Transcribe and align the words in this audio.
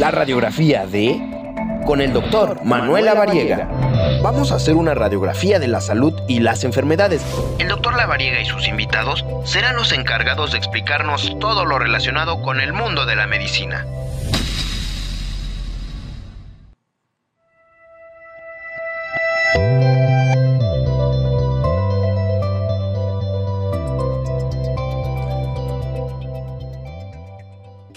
la 0.00 0.10
radiografía 0.10 0.86
de 0.86 1.20
con 1.84 2.00
el 2.00 2.14
doctor 2.14 2.64
Manuel 2.64 3.04
Lavariega. 3.04 3.68
Vamos 4.22 4.50
a 4.50 4.54
hacer 4.54 4.74
una 4.74 4.94
radiografía 4.94 5.58
de 5.58 5.68
la 5.68 5.82
salud 5.82 6.18
y 6.26 6.40
las 6.40 6.64
enfermedades. 6.64 7.22
El 7.58 7.68
doctor 7.68 7.94
Lavariega 7.94 8.40
y 8.40 8.46
sus 8.46 8.66
invitados 8.66 9.26
serán 9.44 9.76
los 9.76 9.92
encargados 9.92 10.52
de 10.52 10.58
explicarnos 10.58 11.38
todo 11.38 11.66
lo 11.66 11.78
relacionado 11.78 12.40
con 12.40 12.60
el 12.60 12.72
mundo 12.72 13.04
de 13.04 13.14
la 13.14 13.26
medicina. 13.26 13.86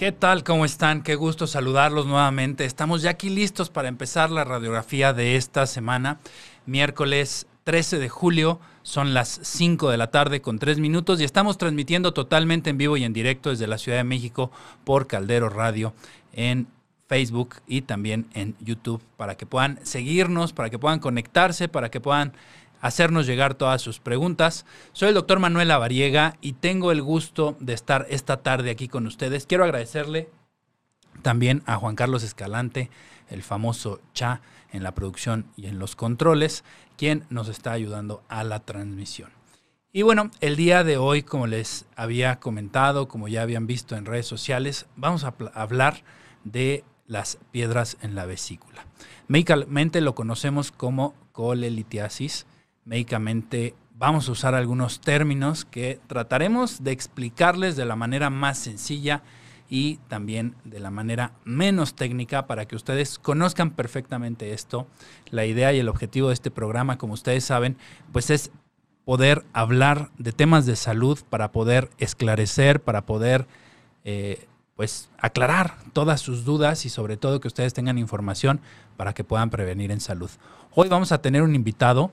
¿Qué 0.04 0.12
tal? 0.12 0.44
¿Cómo 0.44 0.66
están? 0.66 1.02
Qué 1.02 1.14
gusto 1.14 1.46
saludarlos 1.46 2.04
nuevamente. 2.04 2.66
Estamos 2.66 3.00
ya 3.00 3.08
aquí 3.08 3.30
listos 3.30 3.70
para 3.70 3.88
empezar 3.88 4.30
la 4.30 4.44
radiografía 4.44 5.14
de 5.14 5.36
esta 5.36 5.66
semana. 5.66 6.20
Miércoles 6.66 7.46
13 7.64 7.98
de 7.98 8.10
julio, 8.10 8.60
son 8.82 9.14
las 9.14 9.40
5 9.42 9.88
de 9.88 9.96
la 9.96 10.10
tarde 10.10 10.42
con 10.42 10.58
3 10.58 10.78
minutos 10.78 11.22
y 11.22 11.24
estamos 11.24 11.56
transmitiendo 11.56 12.12
totalmente 12.12 12.68
en 12.68 12.76
vivo 12.76 12.98
y 12.98 13.04
en 13.04 13.14
directo 13.14 13.48
desde 13.48 13.66
la 13.66 13.78
Ciudad 13.78 13.96
de 13.96 14.04
México 14.04 14.50
por 14.84 15.06
Caldero 15.06 15.48
Radio 15.48 15.94
en 16.34 16.66
Facebook 17.08 17.54
y 17.66 17.80
también 17.80 18.26
en 18.34 18.56
YouTube 18.60 19.02
para 19.16 19.38
que 19.38 19.46
puedan 19.46 19.80
seguirnos, 19.84 20.52
para 20.52 20.68
que 20.68 20.78
puedan 20.78 20.98
conectarse, 20.98 21.68
para 21.68 21.90
que 21.90 22.02
puedan 22.02 22.34
hacernos 22.84 23.26
llegar 23.26 23.54
todas 23.54 23.80
sus 23.80 23.98
preguntas. 23.98 24.66
Soy 24.92 25.08
el 25.08 25.14
doctor 25.14 25.38
Manuel 25.38 25.68
Lavariega 25.68 26.36
y 26.42 26.52
tengo 26.52 26.92
el 26.92 27.00
gusto 27.00 27.56
de 27.58 27.72
estar 27.72 28.06
esta 28.10 28.42
tarde 28.42 28.70
aquí 28.70 28.88
con 28.88 29.06
ustedes. 29.06 29.46
Quiero 29.46 29.64
agradecerle 29.64 30.28
también 31.22 31.62
a 31.64 31.76
Juan 31.76 31.96
Carlos 31.96 32.22
Escalante, 32.22 32.90
el 33.30 33.42
famoso 33.42 34.02
Cha 34.12 34.42
en 34.70 34.82
la 34.82 34.92
producción 34.92 35.46
y 35.56 35.64
en 35.68 35.78
los 35.78 35.96
controles, 35.96 36.62
quien 36.98 37.24
nos 37.30 37.48
está 37.48 37.72
ayudando 37.72 38.22
a 38.28 38.44
la 38.44 38.60
transmisión. 38.60 39.30
Y 39.90 40.02
bueno, 40.02 40.30
el 40.42 40.56
día 40.56 40.84
de 40.84 40.98
hoy, 40.98 41.22
como 41.22 41.46
les 41.46 41.86
había 41.96 42.38
comentado, 42.38 43.08
como 43.08 43.28
ya 43.28 43.40
habían 43.40 43.66
visto 43.66 43.96
en 43.96 44.04
redes 44.04 44.26
sociales, 44.26 44.84
vamos 44.94 45.24
a 45.24 45.32
hablar 45.54 46.02
de 46.44 46.84
las 47.06 47.38
piedras 47.50 47.96
en 48.02 48.14
la 48.14 48.26
vesícula. 48.26 48.84
Médicamente 49.26 50.02
lo 50.02 50.14
conocemos 50.14 50.70
como 50.70 51.14
colelitiasis 51.32 52.44
médicamente 52.84 53.74
vamos 53.96 54.28
a 54.28 54.32
usar 54.32 54.54
algunos 54.54 55.00
términos 55.00 55.64
que 55.64 56.00
trataremos 56.06 56.82
de 56.82 56.92
explicarles 56.92 57.76
de 57.76 57.84
la 57.84 57.96
manera 57.96 58.30
más 58.30 58.58
sencilla 58.58 59.22
y 59.68 59.96
también 60.08 60.56
de 60.64 60.80
la 60.80 60.90
manera 60.90 61.32
menos 61.44 61.94
técnica 61.94 62.46
para 62.46 62.66
que 62.66 62.76
ustedes 62.76 63.18
conozcan 63.18 63.70
perfectamente 63.70 64.52
esto. 64.52 64.86
La 65.30 65.46
idea 65.46 65.72
y 65.72 65.78
el 65.78 65.88
objetivo 65.88 66.28
de 66.28 66.34
este 66.34 66.50
programa, 66.50 66.98
como 66.98 67.14
ustedes 67.14 67.44
saben, 67.44 67.76
pues 68.12 68.30
es 68.30 68.50
poder 69.04 69.44
hablar 69.52 70.10
de 70.18 70.32
temas 70.32 70.66
de 70.66 70.76
salud 70.76 71.18
para 71.30 71.52
poder 71.52 71.90
esclarecer, 71.98 72.82
para 72.82 73.06
poder 73.06 73.46
eh, 74.04 74.46
pues 74.76 75.08
aclarar 75.18 75.76
todas 75.92 76.20
sus 76.20 76.44
dudas 76.44 76.84
y 76.84 76.88
sobre 76.88 77.16
todo 77.16 77.40
que 77.40 77.48
ustedes 77.48 77.74
tengan 77.74 77.98
información 77.98 78.60
para 78.96 79.14
que 79.14 79.24
puedan 79.24 79.50
prevenir 79.50 79.92
en 79.92 80.00
salud. 80.00 80.30
Hoy 80.74 80.88
vamos 80.88 81.12
a 81.12 81.22
tener 81.22 81.42
un 81.42 81.54
invitado 81.54 82.12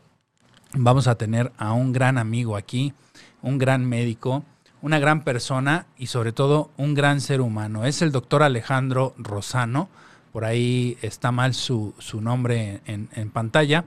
vamos 0.73 1.07
a 1.07 1.15
tener 1.15 1.51
a 1.57 1.73
un 1.73 1.91
gran 1.91 2.17
amigo 2.17 2.55
aquí, 2.55 2.93
un 3.41 3.57
gran 3.57 3.85
médico, 3.85 4.43
una 4.81 4.99
gran 4.99 5.23
persona 5.23 5.85
y 5.97 6.07
sobre 6.07 6.31
todo 6.31 6.71
un 6.77 6.93
gran 6.93 7.21
ser 7.21 7.41
humano. 7.41 7.85
Es 7.85 8.01
el 8.01 8.11
doctor 8.11 8.43
Alejandro 8.43 9.13
Rosano. 9.17 9.89
Por 10.31 10.45
ahí 10.45 10.97
está 11.01 11.31
mal 11.31 11.53
su, 11.53 11.93
nombre 12.19 12.81
en, 12.85 13.09
en, 13.13 13.29
pantalla, 13.31 13.85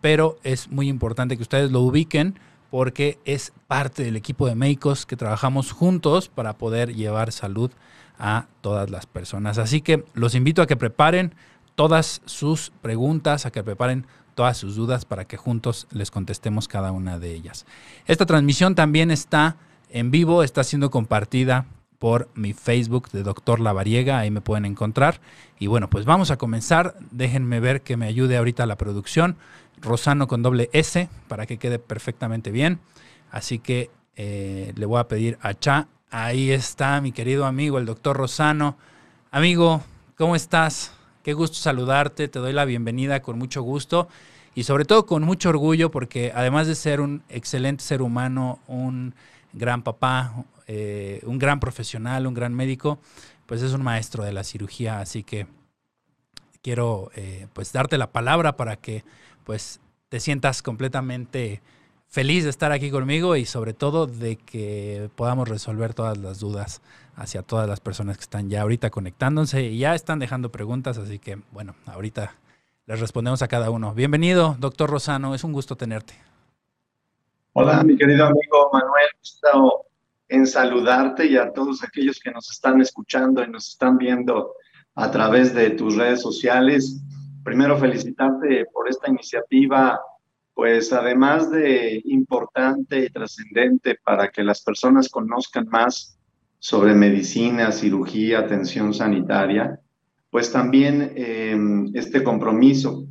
pero 0.00 0.38
es 0.42 0.70
muy 0.70 0.88
importante 0.88 1.36
que 1.36 1.42
ustedes 1.42 1.70
lo 1.70 1.80
ubiquen 1.80 2.38
porque 2.70 3.18
es 3.26 3.52
parte 3.66 4.02
del 4.02 4.16
equipo 4.16 4.46
de 4.46 4.54
médicos 4.54 5.04
que 5.04 5.16
trabajamos 5.16 5.72
juntos 5.72 6.28
para 6.28 6.54
poder 6.54 6.94
llevar 6.94 7.30
salud 7.30 7.70
a 8.18 8.46
todas 8.62 8.88
las 8.88 9.04
personas. 9.04 9.58
Así 9.58 9.82
que 9.82 10.04
los 10.14 10.34
invito 10.34 10.62
a 10.62 10.66
que 10.66 10.76
preparen 10.76 11.34
todas 11.74 12.22
sus 12.24 12.72
preguntas, 12.80 13.44
a 13.44 13.50
que 13.50 13.62
preparen 13.62 14.06
todas 14.34 14.56
sus 14.56 14.76
dudas 14.76 15.04
para 15.04 15.24
que 15.24 15.36
juntos 15.36 15.86
les 15.90 16.10
contestemos 16.10 16.68
cada 16.68 16.92
una 16.92 17.18
de 17.18 17.34
ellas. 17.34 17.66
Esta 18.06 18.26
transmisión 18.26 18.74
también 18.74 19.10
está 19.10 19.56
en 19.90 20.10
vivo, 20.10 20.42
está 20.42 20.64
siendo 20.64 20.90
compartida 20.90 21.66
por 21.98 22.28
mi 22.34 22.52
Facebook 22.52 23.10
de 23.12 23.22
Doctor 23.22 23.60
Lavariega, 23.60 24.18
ahí 24.18 24.30
me 24.30 24.40
pueden 24.40 24.64
encontrar. 24.64 25.20
Y 25.60 25.68
bueno, 25.68 25.88
pues 25.88 26.04
vamos 26.04 26.32
a 26.32 26.36
comenzar. 26.36 26.96
Déjenme 27.12 27.60
ver 27.60 27.82
que 27.82 27.96
me 27.96 28.06
ayude 28.06 28.36
ahorita 28.36 28.66
la 28.66 28.76
producción. 28.76 29.36
Rosano 29.80 30.26
con 30.26 30.42
doble 30.42 30.68
S 30.72 31.08
para 31.28 31.46
que 31.46 31.58
quede 31.58 31.78
perfectamente 31.78 32.50
bien. 32.50 32.80
Así 33.30 33.60
que 33.60 33.90
eh, 34.16 34.72
le 34.74 34.86
voy 34.86 34.98
a 34.98 35.06
pedir 35.06 35.38
a 35.42 35.54
Cha. 35.54 35.86
Ahí 36.10 36.50
está 36.50 37.00
mi 37.00 37.12
querido 37.12 37.46
amigo, 37.46 37.78
el 37.78 37.86
doctor 37.86 38.16
Rosano. 38.16 38.76
Amigo, 39.30 39.82
¿cómo 40.16 40.34
estás? 40.34 40.92
Qué 41.22 41.34
gusto 41.34 41.56
saludarte, 41.56 42.26
te 42.26 42.40
doy 42.40 42.52
la 42.52 42.64
bienvenida 42.64 43.22
con 43.22 43.38
mucho 43.38 43.62
gusto 43.62 44.08
y 44.56 44.64
sobre 44.64 44.84
todo 44.84 45.06
con 45.06 45.22
mucho 45.22 45.50
orgullo 45.50 45.88
porque 45.92 46.32
además 46.34 46.66
de 46.66 46.74
ser 46.74 47.00
un 47.00 47.22
excelente 47.28 47.84
ser 47.84 48.02
humano, 48.02 48.58
un 48.66 49.14
gran 49.52 49.82
papá, 49.82 50.44
eh, 50.66 51.20
un 51.24 51.38
gran 51.38 51.60
profesional, 51.60 52.26
un 52.26 52.34
gran 52.34 52.52
médico, 52.52 52.98
pues 53.46 53.62
es 53.62 53.72
un 53.72 53.84
maestro 53.84 54.24
de 54.24 54.32
la 54.32 54.42
cirugía, 54.42 54.98
así 54.98 55.22
que 55.22 55.46
quiero 56.60 57.12
eh, 57.14 57.46
pues 57.52 57.72
darte 57.72 57.98
la 57.98 58.10
palabra 58.10 58.56
para 58.56 58.74
que 58.74 59.04
pues 59.44 59.78
te 60.08 60.18
sientas 60.18 60.60
completamente 60.60 61.62
feliz 62.08 62.42
de 62.42 62.50
estar 62.50 62.72
aquí 62.72 62.90
conmigo 62.90 63.36
y 63.36 63.46
sobre 63.46 63.74
todo 63.74 64.08
de 64.08 64.38
que 64.38 65.08
podamos 65.14 65.48
resolver 65.48 65.94
todas 65.94 66.18
las 66.18 66.40
dudas 66.40 66.82
hacia 67.16 67.42
todas 67.42 67.68
las 67.68 67.80
personas 67.80 68.16
que 68.16 68.22
están 68.22 68.48
ya 68.48 68.62
ahorita 68.62 68.90
conectándose 68.90 69.62
y 69.62 69.78
ya 69.78 69.94
están 69.94 70.18
dejando 70.18 70.50
preguntas, 70.50 70.98
así 70.98 71.18
que 71.18 71.38
bueno, 71.52 71.74
ahorita 71.86 72.34
les 72.86 73.00
respondemos 73.00 73.42
a 73.42 73.48
cada 73.48 73.70
uno. 73.70 73.94
Bienvenido, 73.94 74.56
doctor 74.58 74.90
Rosano, 74.90 75.34
es 75.34 75.44
un 75.44 75.52
gusto 75.52 75.76
tenerte. 75.76 76.14
Hola, 77.52 77.82
mi 77.84 77.96
querido 77.96 78.26
amigo 78.26 78.70
Manuel, 78.72 79.08
gusto 79.18 79.86
en 80.28 80.46
saludarte 80.46 81.26
y 81.26 81.36
a 81.36 81.52
todos 81.52 81.84
aquellos 81.84 82.18
que 82.18 82.30
nos 82.30 82.50
están 82.50 82.80
escuchando 82.80 83.42
y 83.44 83.48
nos 83.48 83.68
están 83.68 83.98
viendo 83.98 84.54
a 84.94 85.10
través 85.10 85.54
de 85.54 85.70
tus 85.70 85.96
redes 85.96 86.22
sociales. 86.22 87.02
Primero 87.44 87.76
felicitarte 87.76 88.66
por 88.72 88.88
esta 88.88 89.10
iniciativa 89.10 90.00
pues 90.54 90.92
además 90.92 91.50
de 91.50 92.02
importante 92.04 93.04
y 93.04 93.10
trascendente 93.10 93.98
para 94.04 94.28
que 94.28 94.44
las 94.44 94.62
personas 94.62 95.08
conozcan 95.08 95.66
más 95.68 96.18
sobre 96.62 96.94
medicina, 96.94 97.72
cirugía, 97.72 98.38
atención 98.38 98.94
sanitaria, 98.94 99.80
pues 100.30 100.52
también 100.52 101.12
em, 101.16 101.90
este 101.92 102.22
compromiso 102.22 103.08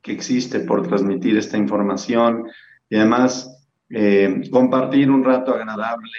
que 0.00 0.12
existe 0.12 0.60
por 0.60 0.86
transmitir 0.86 1.36
esta 1.36 1.58
información 1.58 2.46
y 2.88 2.94
además 2.94 3.66
em, 3.90 4.48
compartir 4.48 5.10
un 5.10 5.24
rato 5.24 5.52
agradable 5.52 6.16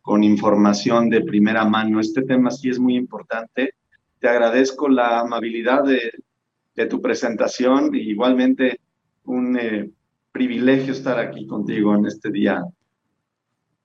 con 0.00 0.24
información 0.24 1.10
de 1.10 1.20
primera 1.20 1.66
mano. 1.66 2.00
Este 2.00 2.22
tema 2.22 2.50
sí 2.50 2.70
es 2.70 2.78
muy 2.78 2.96
importante. 2.96 3.74
Te 4.18 4.26
agradezco 4.26 4.88
la 4.88 5.20
amabilidad 5.20 5.84
de, 5.84 6.12
de 6.74 6.86
tu 6.86 7.02
presentación 7.02 7.94
y 7.94 8.08
igualmente 8.08 8.80
un 9.24 9.58
eh, 9.58 9.90
privilegio 10.32 10.94
estar 10.94 11.18
aquí 11.18 11.46
contigo 11.46 11.94
en 11.94 12.06
este 12.06 12.30
día. 12.30 12.64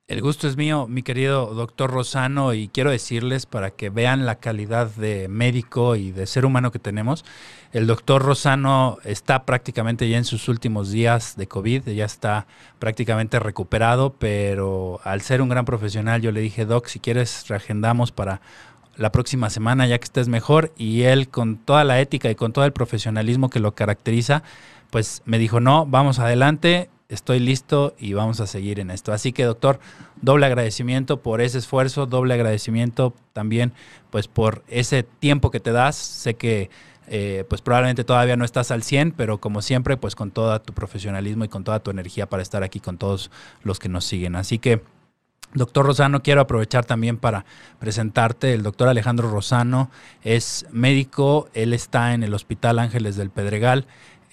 El 0.08 0.22
gusto 0.22 0.48
es 0.48 0.56
mío, 0.56 0.88
mi 0.88 1.04
querido 1.04 1.54
doctor 1.54 1.92
Rosano, 1.92 2.54
y 2.54 2.70
quiero 2.70 2.92
decirles 2.92 3.46
para 3.46 3.72
que 3.72 3.90
vean 3.90 4.26
la 4.26 4.36
calidad 4.36 4.90
de 4.90 5.28
médico 5.28 5.98
y 5.98 6.14
de 6.14 6.28
ser 6.28 6.46
humano 6.46 6.72
que 6.72 6.80
tenemos. 6.80 7.26
El 7.74 7.88
doctor 7.88 8.22
Rosano 8.22 9.00
está 9.04 9.44
prácticamente 9.44 10.08
ya 10.08 10.18
en 10.18 10.24
sus 10.24 10.48
últimos 10.48 10.92
días 10.92 11.36
de 11.36 11.48
COVID, 11.50 11.90
ya 11.90 12.06
está 12.06 12.48
prácticamente 12.80 13.38
recuperado, 13.38 14.14
pero 14.18 15.02
al 15.04 15.20
ser 15.20 15.42
un 15.42 15.50
gran 15.50 15.66
profesional 15.66 16.22
yo 16.22 16.32
le 16.32 16.40
dije, 16.40 16.66
Doc, 16.66 16.88
si 16.88 17.02
quieres 17.02 17.46
reagendamos 17.50 18.14
para 18.14 18.40
la 18.96 19.12
próxima 19.12 19.50
semana 19.50 19.88
ya 19.88 19.98
que 20.00 20.06
estés 20.06 20.30
mejor, 20.30 20.72
y 20.78 21.02
él 21.02 21.28
con 21.28 21.58
toda 21.58 21.84
la 21.84 22.00
ética 22.00 22.30
y 22.32 22.36
con 22.36 22.54
todo 22.54 22.64
el 22.64 22.72
profesionalismo 22.72 23.50
que 23.50 23.60
lo 23.60 23.76
caracteriza, 23.76 24.42
pues 24.90 25.22
me 25.26 25.38
dijo, 25.38 25.60
no, 25.60 25.86
vamos 25.86 26.20
adelante, 26.20 26.90
estoy 27.10 27.40
listo 27.40 27.96
y 27.98 28.14
vamos 28.14 28.40
a 28.40 28.48
seguir 28.48 28.80
en 28.80 28.92
esto. 28.92 29.14
Así 29.14 29.32
que 29.32 29.44
doctor, 29.44 29.80
doble 30.22 30.46
agradecimiento 30.46 31.22
por 31.22 31.42
ese 31.42 31.58
esfuerzo, 31.58 32.06
doble 32.06 32.34
agradecimiento 32.34 33.14
también 33.34 33.74
pues 34.10 34.28
por 34.28 34.64
ese 34.68 35.04
tiempo 35.04 35.52
que 35.52 35.60
te 35.60 35.72
das. 35.72 35.96
Sé 35.96 36.36
que 36.36 36.70
eh, 37.08 37.46
pues 37.48 37.62
probablemente 37.62 38.04
todavía 38.04 38.36
no 38.36 38.44
estás 38.44 38.72
al 38.72 38.84
100, 38.84 39.14
pero 39.14 39.40
como 39.40 39.62
siempre 39.62 39.96
pues 39.96 40.16
con 40.16 40.32
todo 40.32 40.60
tu 40.62 40.74
profesionalismo 40.74 41.46
y 41.46 41.50
con 41.50 41.64
toda 41.64 41.80
tu 41.80 41.92
energía 41.92 42.28
para 42.28 42.44
estar 42.44 42.64
aquí 42.64 42.80
con 42.80 42.98
todos 42.98 43.32
los 43.64 43.80
que 43.80 43.90
nos 43.90 44.06
siguen. 44.06 44.36
Así 44.36 44.60
que 44.60 44.82
Doctor 45.54 45.86
Rosano, 45.86 46.22
quiero 46.22 46.42
aprovechar 46.42 46.86
también 46.86 47.18
para 47.18 47.46
presentarte. 47.80 48.54
El 48.54 48.64
doctor 48.64 48.90
Alejandro 48.90 49.32
Rosano 49.32 49.90
es 50.24 50.66
médico, 50.72 51.48
él 51.54 51.74
está 51.74 52.14
en 52.14 52.24
el 52.24 52.34
Hospital 52.34 52.80
Ángeles 52.80 53.16
del 53.16 53.30
Pedregal, 53.30 53.88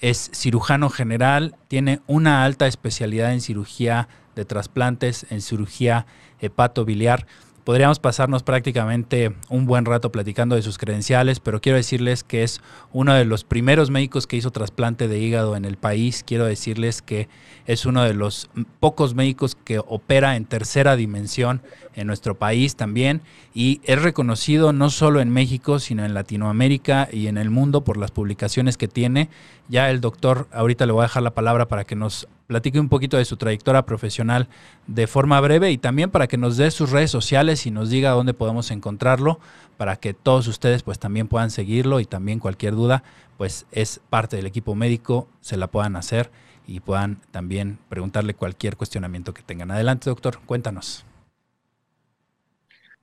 es 0.09 0.29
cirujano 0.35 0.91
general, 0.91 1.55
tiene 1.67 1.99
una 2.05 2.45
alta 2.45 2.67
especialidad 2.67 3.33
en 3.33 3.41
cirugía 3.41 4.07
de 4.35 4.45
trasplantes, 4.45 5.25
en 5.31 5.41
cirugía 5.41 6.05
hepatobiliar 6.39 7.25
podríamos 7.65 7.99
pasarnos 7.99 8.43
prácticamente 8.43 9.35
un 9.49 9.65
buen 9.65 9.85
rato 9.85 10.11
platicando 10.11 10.55
de 10.55 10.61
sus 10.61 10.77
credenciales, 10.77 11.39
pero 11.39 11.59
quiero 11.59 11.77
decirles 11.77 12.23
que 12.23 12.43
es 12.43 12.61
uno 12.93 13.15
de 13.15 13.25
los 13.25 13.43
primeros 13.43 13.89
médicos 13.89 14.27
que 14.27 14.37
hizo 14.37 14.51
trasplante 14.51 15.07
de 15.07 15.19
hígado 15.19 15.55
en 15.57 15.65
el 15.65 15.75
país. 15.75 16.23
Quiero 16.25 16.45
decirles 16.45 17.01
que 17.01 17.27
es 17.65 17.87
uno 17.87 18.03
de 18.03 18.13
los 18.13 18.49
pocos 18.79 19.15
médicos 19.15 19.55
que 19.55 19.79
opera 19.79 20.35
en 20.35 20.45
tercera 20.45 20.95
dimensión 20.95 21.63
en 21.95 22.05
nuestro 22.05 22.35
país 22.35 22.75
también 22.75 23.21
y 23.53 23.81
es 23.83 23.99
reconocido 23.99 24.71
no 24.71 24.91
solo 24.91 25.19
en 25.19 25.31
México, 25.31 25.79
sino 25.79 26.05
en 26.05 26.13
Latinoamérica 26.13 27.09
y 27.11 27.27
en 27.27 27.37
el 27.37 27.49
mundo 27.49 27.83
por 27.83 27.97
las 27.97 28.11
publicaciones 28.11 28.77
que 28.77 28.87
tiene. 28.87 29.29
Ya 29.69 29.89
el 29.89 30.01
doctor, 30.01 30.47
ahorita 30.51 30.85
le 30.85 30.91
voy 30.91 31.01
a 31.01 31.07
dejar 31.07 31.23
la 31.23 31.33
palabra 31.33 31.67
para 31.67 31.83
que 31.83 31.95
nos 31.95 32.27
platique 32.47 32.79
un 32.79 32.89
poquito 32.89 33.17
de 33.17 33.25
su 33.25 33.37
trayectoria 33.37 33.85
profesional 33.85 34.47
de 34.87 35.07
forma 35.07 35.39
breve 35.41 35.71
y 35.71 35.77
también 35.77 36.11
para 36.11 36.27
que 36.27 36.37
nos 36.37 36.57
dé 36.57 36.71
sus 36.71 36.91
redes 36.91 37.11
sociales 37.11 37.65
y 37.65 37.71
nos 37.71 37.89
diga 37.89 38.11
dónde 38.11 38.33
podemos 38.33 38.71
encontrarlo 38.71 39.39
para 39.77 39.95
que 39.97 40.13
todos 40.13 40.47
ustedes 40.47 40.83
pues 40.83 40.99
también 40.99 41.27
puedan 41.27 41.51
seguirlo 41.51 41.99
y 41.99 42.05
también 42.05 42.39
cualquier 42.39 42.75
duda 42.75 43.03
pues 43.37 43.65
es 43.71 43.99
parte 44.09 44.37
del 44.37 44.45
equipo 44.45 44.75
médico, 44.75 45.27
se 45.41 45.57
la 45.57 45.67
puedan 45.67 45.95
hacer 45.95 46.31
y 46.67 46.79
puedan 46.79 47.21
también 47.31 47.77
preguntarle 47.89 48.33
cualquier 48.33 48.77
cuestionamiento 48.77 49.33
que 49.33 49.43
tengan. 49.43 49.71
Adelante, 49.71 50.09
doctor, 50.09 50.39
cuéntanos. 50.45 51.05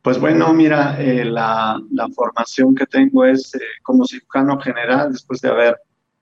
Pues 0.02 0.18
bueno, 0.18 0.52
mira, 0.52 1.00
eh, 1.00 1.24
la, 1.24 1.80
formación 2.16 2.74
que 2.74 2.86
tengo 2.86 3.24
es 3.24 3.54
eh, 3.54 3.60
como 3.82 4.04
cirujano 4.04 4.58
general, 4.58 5.12
después 5.12 5.40
de 5.40 5.48
haber 5.48 5.76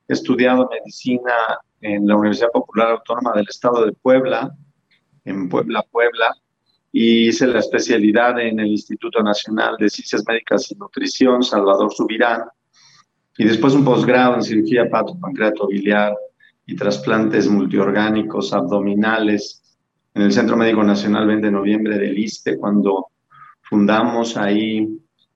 estudiado 0.06 0.68
medicina 0.68 1.32
en 1.80 2.06
la 2.06 2.16
Universidad 2.16 2.50
Popular 2.52 2.90
Autónoma 2.92 3.32
del 3.34 3.46
Estado 3.48 3.86
de 3.86 3.92
Puebla, 3.92 4.54
en 5.24 5.48
Puebla, 5.48 5.84
Puebla, 5.90 6.34
y 6.92 7.28
hice 7.28 7.46
la 7.46 7.60
especialidad 7.60 8.38
en 8.40 8.60
el 8.60 8.68
Instituto 8.68 9.22
Nacional 9.22 9.76
de 9.78 9.88
Ciencias 9.88 10.24
Médicas 10.26 10.70
y 10.70 10.74
Nutrición, 10.74 11.42
Salvador 11.42 11.92
Subirán, 11.92 12.42
y 13.38 13.44
después 13.44 13.74
un 13.74 13.84
posgrado 13.84 14.34
en 14.34 14.42
cirugía 14.42 14.88
biliar 15.68 16.14
y 16.66 16.76
trasplantes 16.76 17.48
multiorgánicos 17.48 18.52
abdominales. 18.52 19.62
En 20.12 20.22
el 20.22 20.32
Centro 20.32 20.56
Médico 20.56 20.82
Nacional 20.82 21.26
20 21.26 21.46
de 21.46 21.52
noviembre 21.52 21.98
del 21.98 22.18
ISTE, 22.18 22.58
cuando 22.58 23.06
fundamos 23.62 24.36
ahí 24.36 24.88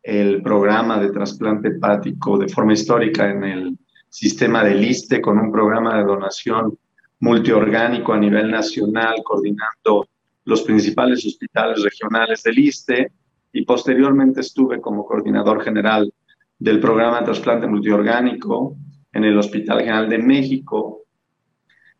el 0.02 0.43
programa 0.43 0.99
de 0.99 1.11
trasplante 1.11 1.69
hepático 1.69 2.37
de 2.37 2.49
forma 2.49 2.75
histórica 2.75 3.31
en 3.31 3.44
el 3.44 3.79
sistema 4.14 4.62
del 4.62 4.84
ISTE 4.84 5.20
con 5.20 5.38
un 5.38 5.50
programa 5.50 5.96
de 5.96 6.05
donación 6.05 6.78
multiorgánico 7.19 8.12
a 8.12 8.19
nivel 8.19 8.49
nacional, 8.49 9.16
coordinando 9.25 10.06
los 10.44 10.62
principales 10.62 11.26
hospitales 11.26 11.82
regionales 11.82 12.44
del 12.44 12.61
ISTE 12.61 13.11
y 13.52 13.64
posteriormente 13.64 14.40
estuve 14.40 14.81
como 14.81 15.05
coordinador 15.05 15.64
general 15.64 16.12
del 16.56 16.78
programa 16.78 17.19
de 17.19 17.25
trasplante 17.25 17.66
multiorgánico 17.66 18.76
en 19.12 19.25
el 19.25 19.37
Hospital 19.37 19.81
General 19.81 20.08
de 20.08 20.19
México, 20.19 21.02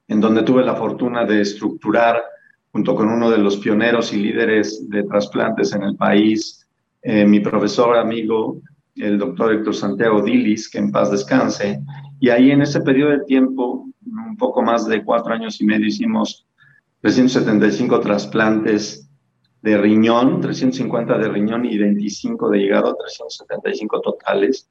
en 0.06 0.20
donde 0.20 0.44
tuve 0.44 0.64
la 0.64 0.76
fortuna 0.76 1.25
de 1.25 1.40
estructurar, 1.40 2.22
junto 2.70 2.94
con 2.94 3.08
uno 3.08 3.28
de 3.28 3.38
los 3.38 3.56
pioneros 3.56 4.12
y 4.12 4.19
líderes 4.19 4.88
de 4.88 5.02
trasplantes 5.02 5.72
en 5.72 5.82
el 5.82 5.96
país, 5.96 6.64
eh, 7.02 7.26
mi 7.26 7.40
profesor 7.40 7.96
amigo 7.96 8.62
el 8.96 9.19
doctor 9.19 9.52
Héctor 9.52 9.75
Santiago 9.75 10.22
Dilis, 10.22 10.69
que 10.69 10.78
en 10.78 10.93
paz 10.93 11.10
descanse. 11.10 11.81
Y 12.25 12.31
ahí 12.31 12.53
en 12.53 12.62
ese 12.62 12.81
periodo 12.81 13.11
de 13.11 13.25
tiempo, 13.26 13.87
un 14.06 14.37
poco 14.38 14.62
más 14.62 14.87
de 14.87 15.05
cuatro 15.05 15.35
años 15.35 15.61
y 15.61 15.67
medio, 15.67 15.88
hicimos 15.88 16.47
375 17.03 18.00
trasplantes 18.00 19.11
de 19.61 19.76
riñón, 19.76 20.41
350 20.41 21.19
de 21.19 21.29
riñón 21.29 21.67
y 21.67 21.76
25 21.76 22.49
de 22.49 22.62
hígado, 22.62 22.97
375 22.97 24.00
totales. 24.00 24.71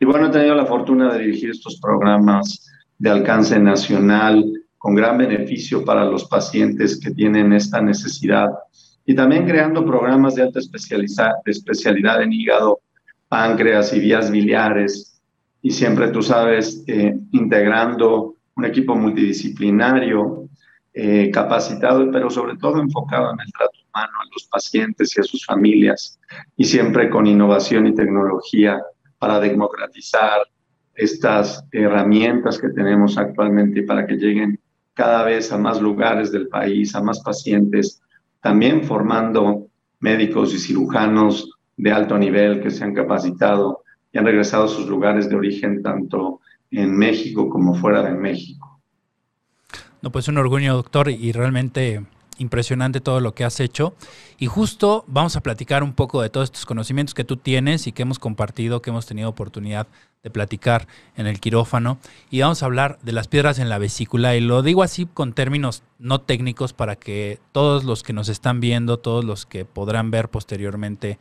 Y 0.00 0.06
bueno, 0.06 0.26
he 0.26 0.30
tenido 0.30 0.56
la 0.56 0.66
fortuna 0.66 1.12
de 1.12 1.20
dirigir 1.20 1.50
estos 1.50 1.78
programas 1.80 2.68
de 2.98 3.10
alcance 3.10 3.60
nacional 3.60 4.44
con 4.76 4.96
gran 4.96 5.18
beneficio 5.18 5.84
para 5.84 6.04
los 6.04 6.24
pacientes 6.24 6.98
que 6.98 7.12
tienen 7.12 7.52
esta 7.52 7.80
necesidad 7.80 8.50
y 9.06 9.14
también 9.14 9.46
creando 9.46 9.86
programas 9.86 10.34
de 10.34 10.42
alta 10.42 10.58
especialidad 10.58 12.22
en 12.22 12.32
hígado 12.32 12.80
páncreas 13.28 13.92
y 13.92 14.00
vías 14.00 14.32
biliares, 14.32 15.17
y 15.62 15.70
siempre, 15.70 16.08
tú 16.08 16.22
sabes, 16.22 16.84
eh, 16.86 17.16
integrando 17.32 18.36
un 18.56 18.64
equipo 18.64 18.94
multidisciplinario, 18.94 20.48
eh, 20.94 21.30
capacitado, 21.32 22.10
pero 22.10 22.28
sobre 22.30 22.56
todo 22.56 22.80
enfocado 22.80 23.32
en 23.32 23.40
el 23.40 23.52
trato 23.52 23.78
humano 23.88 24.12
a 24.20 24.28
los 24.32 24.48
pacientes 24.50 25.16
y 25.16 25.20
a 25.20 25.24
sus 25.24 25.44
familias, 25.44 26.18
y 26.56 26.64
siempre 26.64 27.08
con 27.08 27.26
innovación 27.26 27.86
y 27.86 27.94
tecnología 27.94 28.82
para 29.18 29.38
democratizar 29.40 30.40
estas 30.94 31.64
herramientas 31.70 32.58
que 32.58 32.70
tenemos 32.70 33.16
actualmente 33.16 33.84
para 33.84 34.06
que 34.06 34.16
lleguen 34.16 34.58
cada 34.94 35.22
vez 35.22 35.52
a 35.52 35.58
más 35.58 35.80
lugares 35.80 36.32
del 36.32 36.48
país, 36.48 36.94
a 36.96 37.02
más 37.02 37.20
pacientes, 37.20 38.02
también 38.40 38.82
formando 38.82 39.68
médicos 40.00 40.52
y 40.52 40.58
cirujanos 40.58 41.52
de 41.76 41.92
alto 41.92 42.18
nivel 42.18 42.60
que 42.60 42.70
se 42.70 42.82
han 42.82 42.94
capacitado 42.94 43.84
han 44.18 44.26
regresado 44.26 44.64
a 44.64 44.68
sus 44.68 44.86
lugares 44.86 45.28
de 45.28 45.36
origen 45.36 45.82
tanto 45.82 46.40
en 46.70 46.96
México 46.96 47.48
como 47.48 47.74
fuera 47.74 48.02
de 48.02 48.12
México. 48.12 48.80
No, 50.02 50.12
pues 50.12 50.28
un 50.28 50.38
orgullo, 50.38 50.74
doctor, 50.74 51.10
y 51.10 51.32
realmente 51.32 52.04
impresionante 52.38 53.00
todo 53.00 53.20
lo 53.20 53.34
que 53.34 53.44
has 53.44 53.60
hecho. 53.60 53.94
Y 54.38 54.46
justo 54.46 55.04
vamos 55.06 55.36
a 55.36 55.42
platicar 55.42 55.82
un 55.82 55.92
poco 55.92 56.22
de 56.22 56.30
todos 56.30 56.44
estos 56.44 56.66
conocimientos 56.66 57.14
que 57.14 57.24
tú 57.24 57.36
tienes 57.36 57.86
y 57.86 57.92
que 57.92 58.02
hemos 58.02 58.18
compartido, 58.18 58.80
que 58.80 58.90
hemos 58.90 59.06
tenido 59.06 59.28
oportunidad 59.28 59.88
de 60.22 60.30
platicar 60.30 60.86
en 61.16 61.26
el 61.26 61.40
quirófano. 61.40 61.98
Y 62.30 62.40
vamos 62.40 62.62
a 62.62 62.66
hablar 62.66 62.98
de 63.02 63.12
las 63.12 63.28
piedras 63.28 63.58
en 63.58 63.68
la 63.68 63.78
vesícula. 63.78 64.36
Y 64.36 64.40
lo 64.40 64.62
digo 64.62 64.82
así 64.82 65.06
con 65.06 65.32
términos 65.32 65.82
no 65.98 66.20
técnicos 66.20 66.72
para 66.72 66.96
que 66.96 67.40
todos 67.52 67.84
los 67.84 68.02
que 68.02 68.12
nos 68.12 68.28
están 68.28 68.60
viendo, 68.60 68.98
todos 68.98 69.24
los 69.24 69.46
que 69.46 69.64
podrán 69.64 70.10
ver 70.10 70.28
posteriormente 70.28 71.18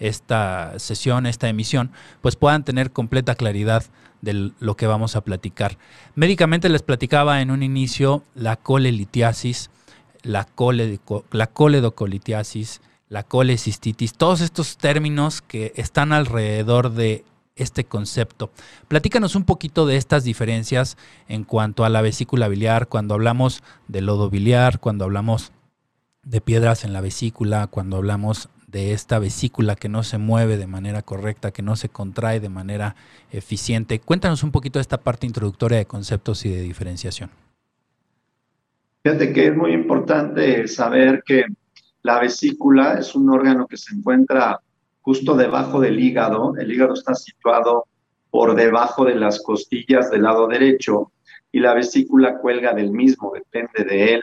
esta 0.00 0.78
sesión, 0.78 1.26
esta 1.26 1.48
emisión, 1.48 1.92
pues 2.20 2.34
puedan 2.34 2.64
tener 2.64 2.90
completa 2.90 3.36
claridad 3.36 3.84
de 4.22 4.52
lo 4.58 4.76
que 4.76 4.86
vamos 4.86 5.14
a 5.14 5.20
platicar. 5.20 5.78
Médicamente 6.14 6.68
les 6.68 6.82
platicaba 6.82 7.40
en 7.40 7.50
un 7.50 7.62
inicio 7.62 8.24
la 8.34 8.56
colelitiasis, 8.56 9.70
la, 10.22 10.48
la 11.30 11.46
coledocolitiasis, 11.46 12.80
la 13.08 13.22
colecistitis, 13.22 14.14
todos 14.14 14.40
estos 14.40 14.76
términos 14.76 15.42
que 15.42 15.72
están 15.76 16.12
alrededor 16.12 16.92
de 16.92 17.24
este 17.56 17.84
concepto. 17.84 18.50
Platícanos 18.88 19.34
un 19.34 19.44
poquito 19.44 19.86
de 19.86 19.96
estas 19.96 20.24
diferencias 20.24 20.96
en 21.28 21.44
cuanto 21.44 21.84
a 21.84 21.88
la 21.88 22.02
vesícula 22.02 22.48
biliar, 22.48 22.88
cuando 22.88 23.14
hablamos 23.14 23.62
de 23.88 24.00
lodo 24.00 24.30
biliar, 24.30 24.80
cuando 24.80 25.04
hablamos 25.04 25.52
de 26.22 26.40
piedras 26.40 26.84
en 26.84 26.92
la 26.92 27.00
vesícula, 27.00 27.66
cuando 27.66 27.96
hablamos 27.96 28.48
de 28.70 28.92
esta 28.92 29.18
vesícula 29.18 29.76
que 29.76 29.88
no 29.88 30.02
se 30.02 30.18
mueve 30.18 30.56
de 30.56 30.66
manera 30.66 31.02
correcta, 31.02 31.50
que 31.50 31.62
no 31.62 31.76
se 31.76 31.88
contrae 31.88 32.40
de 32.40 32.48
manera 32.48 32.94
eficiente. 33.32 33.98
Cuéntanos 34.00 34.42
un 34.42 34.52
poquito 34.52 34.78
de 34.78 34.82
esta 34.82 34.98
parte 34.98 35.26
introductoria 35.26 35.78
de 35.78 35.86
conceptos 35.86 36.44
y 36.44 36.50
de 36.50 36.62
diferenciación. 36.62 37.30
Fíjate 39.02 39.32
que 39.32 39.46
es 39.46 39.56
muy 39.56 39.72
importante 39.72 40.68
saber 40.68 41.22
que 41.24 41.44
la 42.02 42.20
vesícula 42.20 42.98
es 42.98 43.14
un 43.14 43.30
órgano 43.30 43.66
que 43.66 43.76
se 43.76 43.94
encuentra 43.94 44.60
justo 45.00 45.36
debajo 45.36 45.80
del 45.80 45.98
hígado. 45.98 46.54
El 46.56 46.70
hígado 46.70 46.94
está 46.94 47.14
situado 47.14 47.86
por 48.30 48.54
debajo 48.54 49.04
de 49.04 49.16
las 49.16 49.40
costillas 49.42 50.10
del 50.10 50.22
lado 50.22 50.46
derecho 50.46 51.12
y 51.52 51.60
la 51.60 51.74
vesícula 51.74 52.38
cuelga 52.38 52.72
del 52.74 52.92
mismo, 52.92 53.32
depende 53.34 53.84
de 53.84 54.14
él, 54.14 54.22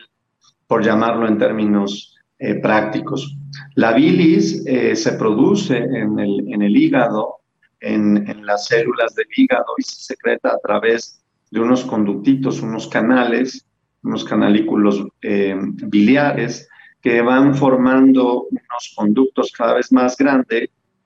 por 0.65 0.83
llamarlo 0.83 1.27
en 1.27 1.37
términos 1.37 2.16
eh, 2.39 2.55
prácticos. 2.55 3.35
La 3.73 3.93
bilis 3.93 4.63
eh, 4.67 4.95
se 4.95 5.13
produce 5.13 5.77
en 5.77 6.19
el, 6.19 6.77
hígado, 6.77 7.37
en, 7.79 8.45
las 8.45 8.67
células 8.67 9.15
del 9.15 9.25
hígado 9.35 9.65
y 9.77 9.81
se 9.81 10.13
secreta 10.13 10.49
a 10.49 10.59
través 10.59 11.23
de 11.49 11.59
unos 11.59 11.83
conductitos, 11.83 12.61
unos 12.61 12.87
canales, 12.87 13.65
unos 14.03 14.23
canalículos 14.23 15.07
eh, 15.23 15.55
biliares 15.57 16.69
que 17.01 17.21
van 17.21 17.55
formando 17.55 18.43
unos 18.43 18.93
conductos 18.95 19.51
cada 19.51 19.73
vez 19.73 19.91
más, 19.91 20.15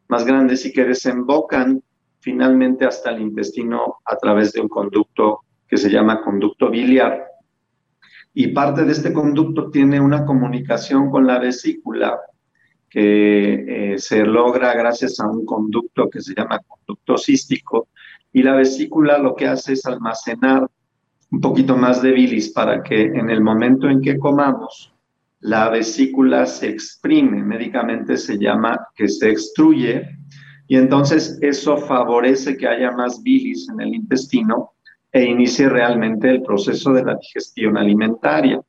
más 0.10 0.26
grandes 0.26 0.66
y 0.66 0.74
que 0.74 0.84
desembocan 0.84 1.82
finalmente 2.20 2.86
hasta 2.86 3.12
el 3.12 3.22
intestino 3.22 4.00
a 4.04 4.18
través 4.18 4.52
de 4.52 4.60
un 4.60 4.68
conducto 4.68 5.46
que 5.66 5.78
se 5.78 5.90
llama 5.90 6.22
conducto 6.22 6.70
biliar 6.70 7.31
y 8.34 8.48
parte 8.48 8.86
de 8.86 8.92
este 8.92 9.12
conducto 9.12 9.70
tiene 9.70 10.00
una 10.00 10.26
comunicación 10.26 11.10
con 11.10 11.28
la 11.28 11.40
vesícula 11.40 12.20
que 12.90 13.94
eh, 13.94 13.98
se 13.98 14.26
logra 14.26 14.74
gracias 14.74 15.20
a 15.20 15.28
un 15.28 15.46
conducto 15.46 16.10
que 16.10 16.22
se 16.22 16.34
llama 16.36 16.60
conducto 16.60 17.18
cístico 17.18 17.88
y 18.34 18.44
la 18.44 18.56
vesícula 18.56 19.18
lo 19.18 19.36
que 19.36 19.48
hace 19.48 19.74
es 19.74 19.86
almacenar 19.86 20.70
un 21.32 21.42
poquito 21.42 21.78
más 21.78 22.02
de 22.02 22.12
bilis 22.12 22.52
para 22.52 22.84
que 22.84 23.04
en 23.04 23.30
el 23.30 23.42
momento 23.42 23.90
en 23.90 24.02
que 24.02 24.18
comamos 24.18 24.94
la 25.40 25.70
vesícula 25.70 26.46
se 26.46 26.70
exprime, 26.70 27.44
médicamente 27.44 28.18
se 28.18 28.38
llama 28.38 28.88
que 28.96 29.08
se 29.08 29.30
extruye 29.30 30.04
y 30.68 30.78
entonces 30.78 31.38
eso 31.42 31.78
favorece 31.78 32.56
que 32.56 32.68
haya 32.68 32.92
más 32.92 33.22
bilis 33.24 33.68
en 33.70 33.82
el 33.82 33.96
intestino 33.96 34.71
e 35.12 35.24
inicie 35.24 35.68
realmente 35.68 36.30
el 36.30 36.42
proceso 36.42 36.94
de 36.94 37.04
la 37.04 37.16
digestión 37.16 37.78
alimentaria. 37.78 38.62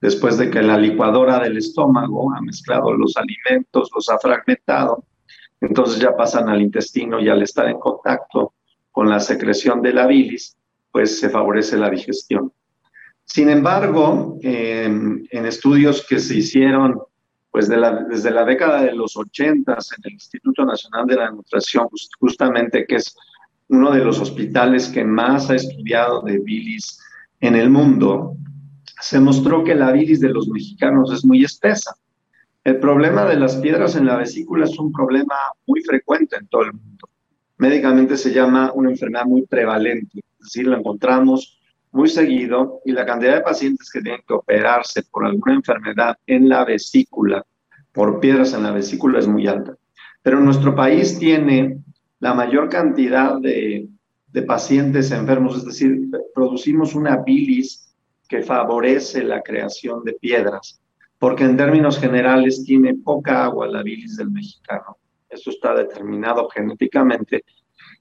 Después 0.00 0.38
de 0.38 0.50
que 0.50 0.62
la 0.62 0.76
licuadora 0.78 1.40
del 1.40 1.56
estómago 1.56 2.32
ha 2.34 2.40
mezclado 2.40 2.92
los 2.92 3.16
alimentos, 3.16 3.90
los 3.94 4.08
ha 4.10 4.18
fragmentado, 4.18 5.04
entonces 5.60 5.98
ya 5.98 6.14
pasan 6.14 6.48
al 6.48 6.60
intestino 6.60 7.18
y 7.20 7.28
al 7.28 7.42
estar 7.42 7.66
en 7.68 7.78
contacto 7.78 8.52
con 8.90 9.08
la 9.08 9.18
secreción 9.18 9.80
de 9.80 9.94
la 9.94 10.06
bilis, 10.06 10.56
pues 10.92 11.18
se 11.18 11.30
favorece 11.30 11.76
la 11.76 11.90
digestión. 11.90 12.52
Sin 13.24 13.48
embargo, 13.48 14.38
en 14.42 15.26
estudios 15.32 16.06
que 16.06 16.20
se 16.20 16.36
hicieron 16.36 17.00
pues 17.50 17.68
desde 17.68 18.30
la 18.32 18.44
década 18.44 18.82
de 18.82 18.92
los 18.92 19.16
80 19.16 19.72
en 19.72 19.78
el 20.02 20.12
Instituto 20.12 20.64
Nacional 20.64 21.06
de 21.06 21.14
la 21.14 21.30
Nutrición, 21.30 21.88
justamente 22.18 22.84
que 22.84 22.96
es 22.96 23.16
uno 23.68 23.90
de 23.92 24.04
los 24.04 24.20
hospitales 24.20 24.88
que 24.88 25.04
más 25.04 25.50
ha 25.50 25.54
estudiado 25.54 26.22
de 26.22 26.38
bilis 26.38 27.00
en 27.40 27.56
el 27.56 27.70
mundo, 27.70 28.36
se 29.00 29.20
mostró 29.20 29.64
que 29.64 29.74
la 29.74 29.92
bilis 29.92 30.20
de 30.20 30.30
los 30.30 30.48
mexicanos 30.48 31.12
es 31.12 31.24
muy 31.24 31.44
espesa. 31.44 31.94
El 32.62 32.78
problema 32.78 33.24
de 33.24 33.36
las 33.36 33.56
piedras 33.56 33.96
en 33.96 34.06
la 34.06 34.16
vesícula 34.16 34.64
es 34.64 34.78
un 34.78 34.92
problema 34.92 35.34
muy 35.66 35.82
frecuente 35.82 36.36
en 36.36 36.46
todo 36.48 36.62
el 36.62 36.72
mundo. 36.72 37.08
Médicamente 37.58 38.16
se 38.16 38.32
llama 38.32 38.72
una 38.74 38.90
enfermedad 38.90 39.26
muy 39.26 39.46
prevalente, 39.46 40.18
es 40.18 40.44
decir, 40.44 40.66
lo 40.66 40.76
encontramos 40.76 41.60
muy 41.92 42.08
seguido 42.08 42.80
y 42.84 42.92
la 42.92 43.06
cantidad 43.06 43.34
de 43.34 43.42
pacientes 43.42 43.90
que 43.90 44.00
tienen 44.00 44.22
que 44.26 44.34
operarse 44.34 45.02
por 45.04 45.24
alguna 45.24 45.54
enfermedad 45.54 46.16
en 46.26 46.48
la 46.48 46.64
vesícula, 46.64 47.44
por 47.92 48.18
piedras 48.18 48.52
en 48.54 48.64
la 48.64 48.72
vesícula, 48.72 49.20
es 49.20 49.28
muy 49.28 49.46
alta. 49.46 49.76
Pero 50.22 50.40
nuestro 50.40 50.74
país 50.74 51.18
tiene 51.18 51.83
la 52.24 52.32
mayor 52.32 52.70
cantidad 52.70 53.38
de, 53.38 53.86
pacientes 54.46 55.10
enfermos, 55.10 55.58
es 55.58 55.66
decir, 55.66 56.08
producimos 56.34 56.94
una 56.94 57.18
bilis 57.18 57.94
que 58.26 58.42
favorece 58.42 59.22
la 59.22 59.42
creación 59.42 60.02
de 60.04 60.14
piedras, 60.14 60.80
porque 61.18 61.44
en 61.44 61.58
términos 61.58 61.98
generales 61.98 62.64
tiene 62.64 62.94
poca 62.94 63.44
agua 63.44 63.66
la 63.66 63.82
bilis 63.82 64.16
del 64.16 64.30
mexicano. 64.30 64.96
Eso 65.28 65.50
está 65.50 65.74
determinado 65.74 66.48
genéticamente 66.48 67.44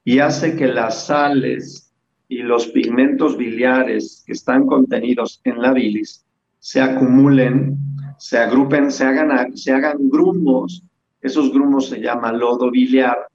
y 0.06 0.20
hace 0.20 0.56
que 0.56 0.68
las 0.68 1.08
sales 1.08 1.94
y 2.30 2.38
los 2.44 2.68
pigmentos 2.68 3.36
biliares 3.36 4.24
que 4.26 4.32
están 4.32 4.66
contenidos 4.66 5.42
en 5.44 5.62
la 5.62 5.74
bilis 5.74 6.26
se 6.60 6.80
acumulen, 6.80 7.78
se 8.18 8.38
agrupen, 8.38 8.90
se 8.90 9.04
hagan, 9.04 9.58
se 9.58 9.74
hagan 9.74 10.10
grumos. 10.10 10.82
Esos 11.22 11.52
grumos 11.52 11.90
se 11.90 12.00
llaman 12.00 12.40
lodo 12.40 12.72
biliar 12.72 13.28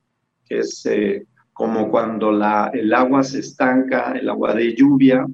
que 0.48 0.58
es 0.60 0.84
eh, 0.86 1.26
como 1.52 1.90
cuando 1.90 2.30
el 2.30 2.94
agua 2.94 3.24
se 3.24 3.40
estanca, 3.40 4.12
el 4.12 4.28
agua 4.28 4.54
de 4.54 4.74
lluvia, 4.74 5.26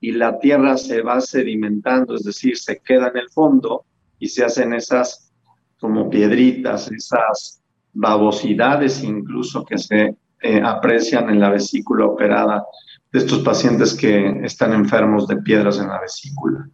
y 0.00 0.12
la 0.12 0.38
tierra 0.38 0.76
se 0.76 1.02
va 1.02 1.20
sedimentando, 1.20 2.16
es 2.16 2.24
decir, 2.24 2.56
se 2.56 2.78
queda 2.78 3.08
en 3.08 3.18
el 3.18 3.28
fondo 3.30 3.84
y 4.18 4.28
se 4.28 4.44
hacen 4.44 4.72
esas 4.72 5.30
como 5.78 6.08
piedritas, 6.10 6.90
esas 6.90 7.60
babosidades 7.92 9.02
incluso 9.02 9.64
que 9.64 9.78
se 9.78 10.16
eh, 10.42 10.62
aprecian 10.64 11.28
en 11.28 11.40
la 11.40 11.50
vesícula 11.50 12.06
operada 12.06 12.64
de 13.12 13.18
estos 13.18 13.40
pacientes 13.40 13.94
que 13.94 14.40
están 14.42 14.72
enfermos 14.72 15.26
de 15.26 15.36
piedras 15.36 15.78
en 15.78 15.88
la 15.88 16.00
vesícula. 16.00 16.68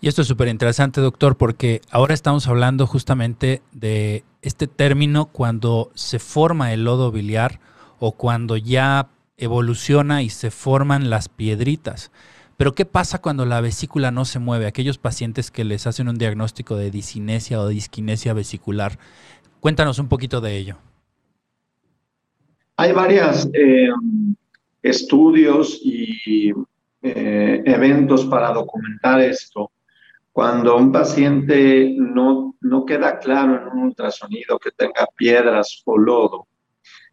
Y 0.00 0.08
esto 0.08 0.22
es 0.22 0.28
súper 0.28 0.48
interesante, 0.48 1.00
doctor, 1.00 1.36
porque 1.36 1.82
ahora 1.90 2.14
estamos 2.14 2.48
hablando 2.48 2.86
justamente 2.86 3.60
de 3.72 4.24
este 4.42 4.66
término 4.66 5.26
cuando 5.26 5.90
se 5.94 6.18
forma 6.18 6.72
el 6.72 6.84
lodo 6.84 7.10
biliar 7.10 7.60
o 7.98 8.12
cuando 8.12 8.56
ya 8.56 9.08
evoluciona 9.36 10.22
y 10.22 10.30
se 10.30 10.50
forman 10.50 11.10
las 11.10 11.28
piedritas. 11.28 12.10
Pero 12.56 12.74
¿qué 12.74 12.84
pasa 12.84 13.22
cuando 13.22 13.46
la 13.46 13.62
vesícula 13.62 14.10
no 14.10 14.26
se 14.26 14.38
mueve? 14.38 14.66
Aquellos 14.66 14.98
pacientes 14.98 15.50
que 15.50 15.64
les 15.64 15.86
hacen 15.86 16.08
un 16.08 16.18
diagnóstico 16.18 16.76
de 16.76 16.90
disinesia 16.90 17.60
o 17.60 17.68
disquinesia 17.68 18.34
vesicular. 18.34 18.98
Cuéntanos 19.60 19.98
un 19.98 20.08
poquito 20.08 20.40
de 20.42 20.56
ello. 20.56 20.76
Hay 22.76 22.92
varios 22.92 23.48
eh, 23.54 23.88
estudios 24.82 25.80
y 25.82 26.52
eh, 27.02 27.62
eventos 27.64 28.26
para 28.26 28.52
documentar 28.52 29.20
esto. 29.20 29.70
Cuando 30.32 30.76
un 30.76 30.92
paciente 30.92 31.94
no, 31.98 32.54
no 32.60 32.84
queda 32.84 33.18
claro 33.18 33.60
en 33.60 33.68
un 33.68 33.84
ultrasonido 33.84 34.58
que 34.58 34.70
tenga 34.70 35.06
piedras 35.16 35.82
o 35.84 35.98
lodo, 35.98 36.46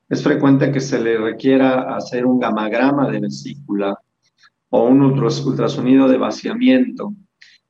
es 0.09 0.23
frecuente 0.23 0.71
que 0.71 0.79
se 0.79 0.99
le 0.99 1.17
requiera 1.17 1.95
hacer 1.95 2.25
un 2.25 2.39
gamagrama 2.39 3.09
de 3.09 3.19
vesícula 3.19 3.97
o 4.69 4.85
un 4.85 5.01
ultrasonido 5.01 6.07
de 6.07 6.17
vaciamiento, 6.17 7.13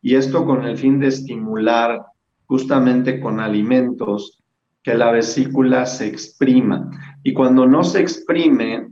y 0.02 0.16
esto 0.16 0.46
con 0.46 0.66
el 0.66 0.78
fin 0.78 1.00
de 1.00 1.08
estimular 1.08 2.06
justamente 2.46 3.20
con 3.20 3.40
alimentos 3.40 4.44
que 4.84 4.94
la 4.96 5.12
vesícula 5.12 5.86
se 5.86 6.08
exprima. 6.08 6.90
Y 7.24 7.34
cuando 7.34 7.66
no 7.66 7.84
se 7.84 8.00
exprime 8.00 8.90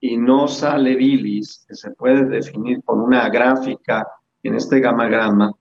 y 0.00 0.16
no 0.16 0.46
sale 0.46 0.94
bilis, 0.94 1.64
que 1.66 1.74
se 1.74 1.90
puede 1.92 2.26
definir 2.26 2.82
con 2.84 3.00
una 3.00 3.28
gráfica 3.28 4.06
en 4.42 4.54
este 4.54 4.80
gamagrama, 4.80 5.52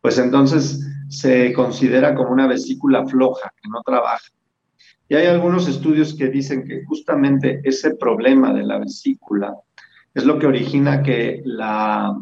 pues 0.00 0.18
entonces 0.18 0.86
se 1.08 1.52
considera 1.52 2.14
como 2.14 2.30
una 2.30 2.46
vesícula 2.46 3.06
floja, 3.06 3.52
que 3.60 3.68
no 3.68 3.82
trabaja. 3.82 4.30
Y 5.08 5.16
hay 5.16 5.26
algunos 5.26 5.68
estudios 5.68 6.14
que 6.14 6.28
dicen 6.28 6.64
que 6.64 6.84
justamente 6.84 7.60
ese 7.64 7.96
problema 7.96 8.54
de 8.54 8.62
la 8.62 8.78
vesícula 8.78 9.54
es 10.14 10.24
lo 10.24 10.38
que 10.38 10.46
origina 10.46 11.02
que 11.02 11.42
la 11.44 12.16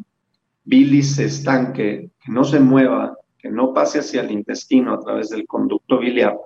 bilis 0.64 1.16
se 1.16 1.26
estanque, 1.26 2.11
que 2.25 2.32
no 2.32 2.44
se 2.44 2.61
mueva, 2.61 3.16
que 3.38 3.50
no 3.50 3.73
pase 3.73 4.00
hacia 4.00 4.23
el 4.23 4.30
intestino 4.30 4.94
a 4.94 5.00
través 5.00 5.30
del 5.30 5.47
conducto 5.47 5.99
biliar. 5.99 6.37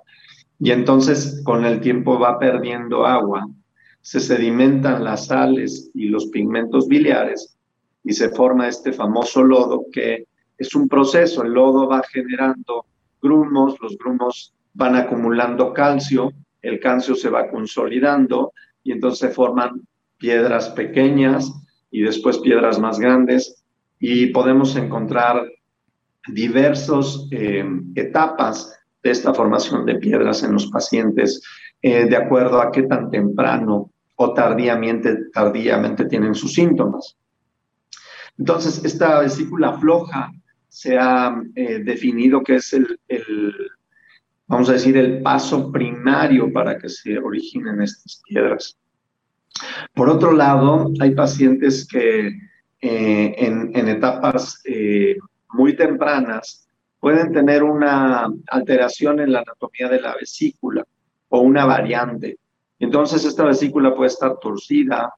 Y 0.59 0.71
entonces 0.71 1.41
con 1.43 1.65
el 1.65 1.81
tiempo 1.81 2.19
va 2.19 2.39
perdiendo 2.39 3.05
agua, 3.05 3.47
se 4.01 4.19
sedimentan 4.19 5.03
las 5.03 5.27
sales 5.27 5.91
y 5.93 6.09
los 6.09 6.27
pigmentos 6.27 6.87
biliares 6.87 7.57
y 8.03 8.13
se 8.13 8.29
forma 8.29 8.67
este 8.67 8.91
famoso 8.91 9.43
lodo 9.43 9.85
que 9.91 10.27
es 10.63 10.75
un 10.75 10.87
proceso, 10.87 11.43
el 11.43 11.53
lodo 11.53 11.87
va 11.87 12.01
generando 12.11 12.85
grumos, 13.21 13.75
los 13.81 13.97
grumos 13.97 14.53
van 14.73 14.95
acumulando 14.95 15.73
calcio, 15.73 16.31
el 16.61 16.79
calcio 16.79 17.15
se 17.15 17.29
va 17.29 17.49
consolidando 17.49 18.53
y 18.83 18.93
entonces 18.93 19.35
forman 19.35 19.81
piedras 20.17 20.69
pequeñas 20.69 21.51
y 21.91 22.01
después 22.01 22.39
piedras 22.39 22.79
más 22.79 22.99
grandes 22.99 23.63
y 23.99 24.27
podemos 24.27 24.75
encontrar 24.75 25.45
diversas 26.27 27.27
eh, 27.31 27.65
etapas 27.95 28.79
de 29.03 29.11
esta 29.11 29.33
formación 29.33 29.85
de 29.85 29.95
piedras 29.95 30.43
en 30.43 30.53
los 30.53 30.67
pacientes 30.67 31.41
eh, 31.81 32.05
de 32.05 32.15
acuerdo 32.15 32.61
a 32.61 32.71
qué 32.71 32.83
tan 32.83 33.11
temprano 33.11 33.91
o 34.15 34.33
tardíamente, 34.33 35.29
tardíamente 35.33 36.05
tienen 36.05 36.33
sus 36.33 36.53
síntomas. 36.53 37.17
Entonces, 38.37 38.83
esta 38.85 39.19
vesícula 39.19 39.73
floja 39.73 40.31
se 40.73 40.97
ha 40.97 41.39
eh, 41.53 41.83
definido 41.83 42.41
que 42.43 42.55
es 42.55 42.73
el, 42.73 42.97
vamos 44.47 44.69
a 44.69 44.73
decir, 44.73 44.97
el 44.97 45.21
paso 45.21 45.71
primario 45.71 46.51
para 46.51 46.79
que 46.79 46.89
se 46.89 47.19
originen 47.19 47.79
estas 47.79 48.23
piedras. 48.27 48.75
Por 49.93 50.09
otro 50.09 50.31
lado, 50.31 50.91
hay 50.99 51.11
pacientes 51.11 51.87
que 51.87 52.29
eh, 52.81 53.35
en, 53.37 53.87
etapas 53.87 54.61
eh, 54.65 55.15
muy 55.49 55.75
tempranas 55.75 56.67
pueden 56.99 57.31
tener 57.31 57.61
una 57.61 58.27
alteración 58.47 59.19
en 59.19 59.31
la 59.31 59.41
anatomía 59.41 59.89
de 59.89 60.01
la 60.01 60.15
vesícula 60.15 60.83
o 61.29 61.41
una 61.41 61.65
variante. 61.65 62.39
Entonces, 62.79 63.23
esta 63.25 63.45
vesícula 63.45 63.93
puede 63.93 64.09
estar 64.09 64.39
torcida, 64.39 65.13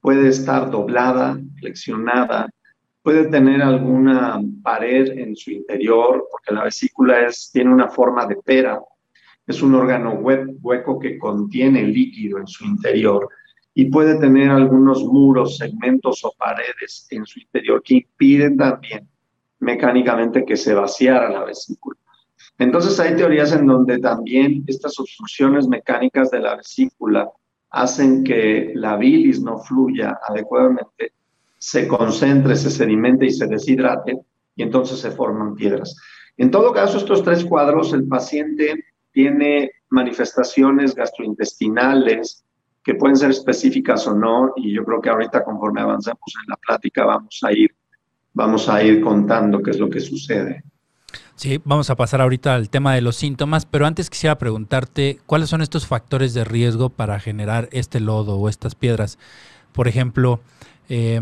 puede 0.00 0.30
estar 0.30 0.68
doblada, 0.68 1.38
flexionada, 1.60 2.50
puede 3.02 3.26
tener 3.26 3.62
alguna 3.62 4.40
pared 4.62 5.18
en 5.18 5.34
su 5.34 5.50
interior, 5.50 6.26
porque 6.30 6.54
la 6.54 6.64
vesícula 6.64 7.26
es, 7.26 7.50
tiene 7.52 7.72
una 7.72 7.88
forma 7.88 8.26
de 8.26 8.36
pera, 8.36 8.80
es 9.46 9.62
un 9.62 9.74
órgano 9.74 10.14
hueco 10.14 10.98
que 10.98 11.18
contiene 11.18 11.82
líquido 11.82 12.38
en 12.38 12.46
su 12.46 12.64
interior 12.64 13.28
y 13.74 13.86
puede 13.86 14.18
tener 14.18 14.50
algunos 14.50 15.04
muros, 15.04 15.56
segmentos 15.56 16.24
o 16.24 16.32
paredes 16.38 17.06
en 17.10 17.24
su 17.24 17.40
interior 17.40 17.82
que 17.82 17.94
impiden 17.94 18.56
también 18.56 19.08
mecánicamente 19.60 20.44
que 20.44 20.56
se 20.56 20.74
vaciara 20.74 21.30
la 21.30 21.44
vesícula. 21.44 21.96
Entonces 22.58 22.98
hay 23.00 23.16
teorías 23.16 23.52
en 23.52 23.66
donde 23.66 23.98
también 23.98 24.64
estas 24.66 24.98
obstrucciones 24.98 25.66
mecánicas 25.66 26.30
de 26.30 26.40
la 26.40 26.56
vesícula 26.56 27.30
hacen 27.70 28.24
que 28.24 28.72
la 28.74 28.96
bilis 28.96 29.40
no 29.42 29.58
fluya 29.58 30.18
adecuadamente, 30.28 31.12
se 31.60 31.86
concentre, 31.86 32.56
se 32.56 32.70
sedimente 32.70 33.26
y 33.26 33.30
se 33.30 33.46
deshidrate 33.46 34.18
y 34.56 34.62
entonces 34.62 34.98
se 34.98 35.10
forman 35.10 35.54
piedras. 35.54 35.94
En 36.38 36.50
todo 36.50 36.72
caso, 36.72 36.96
estos 36.96 37.22
tres 37.22 37.44
cuadros, 37.44 37.92
el 37.92 38.08
paciente 38.08 38.82
tiene 39.12 39.70
manifestaciones 39.90 40.94
gastrointestinales 40.94 42.44
que 42.82 42.94
pueden 42.94 43.16
ser 43.16 43.30
específicas 43.30 44.06
o 44.06 44.14
no, 44.14 44.54
y 44.56 44.74
yo 44.74 44.84
creo 44.84 45.02
que 45.02 45.10
ahorita 45.10 45.44
conforme 45.44 45.82
avancemos 45.82 46.32
en 46.42 46.48
la 46.48 46.56
plática 46.56 47.04
vamos 47.04 47.38
a 47.42 47.52
ir, 47.52 47.76
vamos 48.32 48.68
a 48.70 48.82
ir 48.82 49.02
contando 49.02 49.62
qué 49.62 49.72
es 49.72 49.78
lo 49.78 49.90
que 49.90 50.00
sucede. 50.00 50.64
Sí, 51.34 51.60
vamos 51.64 51.90
a 51.90 51.96
pasar 51.96 52.22
ahorita 52.22 52.54
al 52.54 52.70
tema 52.70 52.94
de 52.94 53.02
los 53.02 53.16
síntomas, 53.16 53.66
pero 53.66 53.84
antes 53.84 54.08
quisiera 54.08 54.38
preguntarte 54.38 55.18
cuáles 55.26 55.50
son 55.50 55.60
estos 55.60 55.86
factores 55.86 56.32
de 56.32 56.44
riesgo 56.44 56.88
para 56.88 57.20
generar 57.20 57.68
este 57.72 58.00
lodo 58.00 58.36
o 58.36 58.48
estas 58.48 58.74
piedras. 58.74 59.18
Por 59.72 59.88
ejemplo, 59.88 60.40
eh, 60.88 61.20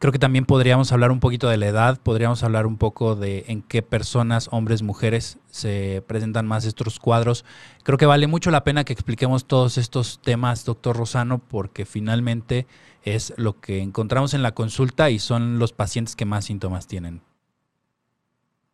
Creo 0.00 0.12
que 0.12 0.18
también 0.18 0.46
podríamos 0.46 0.92
hablar 0.92 1.10
un 1.10 1.20
poquito 1.20 1.50
de 1.50 1.58
la 1.58 1.66
edad, 1.66 2.00
podríamos 2.02 2.42
hablar 2.42 2.66
un 2.66 2.78
poco 2.78 3.16
de 3.16 3.44
en 3.48 3.60
qué 3.60 3.82
personas, 3.82 4.48
hombres, 4.50 4.80
mujeres, 4.80 5.38
se 5.50 6.02
presentan 6.06 6.46
más 6.46 6.64
estos 6.64 6.98
cuadros. 6.98 7.44
Creo 7.82 7.98
que 7.98 8.06
vale 8.06 8.26
mucho 8.26 8.50
la 8.50 8.64
pena 8.64 8.84
que 8.84 8.94
expliquemos 8.94 9.44
todos 9.44 9.76
estos 9.76 10.22
temas, 10.22 10.64
doctor 10.64 10.96
Rosano, 10.96 11.38
porque 11.38 11.84
finalmente 11.84 12.66
es 13.02 13.34
lo 13.36 13.60
que 13.60 13.82
encontramos 13.82 14.32
en 14.32 14.42
la 14.42 14.54
consulta 14.54 15.10
y 15.10 15.18
son 15.18 15.58
los 15.58 15.74
pacientes 15.74 16.16
que 16.16 16.24
más 16.24 16.46
síntomas 16.46 16.86
tienen. 16.86 17.20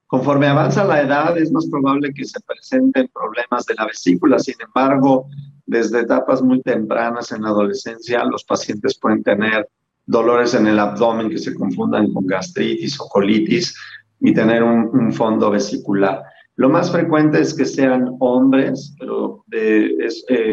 Conforme 0.06 0.46
avanza 0.46 0.84
la 0.84 1.00
edad, 1.00 1.36
es 1.36 1.50
más 1.50 1.66
probable 1.66 2.14
que 2.14 2.24
se 2.24 2.38
presenten 2.38 3.10
problemas 3.12 3.66
de 3.66 3.74
la 3.74 3.86
vesícula. 3.86 4.38
Sin 4.38 4.54
embargo, 4.64 5.26
desde 5.66 6.02
etapas 6.02 6.40
muy 6.40 6.62
tempranas 6.62 7.32
en 7.32 7.42
la 7.42 7.48
adolescencia, 7.48 8.24
los 8.26 8.44
pacientes 8.44 8.96
pueden 8.96 9.24
tener 9.24 9.68
dolores 10.06 10.54
en 10.54 10.66
el 10.66 10.78
abdomen 10.78 11.28
que 11.28 11.38
se 11.38 11.54
confundan 11.54 12.12
con 12.12 12.26
gastritis 12.26 12.98
o 13.00 13.08
colitis 13.08 13.76
y 14.20 14.32
tener 14.32 14.62
un, 14.62 15.12
fondo 15.12 15.50
vesicular. 15.50 16.22
Lo 16.56 16.68
más 16.68 16.90
frecuente 16.90 17.40
es 17.40 17.52
que 17.54 17.66
sean 17.66 18.16
hombres, 18.20 18.94
pero 18.98 19.44
eh, 19.52 19.98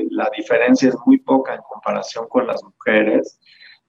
la 0.10 0.30
diferencia 0.36 0.90
es 0.90 0.96
muy 1.06 1.20
poca 1.20 1.56
en 1.56 1.62
comparación 1.70 2.26
con 2.28 2.48
las 2.48 2.62
mujeres. 2.64 3.40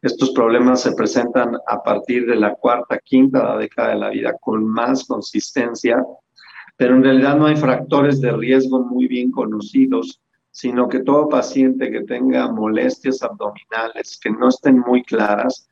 Estos 0.00 0.30
problemas 0.30 0.82
se 0.82 0.92
presentan 0.92 1.56
a 1.66 1.82
partir 1.82 2.26
de 2.26 2.36
la 2.36 2.54
cuarta, 2.54 2.98
quinta 2.98 3.56
década 3.56 3.90
de 3.90 3.98
la 3.98 4.10
vida 4.10 4.36
con 4.40 4.64
más 4.64 5.04
consistencia, 5.04 6.04
pero 6.76 6.94
en 6.94 7.02
realidad 7.02 7.36
no 7.36 7.46
hay 7.46 7.56
factores 7.56 8.20
de 8.20 8.32
riesgo 8.32 8.80
muy 8.80 9.08
bien 9.08 9.30
conocidos 9.30 10.20
sino 10.54 10.88
que 10.88 11.00
todo 11.00 11.28
paciente 11.28 11.90
que 11.90 12.04
tenga 12.04 12.50
molestias 12.50 13.24
abdominales 13.24 14.20
que 14.22 14.30
no 14.30 14.48
estén 14.48 14.78
muy 14.78 15.02
claras, 15.02 15.68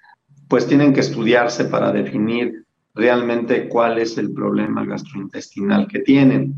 pues 0.48 0.66
tienen 0.66 0.92
que 0.92 0.98
estudiarse 0.98 1.66
para 1.66 1.92
definir 1.92 2.66
realmente 2.92 3.68
cuál 3.68 3.98
es 3.98 4.18
el 4.18 4.32
problema 4.32 4.84
gastrointestinal 4.84 5.86
que 5.86 6.00
tienen. 6.00 6.52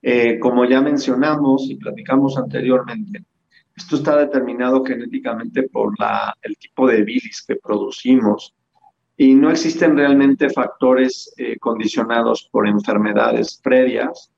Eh, 0.00 0.38
como 0.38 0.64
ya 0.64 0.80
mencionamos 0.80 1.68
y 1.68 1.76
platicamos 1.76 2.38
anteriormente, 2.38 3.26
esto 3.76 3.96
está 3.96 4.16
determinado 4.16 4.82
genéticamente 4.82 5.64
por 5.64 5.92
la, 6.00 6.34
el 6.40 6.56
tipo 6.56 6.88
de 6.88 7.02
bilis 7.02 7.44
que 7.46 7.56
producimos 7.56 8.54
y 9.18 9.34
no 9.34 9.50
existen 9.50 9.98
realmente 9.98 10.48
factores 10.48 11.30
eh, 11.36 11.58
condicionados 11.58 12.48
por 12.50 12.66
enfermedades 12.66 13.60
previas 13.62 14.32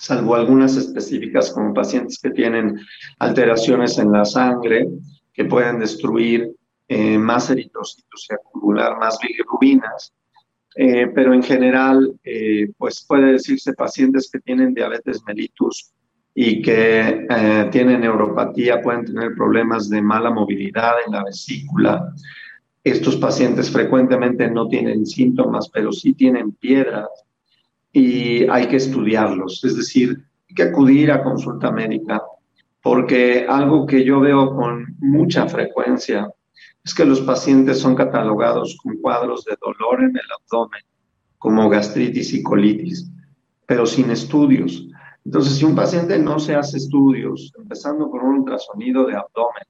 salvo 0.00 0.34
algunas 0.34 0.76
específicas 0.76 1.52
como 1.52 1.74
pacientes 1.74 2.18
que 2.18 2.30
tienen 2.30 2.80
alteraciones 3.18 3.98
en 3.98 4.10
la 4.10 4.24
sangre 4.24 4.88
que 5.32 5.44
pueden 5.44 5.78
destruir 5.78 6.50
eh, 6.88 7.18
más 7.18 7.50
eritrocitos 7.50 8.26
y 8.28 8.34
acumular 8.34 8.98
más 8.98 9.18
bilirrubinas. 9.22 10.12
Eh, 10.74 11.08
pero 11.14 11.34
en 11.34 11.42
general, 11.42 12.14
eh, 12.24 12.70
pues 12.78 13.04
puede 13.06 13.32
decirse 13.32 13.74
pacientes 13.74 14.30
que 14.32 14.40
tienen 14.40 14.72
diabetes 14.72 15.20
mellitus 15.26 15.92
y 16.34 16.62
que 16.62 17.26
tienen 17.72 18.00
neuropatía 18.00 18.80
pueden 18.80 19.04
tener 19.04 19.34
problemas 19.34 19.90
de 19.90 20.00
mala 20.00 20.30
movilidad 20.30 20.94
en 21.04 21.12
la 21.12 21.24
vesícula. 21.24 22.14
Estos 22.84 23.16
pacientes 23.16 23.70
frecuentemente 23.70 24.48
no 24.48 24.68
tienen 24.68 25.04
síntomas, 25.04 25.68
pero 25.68 25.92
sí 25.92 26.14
tienen 26.14 26.52
piedras 26.52 27.08
y 27.92 28.48
hay 28.48 28.68
que 28.68 28.76
estudiarlos, 28.76 29.64
es 29.64 29.76
decir, 29.76 30.24
hay 30.48 30.54
que 30.54 30.62
acudir 30.64 31.10
a 31.10 31.22
consulta 31.22 31.70
médica, 31.70 32.22
porque 32.82 33.46
algo 33.48 33.86
que 33.86 34.04
yo 34.04 34.20
veo 34.20 34.54
con 34.54 34.96
mucha 35.00 35.46
frecuencia 35.48 36.30
es 36.82 36.94
que 36.94 37.04
los 37.04 37.20
pacientes 37.20 37.78
son 37.78 37.94
catalogados 37.94 38.78
con 38.82 38.96
cuadros 38.98 39.44
de 39.44 39.56
dolor 39.60 40.02
en 40.02 40.10
el 40.10 40.32
abdomen, 40.40 40.82
como 41.38 41.68
gastritis 41.68 42.32
y 42.32 42.42
colitis, 42.42 43.10
pero 43.66 43.86
sin 43.86 44.10
estudios. 44.10 44.86
Entonces, 45.24 45.56
si 45.56 45.64
un 45.64 45.74
paciente 45.74 46.18
no 46.18 46.38
se 46.38 46.54
hace 46.54 46.78
estudios, 46.78 47.52
empezando 47.58 48.08
con 48.10 48.22
un 48.22 48.38
ultrasonido 48.40 49.06
de 49.06 49.16
abdomen, 49.16 49.64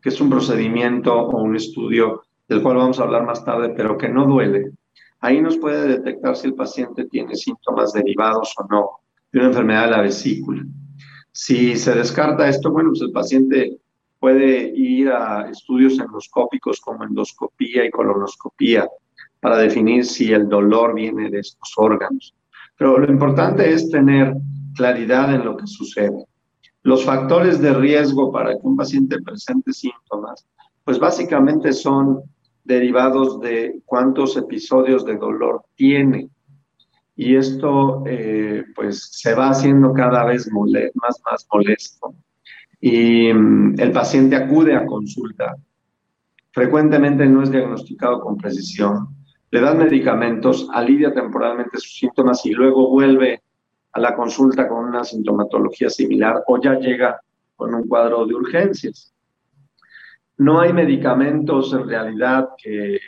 que 0.00 0.10
es 0.10 0.20
un 0.20 0.30
procedimiento 0.30 1.14
o 1.14 1.42
un 1.42 1.56
estudio 1.56 2.22
del 2.48 2.62
cual 2.62 2.76
vamos 2.76 2.98
a 2.98 3.04
hablar 3.04 3.24
más 3.24 3.44
tarde, 3.44 3.70
pero 3.76 3.96
que 3.96 4.08
no 4.08 4.26
duele, 4.26 4.72
Ahí 5.20 5.40
nos 5.40 5.58
puede 5.58 5.86
detectar 5.86 6.36
si 6.36 6.48
el 6.48 6.54
paciente 6.54 7.04
tiene 7.04 7.34
síntomas 7.34 7.92
derivados 7.92 8.54
o 8.58 8.66
no 8.70 8.90
de 9.32 9.38
una 9.38 9.48
enfermedad 9.48 9.84
de 9.84 9.90
la 9.90 10.02
vesícula. 10.02 10.64
Si 11.32 11.76
se 11.76 11.94
descarta 11.94 12.48
esto, 12.48 12.70
bueno, 12.70 12.90
pues 12.90 13.02
el 13.02 13.12
paciente 13.12 13.78
puede 14.18 14.72
ir 14.74 15.10
a 15.10 15.48
estudios 15.50 15.98
endoscópicos 15.98 16.80
como 16.80 17.04
endoscopía 17.04 17.84
y 17.84 17.90
colonoscopía 17.90 18.88
para 19.40 19.58
definir 19.58 20.04
si 20.04 20.32
el 20.32 20.48
dolor 20.48 20.94
viene 20.94 21.30
de 21.30 21.40
estos 21.40 21.72
órganos. 21.76 22.34
Pero 22.76 22.98
lo 22.98 23.10
importante 23.10 23.72
es 23.72 23.90
tener 23.90 24.34
claridad 24.74 25.34
en 25.34 25.44
lo 25.44 25.56
que 25.56 25.66
sucede. 25.66 26.24
Los 26.82 27.04
factores 27.04 27.60
de 27.60 27.74
riesgo 27.74 28.32
para 28.32 28.52
que 28.52 28.60
un 28.62 28.76
paciente 28.76 29.20
presente 29.20 29.72
síntomas, 29.72 30.46
pues 30.84 30.98
básicamente 30.98 31.72
son 31.72 32.22
derivados 32.64 33.40
de 33.40 33.80
cuántos 33.84 34.36
episodios 34.36 35.04
de 35.04 35.16
dolor 35.16 35.64
tiene. 35.74 36.28
Y 37.16 37.36
esto 37.36 38.02
eh, 38.06 38.64
pues 38.74 39.10
se 39.12 39.34
va 39.34 39.50
haciendo 39.50 39.92
cada 39.92 40.24
vez 40.24 40.48
más, 40.52 41.20
más 41.30 41.46
molesto. 41.52 42.14
Y 42.80 43.32
mm, 43.32 43.78
el 43.78 43.92
paciente 43.92 44.36
acude 44.36 44.74
a 44.74 44.86
consulta. 44.86 45.56
Frecuentemente 46.52 47.26
no 47.26 47.42
es 47.42 47.50
diagnosticado 47.50 48.20
con 48.20 48.36
precisión. 48.36 49.08
Le 49.50 49.60
dan 49.60 49.78
medicamentos, 49.78 50.68
alivia 50.72 51.12
temporalmente 51.12 51.78
sus 51.78 51.98
síntomas 51.98 52.44
y 52.46 52.52
luego 52.52 52.88
vuelve 52.88 53.42
a 53.92 54.00
la 54.00 54.14
consulta 54.14 54.68
con 54.68 54.84
una 54.84 55.04
sintomatología 55.04 55.90
similar 55.90 56.42
o 56.46 56.60
ya 56.60 56.74
llega 56.74 57.20
con 57.56 57.74
un 57.74 57.86
cuadro 57.86 58.24
de 58.26 58.34
urgencias. 58.34 59.12
No 60.40 60.58
hay 60.58 60.72
medicamentos 60.72 61.70
en 61.74 61.86
realidad 61.86 62.48
que, 62.56 62.98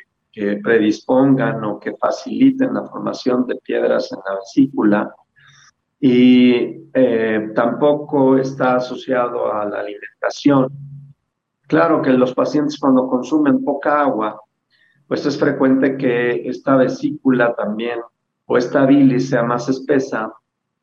predispongan 0.63 1.65
o 1.65 1.81
que 1.81 1.95
faciliten 1.97 2.75
la 2.75 2.85
formación 2.85 3.47
de 3.47 3.57
piedras 3.57 4.13
en 4.13 4.19
la 4.19 4.39
vesícula 4.39 5.15
y 5.99 6.89
eh, 6.93 7.51
tampoco 7.55 8.37
está 8.37 8.77
asociado 8.77 9.51
a 9.51 9.65
la 9.65 9.81
alimentación. 9.81 10.69
Claro 11.67 12.03
que 12.03 12.11
los 12.11 12.35
pacientes 12.35 12.79
cuando 12.79 13.09
consumen 13.09 13.65
poca 13.65 14.03
agua, 14.03 14.39
pues 15.07 15.25
es 15.25 15.39
frecuente 15.39 15.97
que 15.97 16.47
esta 16.47 16.77
vesícula 16.77 17.55
también 17.55 17.99
o 18.45 18.59
esta 18.59 18.85
bilis 18.85 19.31
sea 19.31 19.43
más 19.43 19.71
espesa 19.71 20.31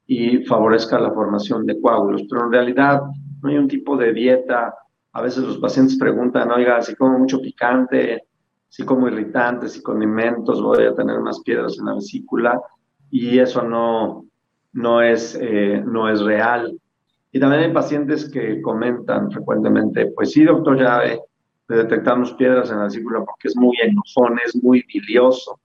y 0.08 0.46
favorezca 0.46 1.00
la 1.00 1.12
formación 1.12 1.68
de 1.68 1.80
coágulos, 1.80 2.24
pero 2.28 2.46
en 2.46 2.52
realidad 2.52 3.02
no 3.42 3.50
hay 3.50 3.58
un 3.58 3.68
tipo 3.68 3.96
de 3.98 4.14
dieta 4.14 4.74
a 5.14 5.22
veces 5.22 5.44
los 5.44 5.58
pacientes 5.58 5.98
preguntan, 5.98 6.52
oiga, 6.52 6.82
si 6.82 6.96
como 6.96 7.20
mucho 7.20 7.42
picante, 7.42 8.24
si 8.68 8.86
como 8.86 9.08
irritantes 9.08 9.76
y 9.78 9.82
condimentos, 9.82 10.62
voy 10.62 10.86
a 10.86 10.94
tener 10.94 11.20
más 11.20 11.42
piedras 11.42 11.78
en 11.80 11.86
la 11.86 11.96
vesícula 11.96 12.62
y 13.10 13.40
eso 13.40 13.64
no, 13.64 14.26
no, 14.74 15.02
es, 15.02 15.38
eh, 15.42 15.84
no 15.86 16.10
es 16.10 16.22
real. 16.22 16.80
Y 17.32 17.40
también 17.40 17.64
hay 17.64 17.74
pacientes 17.74 18.30
que 18.30 18.62
comentan 18.62 19.32
frecuentemente, 19.32 20.12
pues 20.16 20.32
sí, 20.32 20.44
doctor, 20.44 20.80
ya 20.80 21.02
detectamos 21.68 22.34
piedras 22.34 22.72
en 22.72 22.78
la 22.78 22.84
vesícula 22.86 23.20
porque 23.20 23.48
es 23.48 23.56
muy 23.56 23.76
enojón, 23.82 24.40
es 24.46 24.56
muy 24.62 24.84
bilioso, 24.92 25.60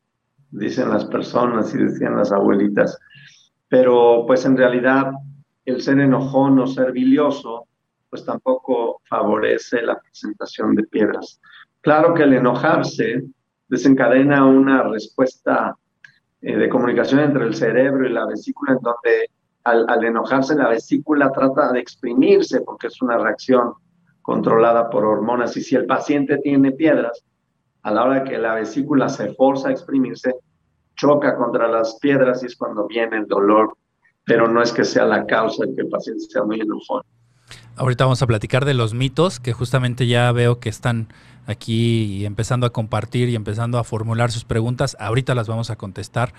dicen 0.51 0.91
las 0.91 1.05
personas 1.07 1.75
y 1.75 1.79
decían 1.79 2.17
las 2.17 2.33
abuelitas. 2.33 2.99
Pero 3.69 4.25
pues 4.27 4.45
en 4.45 4.57
realidad 4.57 5.13
el 5.65 5.81
ser 5.81 5.99
enojón 6.01 6.59
o 6.59 6.67
ser 6.67 6.93
bilioso 6.93 7.67
pues 8.15 8.25
tampoco 8.25 9.01
favorece 9.09 9.83
la 9.83 9.99
presentación 9.99 10.77
de 10.77 10.85
piedras. 10.85 11.41
Claro 11.81 12.15
que 12.15 12.23
el 12.23 12.35
enojarse 12.35 13.25
desencadena 13.67 14.47
una 14.47 14.85
respuesta 14.85 15.77
eh, 16.41 16.57
de 16.57 16.69
comunicación 16.69 17.19
entre 17.19 17.45
el 17.45 17.57
cerebro 17.57 18.07
y 18.07 18.13
la 18.13 18.25
vesícula, 18.25 18.75
en 18.75 18.79
donde 18.83 19.31
al, 19.65 20.05
enojarse 20.05 20.55
la 20.55 20.69
vesícula 20.69 21.33
trata 21.33 21.73
de 21.73 21.81
exprimirse 21.81 22.61
porque 22.61 22.87
es 22.87 23.03
una 23.03 23.19
reacción 23.19 23.73
controlada 24.23 24.89
por 24.91 25.05
hormonas. 25.05 25.57
Y 25.57 25.63
si 25.63 25.75
el 25.75 25.85
paciente 25.85 26.39
tiene 26.39 26.71
piedras, 26.71 27.25
a 27.83 27.91
la 27.91 28.05
hora 28.05 28.23
que 28.23 28.39
la 28.39 28.55
vesícula 28.55 29.09
se 29.09 29.35
forza 29.35 29.71
a 29.71 29.73
exprimirse, 29.73 30.37
choca 30.95 31.35
contra 31.35 31.67
las 31.67 31.99
piedras 31.99 32.45
y 32.45 32.47
es 32.47 32.55
cuando 32.55 32.87
viene 32.87 33.17
el 33.17 33.27
dolor, 33.27 33.77
pero 34.25 34.47
no 34.47 34.63
es 34.63 34.73
que 34.73 34.85
sea 34.85 35.05
la 35.05 35.27
causa 35.27 35.67
de 35.67 35.75
que 35.75 35.81
el 35.81 35.89
paciente 35.89 36.23
sea 36.29 36.45
muy 36.45 36.61
enojón. 36.61 37.03
Ahorita 37.77 38.05
vamos 38.05 38.23
a 38.23 38.27
platicar 38.29 38.65
de 38.65 38.75
los 38.75 38.95
mitos 38.95 39.41
que 39.41 39.53
justamente 39.53 40.07
ya 40.07 40.31
veo 40.31 40.61
que 40.61 40.69
están 40.69 41.09
aquí 41.47 42.25
empezando 42.25 42.67
a 42.67 42.73
compartir 42.73 43.29
y 43.29 43.35
empezando 43.35 43.79
a 43.79 43.85
formular 43.85 44.31
sus 44.31 44.45
preguntas. 44.45 44.97
Ahorita 45.01 45.35
las 45.35 45.49
vamos 45.49 45.71
a 45.71 45.77
contestar. 45.77 46.33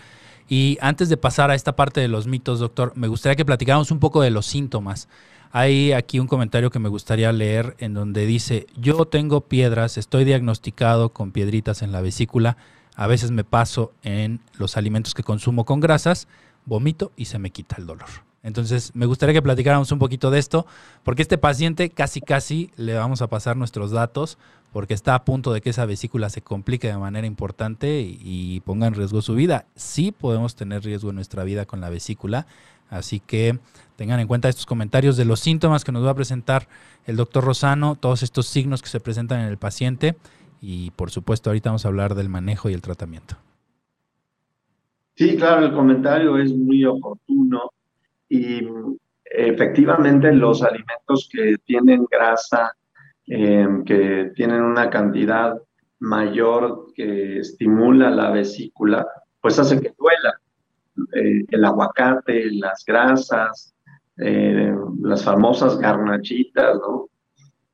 Y 0.48 0.78
antes 0.80 1.10
de 1.10 1.18
pasar 1.18 1.52
a 1.52 1.56
esta 1.56 1.76
parte 1.76 2.00
de 2.00 2.08
los 2.08 2.26
mitos, 2.26 2.60
doctor, 2.60 2.94
me 2.96 3.10
gustaría 3.10 3.36
que 3.36 3.44
platicáramos 3.44 3.92
un 3.92 4.00
poco 4.00 4.22
de 4.22 4.30
los 4.30 4.46
síntomas. 4.46 5.10
Hay 5.52 5.92
aquí 5.92 6.20
un 6.20 6.28
comentario 6.28 6.70
que 6.70 6.80
me 6.80 6.88
gustaría 6.88 7.34
leer 7.34 7.76
en 7.80 7.94
donde 7.94 8.26
dice, 8.26 8.68
yo 8.78 9.06
tengo 9.06 9.42
piedras, 9.42 9.98
estoy 9.98 10.24
diagnosticado 10.24 11.10
con 11.10 11.32
piedritas 11.32 11.82
en 11.82 11.92
la 11.92 12.02
vesícula, 12.02 12.58
a 12.96 13.08
veces 13.08 13.32
me 13.32 13.44
paso 13.44 13.92
en 14.04 14.40
los 14.58 14.78
alimentos 14.78 15.14
que 15.14 15.24
consumo 15.24 15.66
con 15.66 15.82
grasas, 15.82 16.28
vomito 16.66 17.12
y 17.16 17.26
se 17.26 17.40
me 17.40 17.52
quita 17.52 17.76
el 17.78 17.88
dolor. 17.88 18.08
Entonces, 18.46 18.92
me 18.94 19.08
gustaría 19.08 19.34
que 19.34 19.42
platicáramos 19.42 19.92
un 19.92 19.98
poquito 19.98 20.30
de 20.30 20.38
esto, 20.38 20.68
porque 21.02 21.24
este 21.24 21.40
paciente 21.40 21.90
casi 21.90 22.22
casi 22.22 22.70
le 22.78 22.94
vamos 22.94 23.24
a 23.24 23.28
pasar 23.28 23.58
nuestros 23.58 23.90
datos, 23.90 24.38
porque 24.72 24.94
está 24.94 25.16
a 25.16 25.26
punto 25.26 25.52
de 25.52 25.62
que 25.62 25.72
esa 25.72 25.88
vesícula 25.88 26.30
se 26.30 26.44
complique 26.44 26.88
de 26.88 26.96
manera 26.96 27.26
importante 27.26 28.02
y, 28.02 28.62
ponga 28.64 28.86
en 28.86 28.94
riesgo 28.94 29.24
su 29.24 29.34
vida. 29.34 29.66
Sí 29.76 30.12
podemos 30.12 30.56
tener 30.56 30.84
riesgo 30.84 31.10
en 31.10 31.16
nuestra 31.16 31.44
vida 31.44 31.66
con 31.66 31.82
la 31.82 31.90
vesícula, 31.90 32.46
así 32.92 33.20
que 33.20 33.58
tengan 33.96 34.20
en 34.20 34.28
cuenta 34.28 34.48
estos 34.48 34.68
comentarios 34.68 35.18
de 35.18 35.26
los 35.26 35.40
síntomas 35.40 35.84
que 35.84 35.92
nos 35.92 36.06
va 36.06 36.12
a 36.12 36.16
presentar 36.16 36.68
el 37.08 37.16
doctor 37.16 37.44
Rosano, 37.44 37.96
todos 37.96 38.22
estos 38.22 38.46
signos 38.46 38.84
que 38.84 38.90
se 38.90 39.00
presentan 39.00 39.40
en 39.40 39.48
el 39.48 39.58
paciente 39.58 40.18
y 40.62 40.92
por 40.92 41.10
supuesto 41.10 41.50
ahorita 41.50 41.72
vamos 41.72 41.86
a 41.86 41.88
hablar 41.88 42.14
del 42.14 42.30
manejo 42.30 42.70
y 42.70 42.74
el 42.74 42.84
tratamiento. 42.84 43.38
Sí, 45.16 45.36
claro, 45.36 45.66
el 45.66 45.74
comentario 45.74 46.38
es 46.38 46.54
muy 46.54 46.86
oportuno 46.86 47.72
y 48.30 48.68
efectivamente 49.26 50.32
los 50.34 50.64
alimentos 50.64 51.30
que 51.32 51.56
tienen 51.66 52.06
grasa, 52.10 52.74
em, 53.28 53.84
que 53.84 54.32
tienen 54.36 54.62
una 54.62 54.90
cantidad 54.90 55.60
mayor 56.00 56.88
que 56.94 57.40
estimula 57.40 58.10
la 58.10 58.32
vesícula, 58.32 59.08
pues 59.42 59.60
hace 59.60 59.80
que 59.80 59.94
duela. 59.98 60.34
Eh, 61.14 61.46
el 61.50 61.66
aguacate, 61.66 62.52
las 62.52 62.86
grasas, 62.86 63.76
eh, 64.18 64.74
las 65.02 65.24
famosas 65.26 65.78
garnachitas, 65.78 66.76
¿no? 66.76 67.10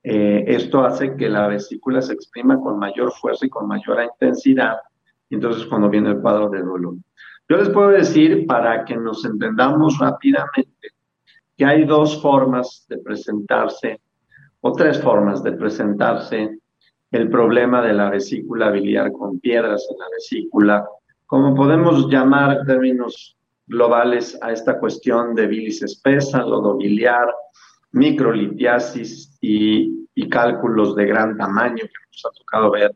Eh, 0.04 0.44
esto 0.48 0.84
hace 0.84 1.16
que 1.16 1.30
la 1.30 1.48
vesícula 1.48 2.02
se 2.02 2.14
exprima 2.14 2.60
con 2.60 2.80
mayor 2.80 3.12
fuerza 3.12 3.46
y 3.46 3.50
con 3.50 3.68
mayor 3.68 4.02
intensidad, 4.02 4.78
entonces 5.30 5.68
cuando 5.68 5.90
viene 5.90 6.10
el 6.10 6.22
cuadro 6.22 6.50
de 6.50 6.64
dolor. 6.64 6.96
Yo 7.52 7.58
les 7.58 7.68
puedo 7.68 7.90
decir, 7.90 8.48
para 8.48 8.86
que 8.86 8.96
nos 8.96 9.26
entendamos 9.26 10.00
rápidamente, 10.00 10.94
que 11.58 11.66
hay 11.66 11.84
dos 11.84 12.22
formas 12.22 12.86
de 12.88 12.98
presentarse, 13.00 14.00
o 14.62 14.72
tres 14.72 15.02
formas 15.02 15.44
de 15.44 15.52
presentarse 15.52 16.60
el 17.12 17.30
problema 17.30 17.82
de 17.82 17.92
la 17.92 18.10
vesícula 18.10 18.72
biliar 18.72 19.12
con 19.12 19.38
piedras 19.42 19.86
en 19.92 20.00
la 20.00 20.06
vesícula, 20.16 20.88
como 21.26 21.54
podemos 21.54 22.10
llamar 22.10 22.66
términos 22.66 23.36
globales 23.68 24.40
a 24.42 24.54
esta 24.54 24.80
cuestión 24.80 25.36
de 25.36 25.48
bilis 25.48 25.84
espesa, 25.84 26.46
lodo 26.46 26.78
biliar, 26.78 27.36
microlitiasis 27.92 29.38
y, 29.42 30.08
y 30.16 30.30
cálculos 30.30 30.96
de 30.96 31.06
gran 31.06 31.36
tamaño 31.36 31.84
que 31.84 32.08
nos 32.14 32.26
ha 32.26 32.30
tocado 32.30 32.72
ver 32.72 32.96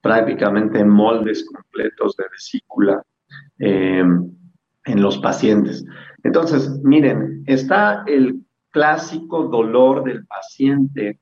prácticamente 0.00 0.78
en 0.78 0.90
moldes 0.90 1.44
completos 1.50 2.14
de 2.16 2.24
vesícula 2.30 3.02
eh, 3.58 4.04
en 4.86 5.02
los 5.02 5.18
pacientes. 5.18 5.84
Entonces, 6.22 6.80
miren, 6.82 7.42
está 7.46 8.04
el 8.06 8.40
clásico 8.70 9.44
dolor 9.44 10.04
del 10.04 10.26
paciente 10.26 11.18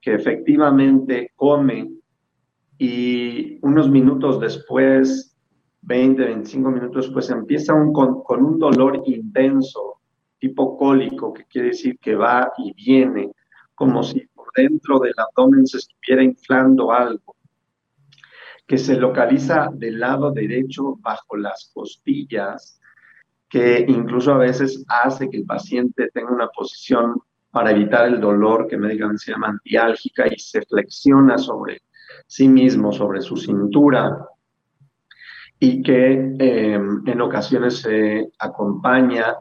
que 0.00 0.14
efectivamente 0.14 1.32
come 1.36 1.90
y 2.78 3.58
unos 3.62 3.90
minutos 3.90 4.40
después, 4.40 5.36
20, 5.82 6.22
25 6.24 6.70
minutos 6.70 7.06
después, 7.06 7.30
empieza 7.30 7.74
con, 7.92 8.22
con 8.22 8.44
un 8.44 8.58
dolor 8.58 9.02
intenso, 9.06 10.00
tipo 10.38 10.76
cólico, 10.76 11.32
que 11.32 11.44
quiere 11.44 11.68
decir 11.68 11.98
que 11.98 12.14
va 12.14 12.52
y 12.58 12.72
viene, 12.74 13.32
como 13.74 14.02
si 14.02 14.20
por 14.34 14.46
dentro 14.56 15.00
del 15.00 15.14
abdomen 15.16 15.66
se 15.66 15.78
estuviera 15.78 16.22
inflando 16.22 16.92
algo 16.92 17.37
que 18.68 18.76
se 18.76 18.96
localiza 18.96 19.70
del 19.72 19.98
lado 19.98 20.30
derecho 20.30 20.98
bajo 21.00 21.38
las 21.38 21.70
costillas, 21.72 22.78
que 23.48 23.86
incluso 23.88 24.34
a 24.34 24.36
veces 24.36 24.84
hace 24.86 25.30
que 25.30 25.38
el 25.38 25.46
paciente 25.46 26.10
tenga 26.12 26.30
una 26.30 26.48
posición 26.48 27.14
para 27.50 27.70
evitar 27.70 28.06
el 28.06 28.20
dolor 28.20 28.68
que 28.68 28.76
médicamente 28.76 29.24
se 29.24 29.32
llama 29.32 29.48
antiálgica 29.48 30.26
y 30.28 30.38
se 30.38 30.60
flexiona 30.66 31.38
sobre 31.38 31.80
sí 32.26 32.46
mismo, 32.46 32.92
sobre 32.92 33.22
su 33.22 33.38
cintura, 33.38 34.18
y 35.58 35.82
que 35.82 36.12
em, 36.38 37.02
en 37.06 37.20
ocasiones 37.22 37.78
se 37.78 38.30
acompaña 38.38 39.34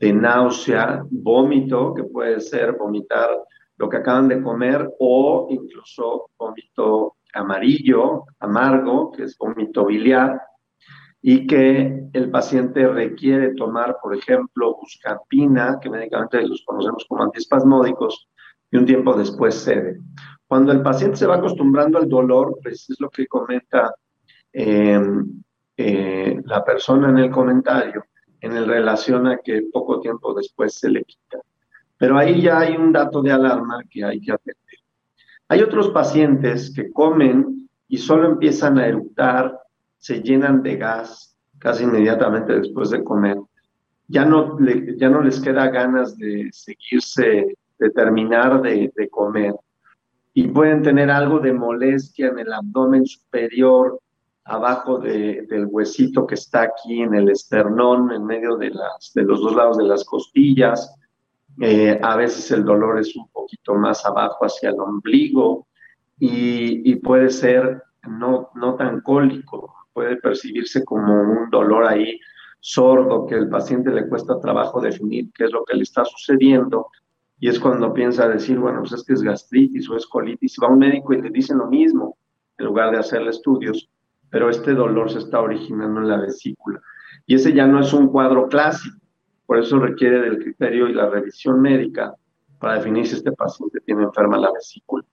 de 0.00 0.12
náusea, 0.12 1.04
vómito, 1.08 1.94
que 1.94 2.02
puede 2.02 2.40
ser 2.40 2.72
vomitar 2.72 3.30
lo 3.76 3.88
que 3.88 3.98
acaban 3.98 4.26
de 4.26 4.42
comer 4.42 4.90
o 4.98 5.46
incluso 5.48 6.30
vómito 6.36 7.16
amarillo, 7.34 8.24
amargo, 8.38 9.12
que 9.12 9.24
es 9.24 9.36
vómito 9.36 9.86
biliar, 9.86 10.40
y 11.20 11.46
que 11.46 12.08
el 12.12 12.30
paciente 12.30 12.86
requiere 12.86 13.54
tomar, 13.54 13.96
por 14.02 14.14
ejemplo, 14.14 14.76
buscapina, 14.80 15.78
que 15.80 15.88
médicamente 15.88 16.46
los 16.46 16.62
conocemos 16.64 17.06
como 17.08 17.22
antiespasmódicos, 17.22 18.28
y 18.70 18.76
un 18.76 18.86
tiempo 18.86 19.14
después 19.14 19.54
cede. 19.54 20.00
Cuando 20.46 20.72
el 20.72 20.82
paciente 20.82 21.16
se 21.16 21.26
va 21.26 21.36
acostumbrando 21.36 21.98
al 21.98 22.08
dolor, 22.08 22.58
pues 22.62 22.88
es 22.90 23.00
lo 23.00 23.08
que 23.08 23.26
comenta 23.26 23.94
em, 24.52 25.42
eh, 25.76 26.40
la 26.44 26.64
persona 26.64 27.08
en 27.08 27.18
el 27.18 27.30
comentario, 27.30 28.04
en 28.40 28.66
relación 28.66 29.26
a 29.26 29.38
que 29.38 29.62
poco 29.72 30.00
tiempo 30.00 30.34
después 30.34 30.74
se 30.74 30.90
le 30.90 31.04
quita. 31.04 31.38
Pero 31.96 32.18
ahí 32.18 32.42
ya 32.42 32.58
hay 32.60 32.76
un 32.76 32.92
dato 32.92 33.22
de 33.22 33.32
alarma 33.32 33.82
que 33.88 34.04
hay 34.04 34.20
que 34.20 34.32
atender. 34.32 34.63
Hay 35.54 35.62
otros 35.62 35.90
pacientes 35.90 36.72
que 36.74 36.90
comen 36.90 37.68
y 37.86 37.98
solo 37.98 38.26
empiezan 38.26 38.76
a 38.76 38.88
eructar, 38.88 39.56
se 39.98 40.20
llenan 40.20 40.64
de 40.64 40.74
gas 40.74 41.38
casi 41.60 41.84
inmediatamente 41.84 42.58
después 42.58 42.90
de 42.90 43.04
comer. 43.04 43.38
Ya 44.08 44.24
no, 44.24 44.58
ya 44.96 45.08
no 45.08 45.22
les 45.22 45.38
queda 45.38 45.68
ganas 45.68 46.18
de 46.18 46.48
seguirse, 46.50 47.56
de 47.78 47.90
terminar 47.90 48.62
de, 48.62 49.08
comer. 49.12 49.54
Y 50.32 50.48
pueden 50.48 50.82
tener 50.82 51.08
algo 51.08 51.38
de 51.38 51.52
molestia 51.52 52.30
en 52.30 52.40
el 52.40 52.52
abdomen 52.52 53.06
superior, 53.06 54.00
abajo 54.42 54.98
del 54.98 55.68
huesito 55.70 56.26
que 56.26 56.34
está 56.34 56.62
aquí 56.62 57.00
en 57.00 57.14
el 57.14 57.28
esternón, 57.28 58.10
en 58.10 58.26
medio 58.26 58.56
de, 58.56 58.70
los 58.70 59.40
dos 59.40 59.54
lados 59.54 59.78
de 59.78 59.84
las 59.84 60.04
costillas. 60.04 60.96
Eh, 61.60 61.98
a 62.02 62.16
veces 62.16 62.50
el 62.50 62.64
dolor 62.64 62.98
es 62.98 63.14
un 63.14 63.28
poquito 63.28 63.74
más 63.74 64.04
abajo 64.04 64.44
hacia 64.44 64.70
el 64.70 64.80
ombligo 64.80 65.68
y, 66.18 66.94
puede 66.96 67.30
ser 67.30 67.82
no, 68.08 68.50
no 68.54 68.76
tan 68.76 69.00
cólico, 69.00 69.74
puede 69.92 70.16
percibirse 70.16 70.84
como 70.84 71.12
un 71.12 71.50
dolor 71.50 71.86
ahí 71.86 72.18
sordo 72.60 73.26
que 73.26 73.34
el 73.34 73.48
paciente 73.48 73.90
le 73.90 74.08
cuesta 74.08 74.40
trabajo 74.40 74.80
definir 74.80 75.30
qué 75.34 75.44
es 75.44 75.52
lo 75.52 75.64
que 75.64 75.76
le 75.76 75.82
está 75.82 76.04
sucediendo 76.04 76.88
y 77.38 77.48
es 77.48 77.60
cuando 77.60 77.92
piensa 77.92 78.26
decir, 78.26 78.58
bueno, 78.58 78.80
pues 78.80 78.92
es 78.92 79.04
que 79.04 79.12
es 79.12 79.22
gastritis 79.22 79.90
o 79.90 79.96
es 79.96 80.06
colitis, 80.06 80.56
va 80.62 80.68
a 80.68 80.70
un 80.70 80.78
médico 80.78 81.12
y 81.12 81.20
le 81.20 81.30
dicen 81.30 81.58
lo 81.58 81.66
mismo 81.66 82.16
en 82.56 82.64
lugar 82.66 82.90
de 82.90 82.98
hacerle 82.98 83.30
estudios, 83.30 83.90
pero 84.30 84.48
este 84.48 84.72
dolor 84.72 85.10
se 85.10 85.18
está 85.18 85.40
originando 85.40 86.00
en 86.00 86.08
la 86.08 86.16
vesícula. 86.16 86.80
Y 87.26 87.34
ese 87.34 87.52
ya 87.52 87.66
no 87.66 87.80
es 87.80 87.92
un 87.92 88.08
cuadro 88.08 88.48
clásico, 88.48 88.96
por 89.46 89.58
eso 89.58 89.78
requiere 89.78 90.20
del 90.20 90.38
criterio 90.38 90.88
y 90.88 90.94
la 90.94 91.08
revisión 91.08 91.60
médica 91.60 92.14
para 92.58 92.76
definir 92.76 93.06
si 93.06 93.16
este 93.16 93.32
paciente 93.32 93.80
tiene 93.80 94.04
enferma 94.04 94.38
la 94.38 94.52
vesícula. 94.52 95.04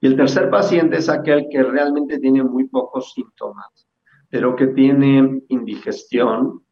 Y 0.00 0.06
el 0.08 0.16
tercer 0.16 0.50
paciente 0.50 0.98
es 0.98 1.08
aquel 1.08 1.46
que 1.50 1.62
realmente 1.62 2.18
tiene 2.18 2.42
muy 2.42 2.64
pocos 2.68 3.12
síntomas, 3.14 3.88
pero 4.28 4.54
que 4.54 4.66
tiene 4.68 5.42
indigestión, 5.48 6.62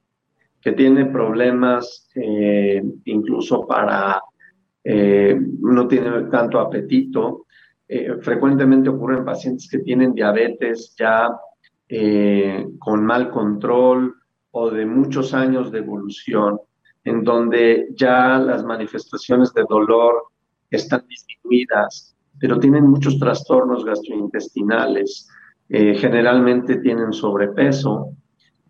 que 0.60 0.72
tiene 0.72 1.06
problemas 1.06 2.10
eh, 2.14 2.82
incluso 3.04 3.66
para 3.66 4.22
eh, 4.82 5.38
no 5.60 5.88
tiene 5.88 6.24
tanto 6.24 6.60
apetito. 6.60 7.46
Eh, 7.88 8.16
frecuentemente 8.20 8.90
ocurre 8.90 9.18
en 9.18 9.24
pacientes 9.24 9.68
que 9.70 9.78
tienen 9.78 10.12
diabetes 10.12 10.94
ya 10.98 11.30
con 12.78 13.04
mal 13.04 13.30
control 13.30 14.14
o 14.56 14.70
de 14.70 14.86
muchos 14.86 15.34
años 15.34 15.72
de 15.72 15.78
evolución, 15.78 16.60
en 17.02 17.24
donde 17.24 17.88
ya 17.94 18.38
las 18.38 18.64
manifestaciones 18.64 19.52
de 19.52 19.64
dolor 19.68 20.14
están 20.70 21.04
disminuidas, 21.08 22.16
pero 22.38 22.60
tienen 22.60 22.86
muchos 22.86 23.18
trastornos 23.18 23.84
gastrointestinales, 23.84 25.28
generalmente 25.68 26.76
tienen 26.76 27.12
sobrepeso 27.12 28.12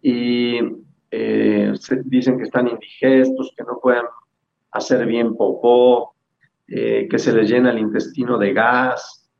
y 0.01 0.59
dicen 2.05 2.39
que 2.39 2.45
están 2.45 2.69
indigestos, 2.69 3.53
que 3.57 3.65
no 3.65 3.79
pueden 3.83 4.05
hacer 4.71 5.05
bien 5.07 5.37
popó, 5.37 6.15
eh, 6.67 7.07
que 7.11 7.19
se 7.19 7.33
les 7.35 7.51
llena 7.51 7.71
el 7.71 7.79
intestino 7.79 8.39
de 8.39 8.55
gas, 8.55 9.31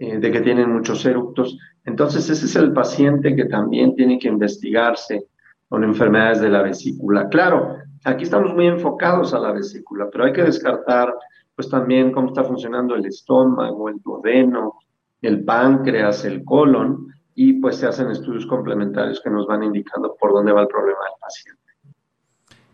eh, 0.00 0.18
de 0.18 0.32
que 0.32 0.40
tienen 0.40 0.72
muchos 0.72 1.06
eructos. 1.06 1.56
Entonces 1.84 2.28
ese 2.28 2.46
es 2.46 2.56
el 2.56 2.72
paciente 2.72 3.36
que 3.36 3.44
también 3.44 3.94
tiene 3.94 4.18
que 4.18 4.28
investigarse 4.28 5.26
con 5.72 5.84
enfermedades 5.84 6.42
de 6.42 6.50
la 6.50 6.60
vesícula. 6.60 7.30
Claro, 7.30 7.78
aquí 8.04 8.24
estamos 8.24 8.52
muy 8.52 8.66
enfocados 8.66 9.32
a 9.32 9.38
la 9.38 9.52
vesícula, 9.52 10.06
pero 10.12 10.26
hay 10.26 10.32
que 10.34 10.42
descartar 10.42 11.14
pues 11.56 11.70
también 11.70 12.12
cómo 12.12 12.28
está 12.28 12.44
funcionando 12.44 12.94
el 12.94 13.06
estómago, 13.06 13.88
el 13.88 13.98
duodeno, 14.02 14.74
el 15.22 15.42
páncreas, 15.46 16.26
el 16.26 16.44
colon, 16.44 17.06
y 17.34 17.54
pues 17.54 17.76
se 17.76 17.86
hacen 17.86 18.10
estudios 18.10 18.44
complementarios 18.44 19.22
que 19.24 19.30
nos 19.30 19.46
van 19.46 19.62
indicando 19.62 20.14
por 20.20 20.34
dónde 20.34 20.52
va 20.52 20.60
el 20.60 20.68
problema 20.68 20.98
del 21.06 21.18
paciente. 21.18 21.62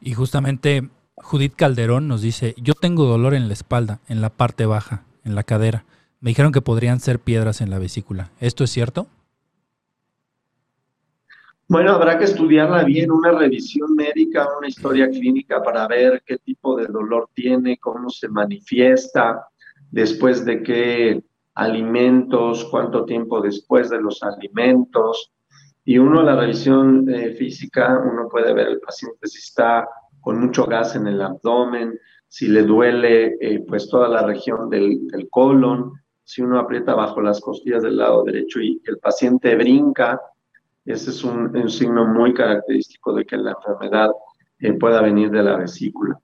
Y 0.00 0.14
justamente 0.14 0.90
Judith 1.14 1.54
Calderón 1.54 2.08
nos 2.08 2.20
dice, 2.20 2.56
yo 2.60 2.74
tengo 2.74 3.04
dolor 3.04 3.34
en 3.34 3.46
la 3.46 3.54
espalda, 3.54 4.00
en 4.08 4.20
la 4.20 4.30
parte 4.30 4.66
baja, 4.66 5.04
en 5.22 5.36
la 5.36 5.44
cadera. 5.44 5.84
Me 6.18 6.30
dijeron 6.30 6.50
que 6.50 6.62
podrían 6.62 6.98
ser 6.98 7.20
piedras 7.20 7.60
en 7.60 7.70
la 7.70 7.78
vesícula. 7.78 8.32
¿Esto 8.40 8.64
es 8.64 8.70
cierto? 8.70 9.06
Bueno, 11.70 11.92
habrá 11.92 12.16
que 12.18 12.24
estudiarla 12.24 12.82
bien, 12.82 13.10
una 13.10 13.30
revisión 13.30 13.94
médica, 13.94 14.48
una 14.56 14.68
historia 14.68 15.10
clínica 15.10 15.62
para 15.62 15.86
ver 15.86 16.22
qué 16.24 16.38
tipo 16.38 16.74
de 16.74 16.86
dolor 16.86 17.28
tiene, 17.34 17.76
cómo 17.76 18.08
se 18.08 18.26
manifiesta, 18.26 19.46
después 19.90 20.46
de 20.46 20.62
qué 20.62 21.22
alimentos, 21.54 22.64
cuánto 22.70 23.04
tiempo 23.04 23.42
después 23.42 23.90
de 23.90 24.00
los 24.00 24.22
alimentos. 24.22 25.30
Y 25.84 25.98
uno, 25.98 26.22
la 26.22 26.36
revisión 26.36 27.06
eh, 27.10 27.34
física, 27.34 28.02
uno 28.02 28.30
puede 28.30 28.54
ver 28.54 28.68
el 28.68 28.80
paciente 28.80 29.26
si 29.26 29.36
está 29.38 29.86
con 30.22 30.40
mucho 30.40 30.64
gas 30.64 30.96
en 30.96 31.06
el 31.06 31.20
abdomen, 31.20 31.98
si 32.28 32.48
le 32.48 32.62
duele 32.62 33.36
eh, 33.42 33.62
pues 33.68 33.90
toda 33.90 34.08
la 34.08 34.22
región 34.22 34.70
del, 34.70 35.06
colon, 35.30 35.92
si 36.24 36.40
uno 36.40 36.58
aprieta 36.58 36.94
bajo 36.94 37.20
las 37.20 37.42
costillas 37.42 37.82
del 37.82 37.98
lado 37.98 38.24
derecho 38.24 38.58
y 38.58 38.80
el 38.86 38.96
paciente 38.98 39.54
brinca, 39.54 40.18
ese 40.84 41.10
es 41.10 41.24
un, 41.24 41.68
signo 41.68 42.06
muy 42.06 42.32
característico 42.32 43.14
de 43.14 43.24
que 43.24 43.36
la 43.36 43.52
enfermedad 43.52 44.10
eh, 44.60 44.72
pueda 44.72 45.02
venir 45.02 45.30
de 45.30 45.42
la 45.42 45.56
vesícula. 45.56 46.18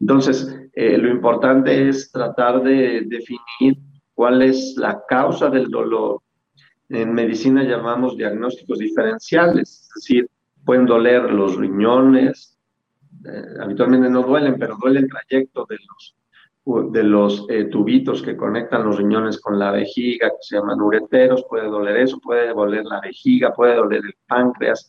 Entonces, 0.00 0.56
eh, 0.72 0.98
lo 0.98 1.10
importante 1.10 1.88
es 1.88 2.10
tratar 2.10 2.62
de 2.62 3.02
definir 3.06 3.78
cuál 4.14 4.42
es 4.42 4.74
la 4.76 5.02
causa 5.08 5.48
del 5.48 5.70
dolor. 5.70 6.20
En 6.88 7.12
medicina 7.14 7.62
llamamos 7.62 8.16
diagnósticos 8.16 8.78
diferenciales, 8.78 9.82
es 9.82 9.90
decir, 9.94 10.30
pueden 10.64 10.86
doler 10.86 11.30
los 11.32 11.56
riñones, 11.56 12.58
eh, 13.24 13.54
habitualmente 13.60 14.08
no 14.08 14.22
duelen, 14.22 14.58
pero 14.58 14.76
duele 14.80 15.00
el 15.00 15.08
trayecto 15.08 15.66
de 15.68 15.76
los, 15.76 16.16
de 16.64 17.02
los 17.02 17.46
eh, 17.48 17.64
tubitos 17.64 18.22
que 18.22 18.36
conectan 18.36 18.84
los 18.84 18.98
riñones 18.98 19.40
con 19.40 19.58
la 19.58 19.70
vejiga, 19.70 20.28
que 20.28 20.36
se 20.40 20.56
llaman 20.56 20.80
ureteros, 20.80 21.44
puede 21.48 21.66
doler 21.66 21.96
eso, 21.96 22.20
puede 22.20 22.52
doler 22.52 22.84
la 22.84 23.00
vejiga, 23.00 23.52
puede 23.52 23.76
doler 23.76 24.02
el 24.04 24.14
páncreas, 24.26 24.88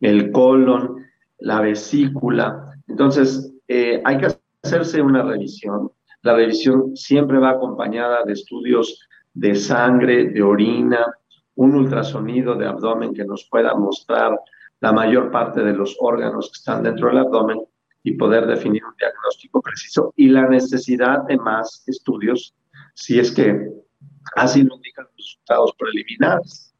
el 0.00 0.32
colon, 0.32 1.04
la 1.38 1.60
vesícula. 1.60 2.72
Entonces, 2.88 3.52
eh, 3.68 4.02
hay 4.04 4.18
que 4.18 4.28
hacerse 4.62 5.00
una 5.00 5.22
revisión. 5.22 5.90
La 6.22 6.34
revisión 6.34 6.96
siempre 6.96 7.38
va 7.38 7.50
acompañada 7.50 8.24
de 8.24 8.32
estudios 8.32 9.08
de 9.34 9.54
sangre, 9.54 10.30
de 10.30 10.42
orina, 10.42 11.06
un 11.56 11.74
ultrasonido 11.74 12.54
de 12.56 12.66
abdomen 12.66 13.14
que 13.14 13.24
nos 13.24 13.48
pueda 13.48 13.74
mostrar 13.74 14.38
la 14.80 14.92
mayor 14.92 15.30
parte 15.30 15.62
de 15.62 15.72
los 15.72 15.96
órganos 16.00 16.50
que 16.50 16.58
están 16.58 16.82
dentro 16.82 17.08
del 17.08 17.18
abdomen 17.18 17.60
y 18.04 18.12
poder 18.12 18.46
definir 18.46 18.84
un 18.84 18.94
diagnóstico 18.96 19.60
preciso 19.60 20.12
y 20.16 20.28
la 20.28 20.46
necesidad 20.46 21.24
de 21.26 21.36
más 21.38 21.82
estudios 21.86 22.54
si 22.94 23.18
es 23.18 23.32
que 23.32 23.70
así 24.36 24.62
lo 24.62 24.76
indican 24.76 25.06
los 25.06 25.16
resultados 25.16 25.72
preliminares. 25.76 26.70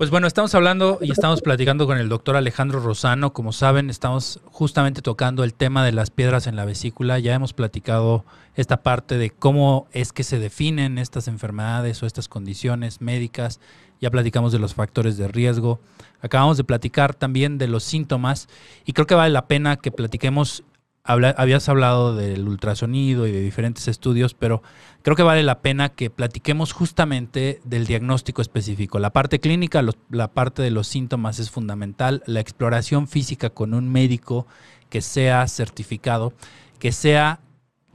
Pues 0.00 0.08
bueno, 0.08 0.26
estamos 0.26 0.54
hablando 0.54 0.98
y 1.02 1.12
estamos 1.12 1.42
platicando 1.42 1.86
con 1.86 1.98
el 1.98 2.08
doctor 2.08 2.34
Alejandro 2.34 2.80
Rosano. 2.80 3.34
Como 3.34 3.52
saben, 3.52 3.90
estamos 3.90 4.40
justamente 4.46 5.02
tocando 5.02 5.44
el 5.44 5.52
tema 5.52 5.84
de 5.84 5.92
las 5.92 6.10
piedras 6.10 6.46
en 6.46 6.56
la 6.56 6.64
vesícula. 6.64 7.18
Ya 7.18 7.34
hemos 7.34 7.52
platicado 7.52 8.24
esta 8.54 8.82
parte 8.82 9.18
de 9.18 9.28
cómo 9.28 9.88
es 9.92 10.14
que 10.14 10.24
se 10.24 10.38
definen 10.38 10.96
estas 10.96 11.28
enfermedades 11.28 12.02
o 12.02 12.06
estas 12.06 12.28
condiciones 12.28 13.02
médicas. 13.02 13.60
Ya 14.00 14.10
platicamos 14.10 14.52
de 14.52 14.58
los 14.58 14.74
factores 14.74 15.16
de 15.16 15.28
riesgo. 15.28 15.80
Acabamos 16.20 16.56
de 16.56 16.64
platicar 16.64 17.14
también 17.14 17.58
de 17.58 17.68
los 17.68 17.84
síntomas 17.84 18.48
y 18.84 18.92
creo 18.92 19.06
que 19.06 19.14
vale 19.14 19.32
la 19.32 19.46
pena 19.46 19.76
que 19.76 19.90
platiquemos 19.90 20.64
habías 21.02 21.68
hablado 21.68 22.14
del 22.14 22.46
ultrasonido 22.46 23.26
y 23.26 23.32
de 23.32 23.40
diferentes 23.40 23.88
estudios, 23.88 24.34
pero 24.34 24.62
creo 25.02 25.16
que 25.16 25.22
vale 25.22 25.42
la 25.42 25.60
pena 25.60 25.88
que 25.88 26.10
platiquemos 26.10 26.72
justamente 26.72 27.60
del 27.64 27.86
diagnóstico 27.86 28.42
específico. 28.42 28.98
La 28.98 29.10
parte 29.10 29.40
clínica, 29.40 29.82
la 30.10 30.28
parte 30.28 30.62
de 30.62 30.70
los 30.70 30.86
síntomas 30.86 31.38
es 31.38 31.50
fundamental, 31.50 32.22
la 32.26 32.40
exploración 32.40 33.08
física 33.08 33.50
con 33.50 33.74
un 33.74 33.90
médico 33.90 34.46
que 34.88 35.00
sea 35.00 35.48
certificado, 35.48 36.32
que 36.78 36.92
sea 36.92 37.40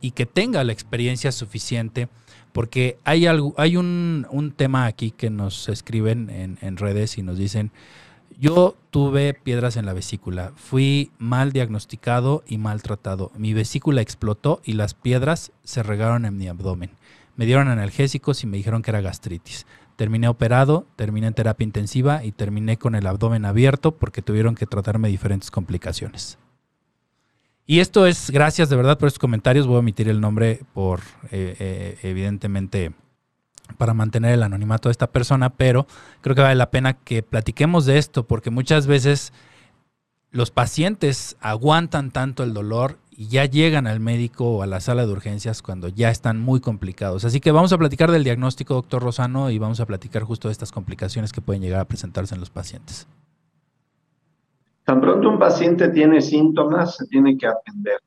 y 0.01 0.11
que 0.11 0.25
tenga 0.25 0.63
la 0.63 0.73
experiencia 0.73 1.31
suficiente, 1.31 2.09
porque 2.55 2.97
hay, 3.03 3.25
algo, 3.25 3.53
hay 3.57 3.75
un, 3.75 4.53
tema 4.55 4.85
aquí 4.85 5.11
que 5.11 5.29
nos 5.29 5.67
escriben 5.67 6.29
en, 6.29 6.57
en 6.61 6.77
redes 6.77 7.17
y 7.17 7.21
nos 7.21 7.37
dicen, 7.37 7.69
yo 8.39 8.77
tuve 8.91 9.33
piedras 9.33 9.75
en 9.75 9.85
la 9.85 9.91
vesícula, 9.91 10.53
fui 10.55 11.11
mal 11.17 11.51
diagnosticado 11.51 12.45
y 12.47 12.57
maltratado. 12.57 13.33
Mi 13.37 13.53
vesícula 13.53 13.99
explotó 13.99 14.61
y 14.63 14.71
las 14.71 14.93
piedras 14.93 15.51
se 15.65 15.83
regaron 15.83 16.23
en 16.23 16.37
mi 16.37 16.47
abdomen. 16.47 16.91
Me 17.35 17.45
dieron 17.45 17.67
analgésicos 17.67 18.41
y 18.45 18.47
me 18.47 18.55
dijeron 18.55 18.83
que 18.83 18.91
era 18.91 19.01
gastritis. 19.01 19.65
Terminé 19.97 20.29
operado, 20.29 20.85
terminé 20.95 21.27
en 21.27 21.33
terapia 21.33 21.65
intensiva 21.65 22.23
y 22.23 22.31
terminé 22.31 22.77
con 22.77 22.95
el 22.95 23.05
abdomen 23.05 23.43
abierto 23.43 23.91
porque 23.91 24.21
tuvieron 24.21 24.55
que 24.55 24.65
tratarme 24.65 25.09
diferentes 25.09 25.51
complicaciones. 25.51 26.37
Y 27.67 27.79
esto 27.79 28.05
es, 28.05 28.29
gracias 28.29 28.69
de 28.69 28.75
verdad 28.75 28.99
por 28.99 29.07
estos 29.07 29.19
comentarios, 29.19 29.65
voy 29.65 29.77
a 29.77 29.79
omitir 29.79 30.07
el 30.07 30.21
nombre 30.21 30.61
por, 30.73 30.99
eh, 31.31 31.55
eh, 31.59 31.97
evidentemente, 32.03 32.93
para 33.77 33.95
mantener 33.95 34.33
el 34.33 34.43
anonimato 34.43 34.89
de 34.89 34.91
esta 34.91 35.07
persona, 35.07 35.49
pero 35.49 35.87
creo 36.21 36.35
que 36.35 36.43
vale 36.43 36.55
la 36.55 36.69
pena 36.69 36.93
que 36.93 37.23
platiquemos 37.23 37.87
de 37.87 37.97
esto 37.97 38.27
porque 38.27 38.51
muchas 38.51 38.85
veces 38.85 39.33
los 40.29 40.51
pacientes 40.51 41.37
aguantan 41.39 42.11
tanto 42.11 42.43
el 42.43 42.53
dolor 42.53 42.99
y 43.09 43.29
ya 43.29 43.45
llegan 43.45 43.87
al 43.87 43.99
médico 43.99 44.57
o 44.57 44.61
a 44.61 44.67
la 44.67 44.81
sala 44.81 45.05
de 45.05 45.11
urgencias 45.11 45.61
cuando 45.63 45.87
ya 45.87 46.11
están 46.11 46.39
muy 46.39 46.59
complicados. 46.59 47.25
Así 47.25 47.39
que 47.39 47.51
vamos 47.51 47.73
a 47.73 47.77
platicar 47.77 48.11
del 48.11 48.25
diagnóstico, 48.25 48.75
doctor 48.75 49.01
Rosano, 49.01 49.49
y 49.49 49.57
vamos 49.57 49.79
a 49.79 49.85
platicar 49.85 50.23
justo 50.23 50.49
de 50.49 50.51
estas 50.51 50.71
complicaciones 50.71 51.31
que 51.31 51.41
pueden 51.41 51.63
llegar 51.63 51.79
a 51.79 51.85
presentarse 51.85 52.35
en 52.35 52.41
los 52.41 52.49
pacientes. 52.49 53.07
Tan 54.85 55.01
pronto 55.01 55.29
un 55.29 55.39
paciente 55.39 55.89
tiene 55.89 56.21
síntomas, 56.21 56.95
se 56.95 57.07
tiene 57.07 57.35
que 57.37 57.47
atender. 57.47 57.99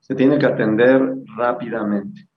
Se 0.00 0.14
tiene 0.16 0.38
que 0.38 0.46
atender 0.46 1.00
rápidamente. 1.36 2.28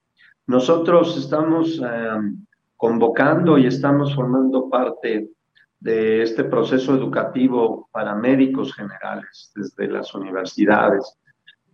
Nosotros 0.46 1.17
estamos 1.17 1.82
em, 1.82 2.46
convocando 2.78 3.58
y 3.58 3.65
estamos 3.65 4.13
formando 4.13 4.70
parte 4.70 5.32
de 5.80 6.22
este 6.22 6.43
proceso 6.43 6.96
educativo 6.96 7.89
para 7.91 8.13
médicos 8.13 8.74
generales 8.76 9.52
desde 9.56 9.88
las 9.88 10.13
universidades. 10.13 11.17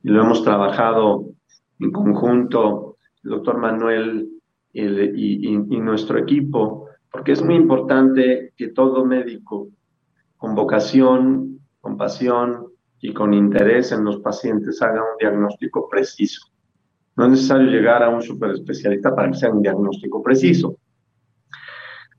Y 0.02 0.10
lo 0.10 0.24
hemos 0.24 0.44
trabajado 0.44 1.26
en 1.80 1.92
conjunto, 1.92 2.98
el 3.24 3.32
doctor 3.32 3.58
Manuel 3.58 4.30
y 4.72 5.80
nuestro 5.80 6.18
equipo, 6.18 6.88
porque 7.12 7.34
es 7.34 7.44
muy 7.44 7.56
importante 7.56 8.54
que 8.58 8.70
todo 8.70 9.06
médico 9.06 9.68
con 10.38 10.56
vocación, 10.56 11.53
con 11.84 11.98
pasión 11.98 12.68
y 13.02 13.14
con 13.14 13.34
interés 13.34 13.92
en 13.92 14.06
los 14.06 14.20
pacientes 14.20 14.82
haga 14.82 15.02
un 15.02 15.18
diagnóstico 15.20 15.90
preciso. 15.90 16.48
No 17.18 17.26
es 17.26 17.32
necesario 17.32 17.68
llegar 17.68 18.02
a 18.02 18.10
un 18.10 18.22
superespecialista 18.22 19.14
para 19.14 19.30
que 19.30 19.38
sea 19.38 19.52
un 19.52 19.62
diagnóstico 19.62 20.24
preciso. 20.24 20.78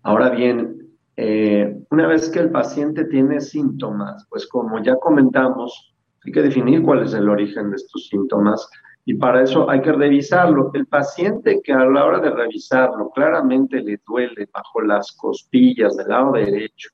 Ahora 0.03 0.29
bien, 0.29 0.77
eh, 1.17 1.79
una 1.91 2.07
vez 2.07 2.29
que 2.29 2.41
el 2.41 2.51
paciente 2.51 3.07
tiene 3.07 3.41
síntomas, 3.41 4.27
pues 4.29 4.47
como 4.47 4.83
ya 4.83 4.97
comentamos, 4.97 5.95
hay 6.27 6.33
que 6.33 6.43
definir 6.43 6.83
cuál 6.83 7.03
es 7.03 7.15
el 7.15 7.31
origen 7.31 7.71
de 7.71 7.77
estos 7.77 8.09
síntomas 8.09 8.69
Y 9.07 9.15
para 9.15 9.43
eso 9.43 9.69
hay 9.71 9.81
que 9.81 9.93
revisarlo. 9.93 10.71
El 10.75 10.87
paciente 10.87 11.61
que 11.65 11.73
a 11.73 11.87
la 11.87 12.05
hora 12.05 12.21
de 12.21 12.31
revisarlo 12.31 13.11
claramente 13.15 13.81
le 13.81 13.99
duele 14.07 14.47
bajo 14.53 14.83
las 14.83 15.13
costillas 15.13 15.97
del 15.97 16.09
lado 16.09 16.33
derecho, 16.33 16.91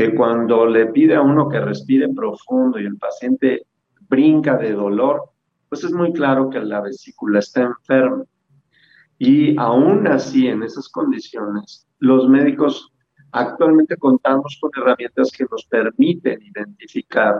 que 0.00 0.14
cuando 0.14 0.64
le 0.64 0.86
pide 0.86 1.14
a 1.14 1.20
uno 1.20 1.46
que 1.46 1.60
respire 1.60 2.08
profundo 2.08 2.80
y 2.80 2.86
el 2.86 2.96
paciente 2.96 3.66
brinca 4.08 4.56
de 4.56 4.72
dolor, 4.72 5.24
pues 5.68 5.84
es 5.84 5.92
muy 5.92 6.10
claro 6.14 6.48
que 6.48 6.58
la 6.58 6.80
vesícula 6.80 7.40
está 7.40 7.64
enferma. 7.64 8.24
Y 9.18 9.58
aún 9.58 10.06
así, 10.06 10.46
en 10.46 10.62
esas 10.62 10.88
condiciones, 10.88 11.86
los 11.98 12.26
médicos 12.30 12.90
actualmente 13.32 13.94
contamos 13.98 14.56
con 14.58 14.70
herramientas 14.74 15.30
que 15.36 15.44
nos 15.50 15.66
permiten 15.66 16.40
identificar 16.44 17.34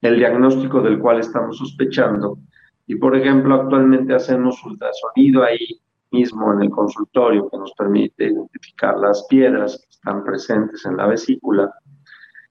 el 0.00 0.16
diagnóstico 0.16 0.80
del 0.80 1.00
cual 1.00 1.20
estamos 1.20 1.58
sospechando. 1.58 2.38
Y, 2.86 2.94
por 2.94 3.14
ejemplo, 3.14 3.56
actualmente 3.56 4.14
hacemos 4.14 4.58
ultrasonido 4.64 5.42
ahí 5.44 5.82
mismo 6.12 6.50
en 6.54 6.62
el 6.62 6.70
consultorio 6.70 7.46
que 7.50 7.58
nos 7.58 7.74
permite 7.74 8.24
identificar 8.24 8.96
las 8.96 9.26
piedras 9.28 9.76
que 9.82 9.90
están 9.90 10.24
presentes 10.24 10.86
en 10.86 10.96
la 10.96 11.06
vesícula. 11.06 11.70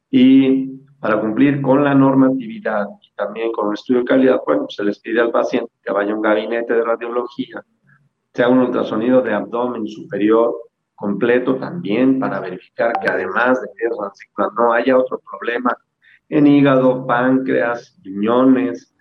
Y 0.10 0.80
para 1.00 1.20
cumplir 1.20 1.62
con 1.62 1.84
la 1.84 1.94
normatividad 1.94 2.88
y 3.02 3.16
también 3.16 3.52
con 3.52 3.68
el 3.68 3.74
estudio 3.74 4.02
de 4.02 4.06
calidad, 4.06 4.42
bueno, 4.46 4.66
se 4.70 4.84
les 4.84 5.00
pide 5.00 5.22
al 5.22 5.32
paciente 5.32 5.72
que 5.84 5.94
vaya 5.94 6.12
a 6.12 6.16
un 6.16 6.22
gabinete 6.22 6.74
de 6.74 6.84
radiología, 6.84 7.64
sea 8.34 8.50
un 8.50 8.60
ultrasonido 8.60 9.22
de 9.22 9.34
abdomen 9.34 9.88
superior 9.88 10.54
completo 10.96 11.56
también 11.56 12.20
para 12.20 12.42
verificar 12.42 12.94
que 13.00 13.10
además 13.10 13.62
de 13.62 13.68
piedras 13.70 14.12
no 14.58 14.74
haya 14.74 14.98
otro 14.98 15.22
problema 15.30 15.76
en 16.28 16.46
hígado, 16.46 17.08
páncreas, 17.08 17.98
riñones, 18.04 18.94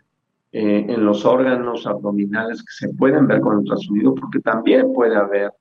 eh, 0.53 0.87
en 0.89 1.05
los 1.05 1.27
órganos 1.27 1.87
abdominales 1.87 2.63
que 2.63 2.87
se 2.87 2.95
pueden 2.95 3.27
ver 3.27 3.41
con 3.41 3.57
ultrasonido, 3.57 4.15
porque 4.15 4.41
también 4.41 4.95
puede 4.95 5.15
haber 5.15 5.53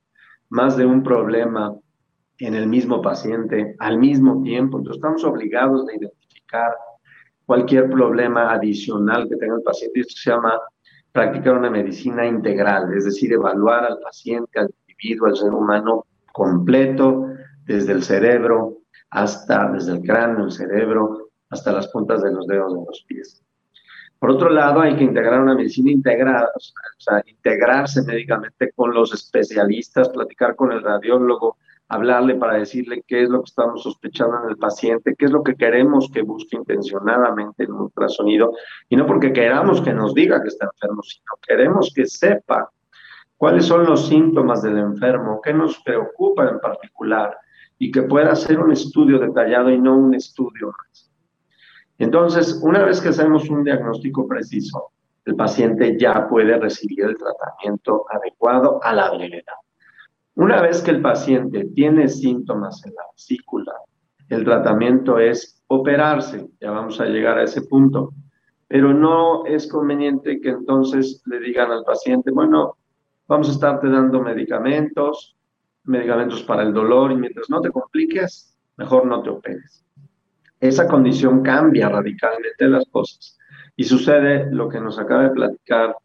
más 0.49 0.77
de 0.77 0.85
un 0.85 1.03
problema 1.03 1.75
en 2.39 2.55
el 2.55 2.67
mismo 2.67 3.01
paciente 3.01 3.75
al 3.79 3.97
mismo 3.97 4.41
tiempo. 4.43 4.77
Entonces 4.77 4.97
estamos 4.97 5.23
obligados 5.23 5.87
a 5.87 5.95
identificar 5.95 6.71
cualquier 7.45 7.89
problema 7.89 8.51
adicional 8.51 9.27
que 9.27 9.37
tenga 9.37 9.55
el 9.55 9.63
paciente. 9.63 10.01
Esto 10.01 10.13
se 10.15 10.31
llama 10.31 10.59
practicar 11.11 11.57
una 11.57 11.69
medicina 11.69 12.25
integral, 12.25 12.93
es 12.93 13.05
decir, 13.05 13.33
evaluar 13.33 13.85
al 13.85 13.99
paciente, 13.99 14.59
al 14.59 14.69
individuo, 14.87 15.27
al 15.27 15.35
ser 15.35 15.51
humano 15.51 16.05
completo, 16.31 17.27
desde 17.65 17.93
el 17.93 18.03
cerebro 18.03 18.77
hasta, 19.09 19.71
desde 19.71 19.93
el 19.93 20.01
cráneo, 20.01 20.45
el 20.45 20.51
cerebro, 20.51 21.29
hasta 21.49 21.71
las 21.71 21.87
puntas 21.87 22.21
de 22.21 22.31
los 22.31 22.45
dedos 22.45 22.73
de 22.73 22.85
los 22.85 23.05
pies. 23.07 23.41
Por 24.19 24.31
otro 24.31 24.49
lado, 24.49 24.81
hay 24.81 24.95
que 24.95 25.03
integrar 25.03 25.41
una 25.41 25.55
medicina 25.55 25.91
integrada, 25.91 26.49
o 26.55 26.99
sea, 26.99 27.21
integrarse 27.25 28.03
médicamente 28.03 28.71
con 28.75 28.93
los 28.93 29.13
especialistas, 29.13 30.09
platicar 30.09 30.55
con 30.55 30.71
el 30.71 30.81
radiólogo, 30.81 31.57
hablarle 31.89 32.35
para 32.35 32.57
decirle 32.57 33.03
qué 33.07 33.23
es 33.23 33.29
lo 33.29 33.41
que 33.41 33.49
estamos 33.49 33.83
sospechando 33.83 34.37
en 34.43 34.49
el 34.49 34.57
paciente, 34.57 35.15
qué 35.17 35.25
es 35.25 35.31
lo 35.31 35.43
que 35.43 35.55
queremos 35.55 36.09
que 36.13 36.21
busque 36.21 36.57
intencionadamente 36.57 37.63
en 37.63 37.71
un 37.71 37.81
ultrasonido, 37.83 38.53
y 38.89 38.95
no 38.95 39.05
porque 39.05 39.31
queramos 39.31 39.81
que 39.81 39.93
nos 39.93 40.13
diga 40.13 40.41
que 40.41 40.49
está 40.49 40.65
enfermo, 40.65 41.01
sino 41.03 41.25
queremos 41.47 41.91
que 41.95 42.05
sepa 42.05 42.69
cuáles 43.37 43.65
son 43.65 43.85
los 43.85 44.07
síntomas 44.07 44.61
del 44.63 44.77
enfermo, 44.77 45.39
qué 45.41 45.53
nos 45.53 45.79
preocupa 45.83 46.49
en 46.49 46.59
particular, 46.59 47.37
y 47.79 47.91
que 47.91 48.01
pueda 48.03 48.31
hacer 48.31 48.59
un 48.59 48.71
estudio 48.71 49.19
detallado 49.19 49.69
y 49.69 49.79
no 49.79 49.97
un 49.97 50.13
estudio 50.15 50.67
más. 50.67 51.11
Entonces, 51.99 52.59
una 52.63 52.83
vez 52.83 52.99
que 53.01 53.09
hacemos 53.09 53.49
un 53.49 53.63
diagnóstico 53.63 54.27
preciso, 54.27 54.91
el 55.25 55.35
paciente 55.35 55.97
ya 55.99 56.27
puede 56.27 56.57
recibir 56.57 57.03
el 57.03 57.17
tratamiento 57.17 58.05
adecuado 58.09 58.79
a 58.83 58.93
la 58.93 59.11
brevedad. 59.11 59.55
Una 60.37 60.61
vez 60.61 60.83
que 60.83 60.91
el 60.91 61.01
paciente 61.01 61.65
tiene 61.73 62.07
síntomas 62.07 62.85
en 62.85 62.93
la 62.93 63.01
vesícula, 63.11 63.73
el 64.29 64.43
tratamiento 64.43 65.17
es 65.17 65.63
operarse, 65.65 66.47
ya 66.61 66.69
vamos 66.69 67.01
a 67.01 67.05
llegar 67.05 67.39
a 67.39 67.43
ese 67.43 67.63
punto, 67.63 68.13
pero 68.67 68.93
no 68.93 69.47
es 69.47 69.67
conveniente 69.67 70.39
que 70.39 70.49
entonces 70.49 71.23
le 71.25 71.39
digan 71.39 71.71
al 71.71 71.83
paciente, 71.83 72.29
bueno, 72.29 72.75
vamos 73.27 73.49
a 73.49 73.53
estarte 73.53 73.89
dando 73.89 74.21
medicamentos, 74.21 75.35
medicamentos 75.85 76.43
para 76.43 76.61
el 76.61 76.71
dolor 76.71 77.11
y 77.11 77.15
mientras 77.15 77.49
no 77.49 77.59
te 77.59 77.71
compliques, 77.71 78.55
mejor 78.77 79.07
no 79.07 79.23
te 79.23 79.31
operes. 79.31 79.83
Esa 80.59 80.87
condición 80.87 81.41
cambia 81.41 81.89
radicalmente 81.89 82.67
las 82.67 82.85
cosas 82.91 83.39
y 83.75 83.85
sucede 83.85 84.51
lo 84.51 84.69
que 84.69 84.79
nos 84.79 84.99
acaba 84.99 85.23
de 85.23 85.31
platicar 85.31 85.95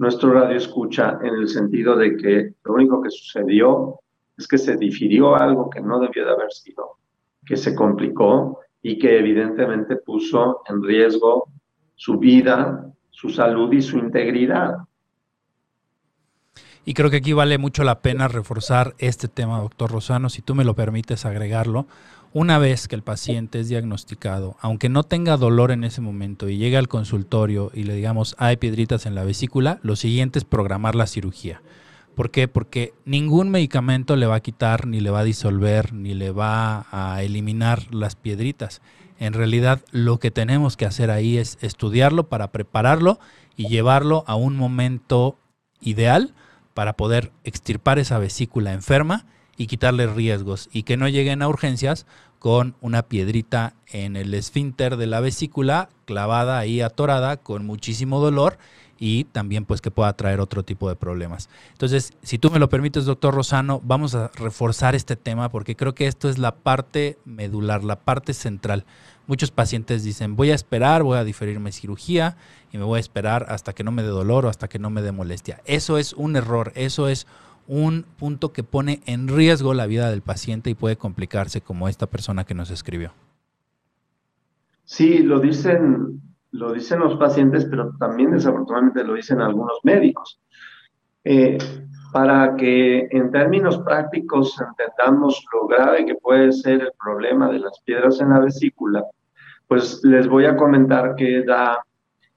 nuestro 0.00 0.32
radio 0.32 0.56
escucha 0.56 1.18
en 1.22 1.34
el 1.34 1.46
sentido 1.46 1.94
de 1.94 2.16
que 2.16 2.54
lo 2.64 2.72
único 2.72 3.02
que 3.02 3.10
sucedió 3.10 4.00
es 4.34 4.48
que 4.48 4.56
se 4.56 4.78
difirió 4.78 5.36
algo 5.36 5.68
que 5.68 5.82
no 5.82 6.00
debió 6.00 6.24
de 6.24 6.32
haber 6.32 6.50
sido, 6.52 6.96
que 7.44 7.58
se 7.58 7.74
complicó 7.74 8.60
y 8.80 8.98
que 8.98 9.18
evidentemente 9.18 9.96
puso 9.96 10.62
en 10.70 10.82
riesgo 10.82 11.50
su 11.96 12.18
vida, 12.18 12.90
su 13.10 13.28
salud 13.28 13.70
y 13.74 13.82
su 13.82 13.98
integridad. 13.98 14.76
Y 16.86 16.94
creo 16.94 17.10
que 17.10 17.18
aquí 17.18 17.34
vale 17.34 17.58
mucho 17.58 17.84
la 17.84 18.00
pena 18.00 18.26
reforzar 18.26 18.94
este 18.96 19.28
tema, 19.28 19.60
doctor 19.60 19.90
Rosano, 19.90 20.30
si 20.30 20.40
tú 20.40 20.54
me 20.54 20.64
lo 20.64 20.72
permites 20.72 21.26
agregarlo, 21.26 21.84
una 22.32 22.58
vez 22.58 22.86
que 22.86 22.94
el 22.94 23.02
paciente 23.02 23.60
es 23.60 23.68
diagnosticado, 23.68 24.56
aunque 24.60 24.88
no 24.88 25.02
tenga 25.02 25.36
dolor 25.36 25.72
en 25.72 25.84
ese 25.84 26.00
momento 26.00 26.48
y 26.48 26.58
llegue 26.58 26.76
al 26.76 26.88
consultorio 26.88 27.72
y 27.74 27.84
le 27.84 27.94
digamos 27.94 28.36
hay 28.38 28.56
piedritas 28.56 29.06
en 29.06 29.14
la 29.14 29.24
vesícula, 29.24 29.80
lo 29.82 29.96
siguiente 29.96 30.38
es 30.38 30.44
programar 30.44 30.94
la 30.94 31.06
cirugía. 31.06 31.62
¿Por 32.14 32.30
qué? 32.30 32.48
Porque 32.48 32.92
ningún 33.04 33.50
medicamento 33.50 34.14
le 34.14 34.26
va 34.26 34.36
a 34.36 34.40
quitar, 34.40 34.86
ni 34.86 35.00
le 35.00 35.10
va 35.10 35.20
a 35.20 35.24
disolver, 35.24 35.92
ni 35.92 36.14
le 36.14 36.30
va 36.30 36.86
a 36.90 37.22
eliminar 37.22 37.92
las 37.94 38.14
piedritas. 38.14 38.82
En 39.18 39.32
realidad 39.32 39.80
lo 39.90 40.18
que 40.18 40.30
tenemos 40.30 40.76
que 40.76 40.86
hacer 40.86 41.10
ahí 41.10 41.38
es 41.38 41.58
estudiarlo 41.62 42.28
para 42.28 42.52
prepararlo 42.52 43.18
y 43.56 43.68
llevarlo 43.68 44.24
a 44.26 44.34
un 44.34 44.56
momento 44.56 45.36
ideal 45.80 46.34
para 46.74 46.94
poder 46.94 47.32
extirpar 47.44 47.98
esa 47.98 48.18
vesícula 48.18 48.72
enferma 48.72 49.26
y 49.60 49.66
quitarle 49.66 50.06
riesgos 50.06 50.70
y 50.72 50.84
que 50.84 50.96
no 50.96 51.06
lleguen 51.06 51.42
a 51.42 51.48
urgencias 51.48 52.06
con 52.38 52.76
una 52.80 53.02
piedrita 53.02 53.74
en 53.88 54.16
el 54.16 54.32
esfínter 54.32 54.96
de 54.96 55.06
la 55.06 55.20
vesícula 55.20 55.90
clavada 56.06 56.58
ahí 56.58 56.80
atorada 56.80 57.36
con 57.36 57.66
muchísimo 57.66 58.20
dolor 58.20 58.56
y 58.98 59.24
también 59.24 59.66
pues 59.66 59.82
que 59.82 59.90
pueda 59.90 60.14
traer 60.14 60.40
otro 60.40 60.62
tipo 60.62 60.88
de 60.88 60.96
problemas. 60.96 61.50
Entonces, 61.72 62.14
si 62.22 62.38
tú 62.38 62.50
me 62.50 62.58
lo 62.58 62.70
permites, 62.70 63.04
doctor 63.04 63.34
Rosano, 63.34 63.82
vamos 63.84 64.14
a 64.14 64.30
reforzar 64.34 64.94
este 64.94 65.14
tema 65.14 65.50
porque 65.50 65.76
creo 65.76 65.94
que 65.94 66.06
esto 66.06 66.30
es 66.30 66.38
la 66.38 66.54
parte 66.54 67.18
medular, 67.26 67.84
la 67.84 67.96
parte 67.96 68.32
central. 68.32 68.86
Muchos 69.26 69.50
pacientes 69.50 70.02
dicen, 70.04 70.36
voy 70.36 70.52
a 70.52 70.54
esperar, 70.54 71.02
voy 71.02 71.18
a 71.18 71.24
diferir 71.24 71.60
mi 71.60 71.70
cirugía 71.70 72.38
y 72.72 72.78
me 72.78 72.84
voy 72.84 72.96
a 72.96 73.00
esperar 73.00 73.44
hasta 73.50 73.74
que 73.74 73.84
no 73.84 73.92
me 73.92 74.02
dé 74.02 74.08
dolor 74.08 74.46
o 74.46 74.48
hasta 74.48 74.68
que 74.68 74.78
no 74.78 74.88
me 74.88 75.02
dé 75.02 75.12
molestia. 75.12 75.60
Eso 75.66 75.98
es 75.98 76.14
un 76.14 76.36
error, 76.36 76.72
eso 76.76 77.08
es 77.08 77.26
un 77.66 78.04
punto 78.18 78.52
que 78.52 78.62
pone 78.62 79.00
en 79.06 79.28
riesgo 79.28 79.74
la 79.74 79.86
vida 79.86 80.10
del 80.10 80.22
paciente 80.22 80.70
y 80.70 80.74
puede 80.74 80.96
complicarse 80.96 81.60
como 81.60 81.88
esta 81.88 82.06
persona 82.06 82.44
que 82.44 82.54
nos 82.54 82.70
escribió. 82.70 83.12
Sí, 84.84 85.18
lo 85.18 85.38
dicen, 85.38 86.20
lo 86.50 86.72
dicen 86.72 86.98
los 86.98 87.16
pacientes, 87.18 87.66
pero 87.70 87.92
también 87.98 88.32
desafortunadamente 88.32 89.04
lo 89.04 89.14
dicen 89.14 89.40
algunos 89.40 89.78
médicos. 89.84 90.40
Eh, 91.24 91.58
para 92.12 92.56
que 92.56 93.06
en 93.10 93.30
términos 93.30 93.78
prácticos 93.78 94.60
entendamos 94.60 95.44
lo 95.52 95.68
grave 95.68 96.06
que 96.06 96.14
puede 96.16 96.50
ser 96.52 96.80
el 96.80 96.92
problema 97.02 97.48
de 97.50 97.60
las 97.60 97.80
piedras 97.84 98.20
en 98.20 98.30
la 98.30 98.40
vesícula, 98.40 99.04
pues 99.68 100.00
les 100.02 100.26
voy 100.26 100.46
a 100.46 100.56
comentar 100.56 101.14
que 101.14 101.44
da 101.44 101.84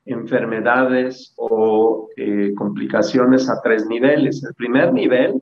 enfermedades 0.06 1.34
o 1.38 2.10
eh, 2.18 2.54
complicaciones 2.56 3.50
a 3.50 3.62
tres 3.62 3.86
niveles. 3.88 4.44
El 4.44 4.54
primer 4.54 4.94
nivel 4.94 5.42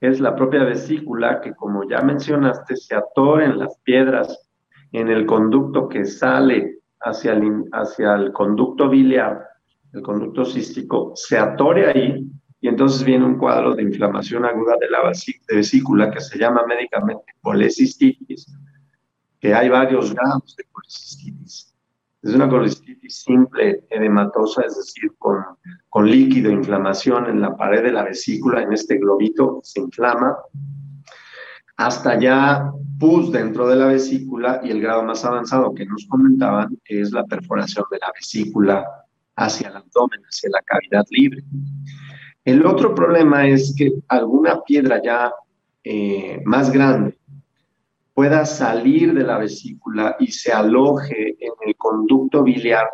es 0.00 0.20
la 0.20 0.34
propia 0.34 0.64
vesícula, 0.64 1.40
que 1.40 1.54
como 1.54 1.88
ya 1.88 2.00
mencionaste, 2.00 2.76
se 2.76 2.94
atora 2.94 3.44
en 3.46 3.58
las 3.58 3.78
piedras 3.78 4.48
en 4.92 5.08
el 5.08 5.26
conducto 5.26 5.88
que 5.88 6.04
sale 6.04 6.78
hacia 7.00 7.32
el, 7.32 7.64
hacia 7.72 8.14
el 8.14 8.32
conducto 8.32 8.88
biliar, 8.88 9.46
el 9.92 10.02
conducto 10.02 10.44
cístico, 10.44 11.12
se 11.14 11.38
atore 11.38 11.90
ahí 11.90 12.26
y 12.60 12.68
entonces 12.68 13.02
viene 13.04 13.24
un 13.24 13.38
cuadro 13.38 13.74
de 13.74 13.82
inflamación 13.82 14.44
aguda 14.44 14.76
de 14.80 14.88
la 14.88 15.12
vesícula 15.48 16.10
que 16.10 16.20
se 16.20 16.38
llama 16.38 16.64
médicamente 16.66 17.34
colecistitis, 17.40 18.46
que 19.40 19.52
hay 19.52 19.68
varios 19.68 20.14
grados 20.14 20.54
de 20.56 20.64
colecistitis. 20.70 21.71
Es 22.22 22.34
una 22.34 22.48
colecistitis 22.48 23.22
simple, 23.22 23.84
edematosa, 23.90 24.62
es 24.62 24.76
decir, 24.76 25.12
con, 25.18 25.38
con 25.88 26.08
líquido, 26.08 26.52
inflamación 26.52 27.26
en 27.26 27.40
la 27.40 27.56
pared 27.56 27.82
de 27.82 27.92
la 27.92 28.04
vesícula, 28.04 28.62
en 28.62 28.72
este 28.72 28.98
globito, 28.98 29.60
se 29.64 29.80
inflama, 29.80 30.36
hasta 31.76 32.18
ya 32.18 32.70
pus 32.98 33.32
dentro 33.32 33.66
de 33.66 33.74
la 33.74 33.86
vesícula 33.86 34.60
y 34.62 34.70
el 34.70 34.80
grado 34.80 35.02
más 35.02 35.24
avanzado 35.24 35.74
que 35.74 35.84
nos 35.84 36.06
comentaban 36.06 36.78
es 36.84 37.10
la 37.10 37.24
perforación 37.24 37.84
de 37.90 37.98
la 37.98 38.12
vesícula 38.14 38.86
hacia 39.34 39.68
el 39.68 39.76
abdomen, 39.76 40.20
hacia 40.24 40.50
la 40.50 40.62
cavidad 40.62 41.04
libre. 41.10 41.42
El 42.44 42.64
otro 42.64 42.94
problema 42.94 43.48
es 43.48 43.74
que 43.76 43.90
alguna 44.08 44.62
piedra 44.62 45.00
ya 45.02 45.32
eh, 45.82 46.40
más 46.44 46.70
grande 46.70 47.18
pueda 48.14 48.44
salir 48.44 49.14
de 49.14 49.24
la 49.24 49.38
vesícula 49.38 50.16
y 50.20 50.28
se 50.28 50.52
aloje 50.52 51.36
en 51.40 51.51
el 51.64 51.76
conducto 51.76 52.42
biliar 52.42 52.88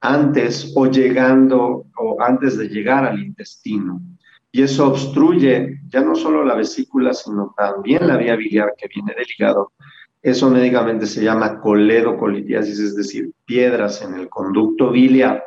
antes 0.00 0.72
o 0.76 0.86
llegando 0.86 1.86
o 1.96 2.22
antes 2.22 2.56
de 2.56 2.68
llegar 2.68 3.04
al 3.04 3.18
intestino. 3.18 4.00
Y 4.50 4.62
eso 4.62 4.88
obstruye 4.88 5.80
ya 5.88 6.00
no 6.00 6.14
solo 6.14 6.44
la 6.44 6.54
vesícula, 6.54 7.12
sino 7.12 7.54
también 7.56 8.06
la 8.06 8.16
vía 8.16 8.36
biliar 8.36 8.72
que 8.76 8.88
viene 8.92 9.14
del 9.14 9.26
hígado. 9.36 9.72
Eso 10.22 10.50
médicamente 10.50 11.06
se 11.06 11.22
llama 11.22 11.60
coledocolitiasis, 11.60 12.78
es 12.78 12.96
decir, 12.96 13.32
piedras 13.44 14.02
en 14.02 14.14
el 14.14 14.28
conducto 14.28 14.90
biliar. 14.90 15.44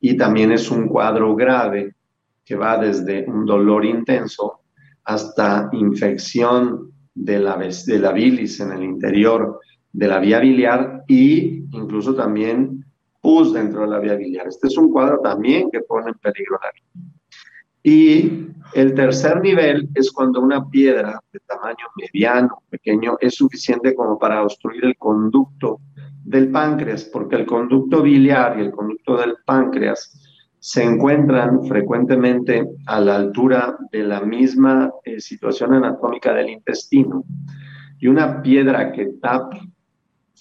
Y 0.00 0.16
también 0.16 0.52
es 0.52 0.70
un 0.70 0.88
cuadro 0.88 1.34
grave 1.34 1.94
que 2.44 2.56
va 2.56 2.78
desde 2.78 3.24
un 3.28 3.46
dolor 3.46 3.84
intenso 3.84 4.60
hasta 5.04 5.68
infección 5.72 6.92
de 7.14 7.38
la, 7.38 7.56
de 7.56 7.98
la 7.98 8.12
bilis 8.12 8.60
en 8.60 8.72
el 8.72 8.82
interior 8.82 9.60
de 9.96 10.08
la 10.08 10.18
vía 10.18 10.40
biliar 10.40 11.04
y 11.08 11.64
incluso 11.72 12.14
también 12.14 12.84
pus 13.22 13.54
dentro 13.54 13.80
de 13.80 13.86
la 13.88 13.98
vía 13.98 14.14
biliar. 14.14 14.46
Este 14.46 14.66
es 14.66 14.76
un 14.76 14.92
cuadro 14.92 15.20
también 15.20 15.70
que 15.70 15.80
pone 15.80 16.10
en 16.10 16.18
peligro 16.18 16.58
la 16.62 16.70
vida. 16.70 17.10
Y 17.82 18.48
el 18.74 18.92
tercer 18.92 19.40
nivel 19.40 19.88
es 19.94 20.12
cuando 20.12 20.40
una 20.42 20.68
piedra 20.68 21.18
de 21.32 21.40
tamaño 21.46 21.86
mediano, 21.96 22.62
pequeño, 22.68 23.16
es 23.20 23.36
suficiente 23.36 23.94
como 23.94 24.18
para 24.18 24.42
obstruir 24.42 24.84
el 24.84 24.96
conducto 24.98 25.80
del 26.24 26.50
páncreas, 26.50 27.04
porque 27.04 27.36
el 27.36 27.46
conducto 27.46 28.02
biliar 28.02 28.58
y 28.58 28.64
el 28.64 28.72
conducto 28.72 29.16
del 29.16 29.36
páncreas 29.46 30.20
se 30.58 30.84
encuentran 30.84 31.64
frecuentemente 31.64 32.68
a 32.84 33.00
la 33.00 33.16
altura 33.16 33.78
de 33.92 34.02
la 34.02 34.20
misma 34.20 34.92
eh, 35.04 35.20
situación 35.20 35.72
anatómica 35.72 36.34
del 36.34 36.50
intestino. 36.50 37.24
Y 37.98 38.08
una 38.08 38.42
piedra 38.42 38.92
que 38.92 39.06
tapa 39.22 39.58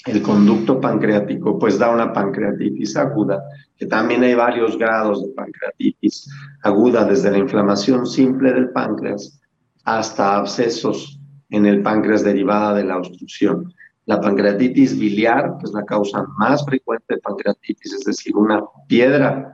el 0.05 0.21
conducto 0.21 0.79
pancreático, 0.79 1.57
pues 1.57 1.79
da 1.79 1.89
una 1.89 2.13
pancreatitis 2.13 2.95
aguda, 2.95 3.43
que 3.75 3.87
también 3.87 4.23
hay 4.23 4.35
varios 4.35 4.77
grados 4.77 5.25
de 5.25 5.33
pancreatitis 5.33 6.29
aguda, 6.63 7.05
desde 7.05 7.31
la 7.31 7.39
inflamación 7.39 8.05
simple 8.05 8.53
del 8.53 8.69
páncreas 8.69 9.39
hasta 9.83 10.37
abscesos 10.37 11.19
en 11.49 11.65
el 11.65 11.81
páncreas 11.81 12.23
derivada 12.23 12.75
de 12.75 12.83
la 12.83 12.97
obstrucción. 12.97 13.73
La 14.05 14.21
pancreatitis 14.21 14.99
biliar, 14.99 15.57
que 15.59 15.65
es 15.65 15.73
la 15.73 15.83
causa 15.83 16.25
más 16.37 16.63
frecuente 16.65 17.15
de 17.15 17.21
pancreatitis, 17.21 17.93
es 17.93 18.03
decir, 18.03 18.35
una 18.35 18.63
piedra 18.87 19.53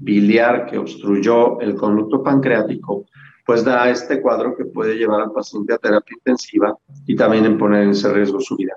biliar 0.00 0.66
que 0.66 0.78
obstruyó 0.78 1.60
el 1.60 1.76
conducto 1.76 2.22
pancreático, 2.22 3.06
pues 3.46 3.64
da 3.64 3.90
este 3.90 4.20
cuadro 4.20 4.56
que 4.56 4.64
puede 4.64 4.96
llevar 4.96 5.20
al 5.20 5.32
paciente 5.32 5.74
a 5.74 5.78
terapia 5.78 6.16
intensiva 6.16 6.76
y 7.06 7.14
también 7.14 7.44
en 7.44 7.58
poner 7.58 7.84
en 7.84 7.90
ese 7.90 8.12
riesgo 8.12 8.40
su 8.40 8.56
vida. 8.56 8.74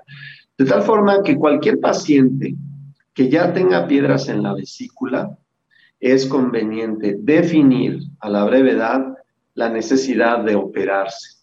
De 0.58 0.64
tal 0.64 0.82
forma 0.82 1.22
que 1.22 1.36
cualquier 1.36 1.78
paciente 1.78 2.56
que 3.14 3.28
ya 3.28 3.52
tenga 3.52 3.86
piedras 3.86 4.28
en 4.28 4.42
la 4.42 4.54
vesícula, 4.54 5.36
es 6.00 6.26
conveniente 6.26 7.16
definir 7.18 8.00
a 8.20 8.28
la 8.28 8.44
brevedad 8.44 9.14
la 9.54 9.68
necesidad 9.68 10.44
de 10.44 10.54
operarse. 10.54 11.38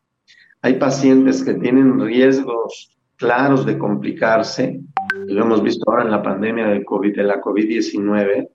Hay 0.61 0.75
pacientes 0.75 1.43
que 1.43 1.53
tienen 1.55 1.99
riesgos 1.99 2.97
claros 3.17 3.65
de 3.65 3.77
complicarse, 3.77 4.81
lo 5.27 5.41
hemos 5.43 5.61
visto 5.61 5.83
ahora 5.89 6.03
en 6.03 6.11
la 6.11 6.23
pandemia 6.23 6.67
del 6.67 6.85
COVID, 6.85 7.15
de 7.15 7.23
la 7.23 7.41
COVID-19, 7.41 8.49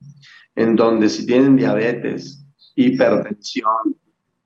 en 0.56 0.76
donde 0.76 1.08
si 1.08 1.26
tienen 1.26 1.56
diabetes, 1.56 2.44
hipertensión, 2.74 3.96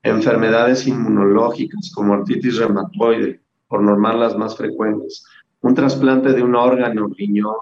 enfermedades 0.03 0.87
inmunológicas 0.87 1.93
como 1.95 2.15
artritis 2.15 2.59
reumatoide, 2.59 3.41
por 3.69 3.83
normal 3.83 4.21
las 4.21 4.37
más 4.37 4.57
frecuentes, 4.57 5.25
un 5.65 5.75
trasplante 5.75 6.35
de 6.35 6.43
un 6.43 6.55
órgano, 6.55 7.09
riñón, 7.17 7.57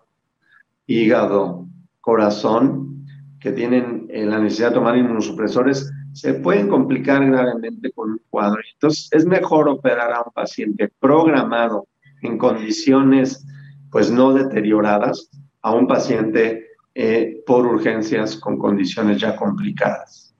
hígado, 0.86 1.68
corazón, 2.00 3.07
que 3.38 3.53
tienen 3.53 4.09
eh, 4.11 4.26
la 4.26 4.40
necesidad 4.40 4.70
de 4.70 4.74
tomar 4.74 4.96
inmunosupresores, 4.96 5.88
se 6.12 6.34
pueden 6.34 6.66
complicar 6.66 7.24
gravemente 7.24 7.92
con 7.92 8.11
un 8.11 8.20
cuadro. 8.28 8.61
Entonces, 8.74 9.09
es 9.12 9.24
mejor 9.24 9.68
operar 9.68 10.12
a 10.12 10.22
un 10.22 10.32
paciente 10.34 10.90
programado 10.98 11.86
en 12.22 12.38
condiciones 12.38 13.46
pues 13.92 14.11
no 14.11 14.34
deterioradas 14.34 15.30
a 15.61 15.72
un 15.72 15.86
paciente 15.86 16.66
eh, 16.96 17.40
por 17.46 17.64
urgencias 17.66 18.36
con 18.36 18.59
condiciones 18.59 19.20
ya 19.20 19.36
complicadas. 19.36 20.34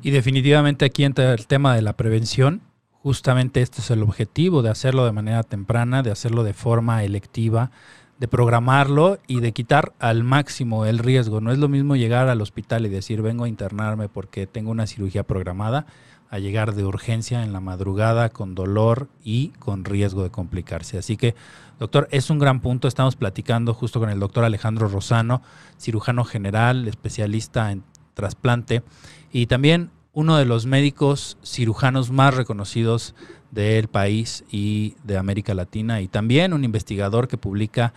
Y 0.00 0.12
definitivamente 0.12 0.86
aquí 0.86 1.04
entra 1.04 1.34
el 1.34 1.46
tema 1.46 1.74
de 1.74 1.82
la 1.82 1.92
prevención. 1.92 2.62
Justamente 3.02 3.62
este 3.62 3.80
es 3.80 3.90
el 3.90 4.02
objetivo 4.02 4.62
de 4.62 4.70
hacerlo 4.70 5.06
de 5.06 5.12
manera 5.12 5.42
temprana, 5.42 6.02
de 6.02 6.10
hacerlo 6.10 6.44
de 6.44 6.52
forma 6.52 7.02
electiva, 7.02 7.70
de 8.18 8.28
programarlo 8.28 9.18
y 9.26 9.40
de 9.40 9.52
quitar 9.52 9.94
al 9.98 10.22
máximo 10.22 10.84
el 10.84 10.98
riesgo. 10.98 11.40
No 11.40 11.50
es 11.50 11.58
lo 11.58 11.68
mismo 11.68 11.96
llegar 11.96 12.28
al 12.28 12.42
hospital 12.42 12.84
y 12.84 12.90
decir 12.90 13.22
vengo 13.22 13.44
a 13.44 13.48
internarme 13.48 14.10
porque 14.10 14.46
tengo 14.46 14.70
una 14.70 14.86
cirugía 14.86 15.22
programada, 15.22 15.86
a 16.28 16.38
llegar 16.38 16.74
de 16.74 16.84
urgencia 16.84 17.42
en 17.42 17.54
la 17.54 17.60
madrugada 17.60 18.28
con 18.28 18.54
dolor 18.54 19.08
y 19.24 19.48
con 19.58 19.84
riesgo 19.86 20.22
de 20.22 20.30
complicarse. 20.30 20.98
Así 20.98 21.16
que, 21.16 21.34
doctor, 21.78 22.06
es 22.12 22.28
un 22.28 22.38
gran 22.38 22.60
punto. 22.60 22.86
Estamos 22.86 23.16
platicando 23.16 23.72
justo 23.72 23.98
con 23.98 24.10
el 24.10 24.20
doctor 24.20 24.44
Alejandro 24.44 24.88
Rosano, 24.88 25.42
cirujano 25.78 26.24
general, 26.24 26.86
especialista 26.86 27.72
en 27.72 27.82
trasplante 28.14 28.82
y 29.32 29.46
también 29.46 29.90
uno 30.12 30.36
de 30.36 30.44
los 30.44 30.66
médicos 30.66 31.38
cirujanos 31.44 32.10
más 32.10 32.34
reconocidos 32.34 33.14
del 33.50 33.88
país 33.88 34.44
y 34.50 34.96
de 35.04 35.16
América 35.16 35.54
Latina 35.54 36.00
y 36.00 36.08
también 36.08 36.52
un 36.52 36.64
investigador 36.64 37.28
que 37.28 37.38
publica 37.38 37.94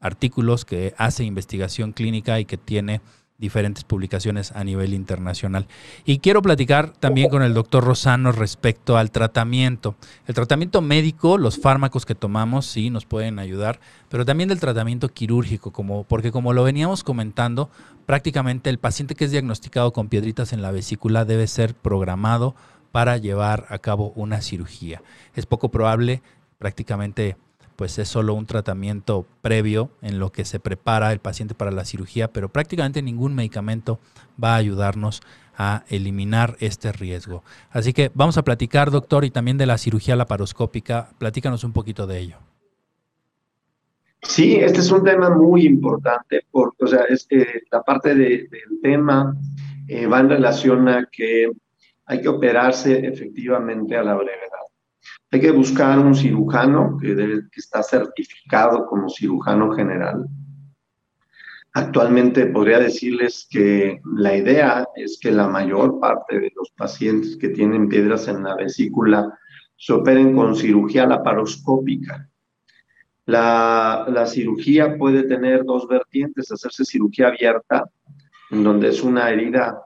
artículos, 0.00 0.64
que 0.64 0.94
hace 0.96 1.24
investigación 1.24 1.92
clínica 1.92 2.38
y 2.40 2.44
que 2.44 2.56
tiene 2.56 3.00
diferentes 3.38 3.84
publicaciones 3.84 4.50
a 4.52 4.64
nivel 4.64 4.92
internacional. 4.92 5.68
Y 6.04 6.18
quiero 6.18 6.42
platicar 6.42 6.90
también 6.90 7.30
con 7.30 7.42
el 7.42 7.54
doctor 7.54 7.84
Rosano 7.84 8.32
respecto 8.32 8.96
al 8.96 9.12
tratamiento. 9.12 9.94
El 10.26 10.34
tratamiento 10.34 10.82
médico, 10.82 11.38
los 11.38 11.58
fármacos 11.58 12.04
que 12.04 12.16
tomamos, 12.16 12.66
sí, 12.66 12.90
nos 12.90 13.06
pueden 13.06 13.38
ayudar, 13.38 13.78
pero 14.08 14.24
también 14.24 14.48
del 14.48 14.58
tratamiento 14.58 15.08
quirúrgico, 15.08 15.72
como, 15.72 16.02
porque 16.02 16.32
como 16.32 16.52
lo 16.52 16.64
veníamos 16.64 17.04
comentando, 17.04 17.70
prácticamente 18.06 18.70
el 18.70 18.78
paciente 18.78 19.14
que 19.14 19.26
es 19.26 19.30
diagnosticado 19.30 19.92
con 19.92 20.08
piedritas 20.08 20.52
en 20.52 20.60
la 20.60 20.72
vesícula 20.72 21.24
debe 21.24 21.46
ser 21.46 21.74
programado 21.74 22.56
para 22.90 23.18
llevar 23.18 23.66
a 23.68 23.78
cabo 23.78 24.12
una 24.16 24.40
cirugía. 24.40 25.00
Es 25.34 25.46
poco 25.46 25.70
probable, 25.70 26.22
prácticamente 26.58 27.36
pues 27.78 27.96
es 28.00 28.08
solo 28.08 28.34
un 28.34 28.44
tratamiento 28.44 29.24
previo 29.40 29.92
en 30.02 30.18
lo 30.18 30.32
que 30.32 30.44
se 30.44 30.58
prepara 30.58 31.12
el 31.12 31.20
paciente 31.20 31.54
para 31.54 31.70
la 31.70 31.84
cirugía, 31.84 32.32
pero 32.32 32.48
prácticamente 32.48 33.02
ningún 33.02 33.36
medicamento 33.36 34.00
va 34.42 34.54
a 34.54 34.56
ayudarnos 34.56 35.22
a 35.56 35.84
eliminar 35.88 36.56
este 36.58 36.90
riesgo. 36.90 37.44
Así 37.70 37.92
que 37.92 38.10
vamos 38.14 38.36
a 38.36 38.42
platicar, 38.42 38.90
doctor, 38.90 39.24
y 39.24 39.30
también 39.30 39.58
de 39.58 39.66
la 39.66 39.78
cirugía 39.78 40.16
laparoscópica. 40.16 41.10
Platícanos 41.18 41.62
un 41.62 41.72
poquito 41.72 42.08
de 42.08 42.18
ello. 42.18 42.38
Sí, 44.22 44.56
este 44.56 44.80
es 44.80 44.90
un 44.90 45.04
tema 45.04 45.30
muy 45.30 45.64
importante, 45.64 46.46
porque, 46.50 46.84
o 46.84 46.88
sea, 46.88 47.04
es, 47.08 47.28
la 47.70 47.84
parte 47.84 48.12
del 48.16 48.48
tema 48.82 49.36
eh, 49.86 50.08
va 50.08 50.18
en 50.18 50.30
relación 50.30 50.88
a 50.88 51.06
que 51.12 51.52
hay 52.06 52.20
que 52.20 52.28
operarse 52.28 53.06
efectivamente 53.06 53.96
a 53.96 54.02
la 54.02 54.16
brevedad. 54.16 54.67
Hay 55.30 55.40
que 55.40 55.50
buscar 55.50 55.98
un 55.98 56.14
cirujano 56.14 56.96
que, 56.98 57.42
está 57.54 57.82
certificado 57.82 58.86
como 58.86 59.10
cirujano 59.10 59.72
general. 59.72 60.26
Actualmente 61.74 62.46
podría 62.46 62.78
decirles 62.78 63.46
que 63.50 64.00
la 64.16 64.34
idea 64.34 64.88
es 64.96 65.18
que 65.20 65.30
la 65.30 65.46
mayor 65.46 66.00
parte 66.00 66.40
de 66.40 66.50
los 66.56 66.70
pacientes 66.70 67.36
que 67.36 67.50
tienen 67.50 67.88
piedras 67.88 68.26
en 68.28 68.42
la 68.42 68.56
vesícula 68.56 69.38
se 69.76 69.92
operen 69.92 70.34
con 70.34 70.56
cirugía 70.56 71.06
laparoscópica. 71.06 72.28
La, 73.26 74.06
la, 74.08 74.26
cirugía 74.26 74.96
puede 74.96 75.24
tener 75.24 75.62
dos 75.64 75.86
vertientes, 75.86 76.50
hacerse 76.50 76.86
cirugía 76.86 77.28
abierta, 77.28 77.84
en 78.50 78.64
donde 78.64 78.88
es 78.88 79.02
una 79.02 79.28
herida 79.28 79.78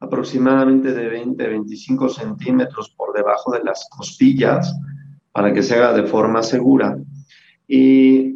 aproximadamente 0.00 0.92
de 0.92 1.08
20, 1.08 1.48
25 1.48 2.08
centímetros 2.08 2.90
por 2.90 3.14
debajo 3.14 3.52
de 3.52 3.64
las 3.64 3.88
costillas 3.90 4.74
para 5.32 5.52
que 5.52 5.62
se 5.62 5.74
haga 5.74 5.92
de 5.92 6.04
forma 6.04 6.42
segura. 6.42 6.96
Y 7.66 8.34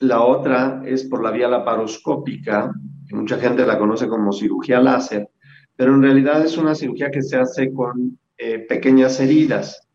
la 0.00 0.22
otra 0.22 0.82
es 0.84 1.04
por 1.04 1.22
la 1.22 1.30
vía 1.30 1.48
laparoscópica, 1.48 2.72
que 3.06 3.16
mucha 3.16 3.38
gente 3.38 3.66
la 3.66 3.78
conoce 3.78 4.08
como 4.08 4.32
cirugía 4.32 4.80
láser, 4.80 5.28
pero 5.76 5.94
en 5.94 6.02
realidad 6.02 6.44
es 6.44 6.56
una 6.56 6.74
cirugía 6.74 7.10
que 7.10 7.22
se 7.22 7.36
hace 7.36 7.72
con 7.72 8.18
eh, 8.36 8.60
pequeñas 8.60 9.20
heridas. 9.20 9.86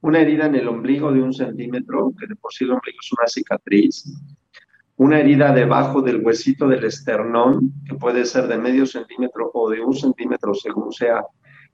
Una 0.00 0.20
herida 0.20 0.46
en 0.46 0.56
el 0.56 0.68
ombligo 0.68 1.12
de 1.12 1.22
un 1.22 1.32
centímetro, 1.32 2.12
que 2.18 2.26
de 2.26 2.36
por 2.36 2.52
sí 2.52 2.64
el 2.64 2.72
ombligo 2.72 2.98
es 3.00 3.12
una 3.12 3.26
cicatriz, 3.28 4.12
una 4.96 5.20
herida 5.20 5.52
debajo 5.52 6.02
del 6.02 6.24
huesito 6.24 6.68
del 6.68 6.84
esternón, 6.84 7.72
que 7.88 7.94
puede 7.94 8.24
ser 8.24 8.46
de 8.48 8.58
medio 8.58 8.86
centímetro 8.86 9.50
o 9.54 9.70
de 9.70 9.80
un 9.80 9.94
centímetro, 9.94 10.54
según 10.54 10.92
sea 10.92 11.24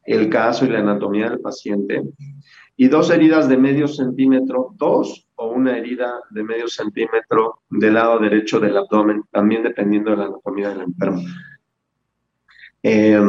el 0.05 0.29
caso 0.31 0.65
y 0.65 0.69
la 0.69 0.79
anatomía 0.79 1.29
del 1.29 1.41
paciente, 1.41 2.03
y 2.77 2.89
dos 2.89 3.11
heridas 3.11 3.49
de 3.49 3.59
medio 3.59 3.89
centímetro, 3.89 4.73
dos 4.77 5.27
o 5.35 5.51
una 5.51 5.77
herida 5.77 6.15
de 6.31 6.45
medio 6.45 6.69
centímetro 6.69 7.61
del 7.69 7.95
lado 7.95 8.19
derecho 8.19 8.61
del 8.61 8.77
abdomen, 8.77 9.25
también 9.33 9.65
dependiendo 9.65 10.13
de 10.13 10.17
la 10.17 10.27
anatomía 10.27 10.71
del 10.71 10.83
enfermo. 10.83 11.23
Eh, 12.83 13.21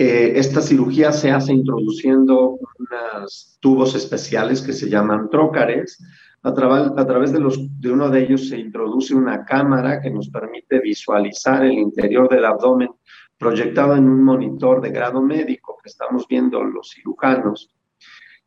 eh, 0.00 0.32
esta 0.36 0.60
cirugía 0.60 1.12
se 1.12 1.30
hace 1.30 1.52
introduciendo 1.52 2.58
unos 2.78 3.58
tubos 3.60 3.94
especiales 3.94 4.62
que 4.62 4.72
se 4.72 4.88
llaman 4.88 5.28
trócares, 5.30 5.98
a, 6.42 6.54
través 6.54 7.32
de, 7.32 7.40
los, 7.40 7.58
de 7.80 7.90
uno 7.90 8.08
de 8.08 8.22
ellos 8.22 8.48
se 8.48 8.58
introduce 8.58 9.14
una 9.14 9.44
cámara 9.44 10.00
que 10.00 10.10
nos 10.10 10.28
permite 10.28 10.78
visualizar 10.80 11.64
el 11.64 11.72
interior 11.72 12.28
del 12.28 12.44
abdomen 12.44 12.90
proyectado 13.36 13.96
en 13.96 14.08
un 14.08 14.22
monitor 14.22 14.80
de 14.80 14.90
grado 14.90 15.20
médico 15.20 15.78
que 15.82 15.88
estamos 15.90 16.26
viendo 16.28 16.62
los 16.62 16.90
cirujanos 16.90 17.74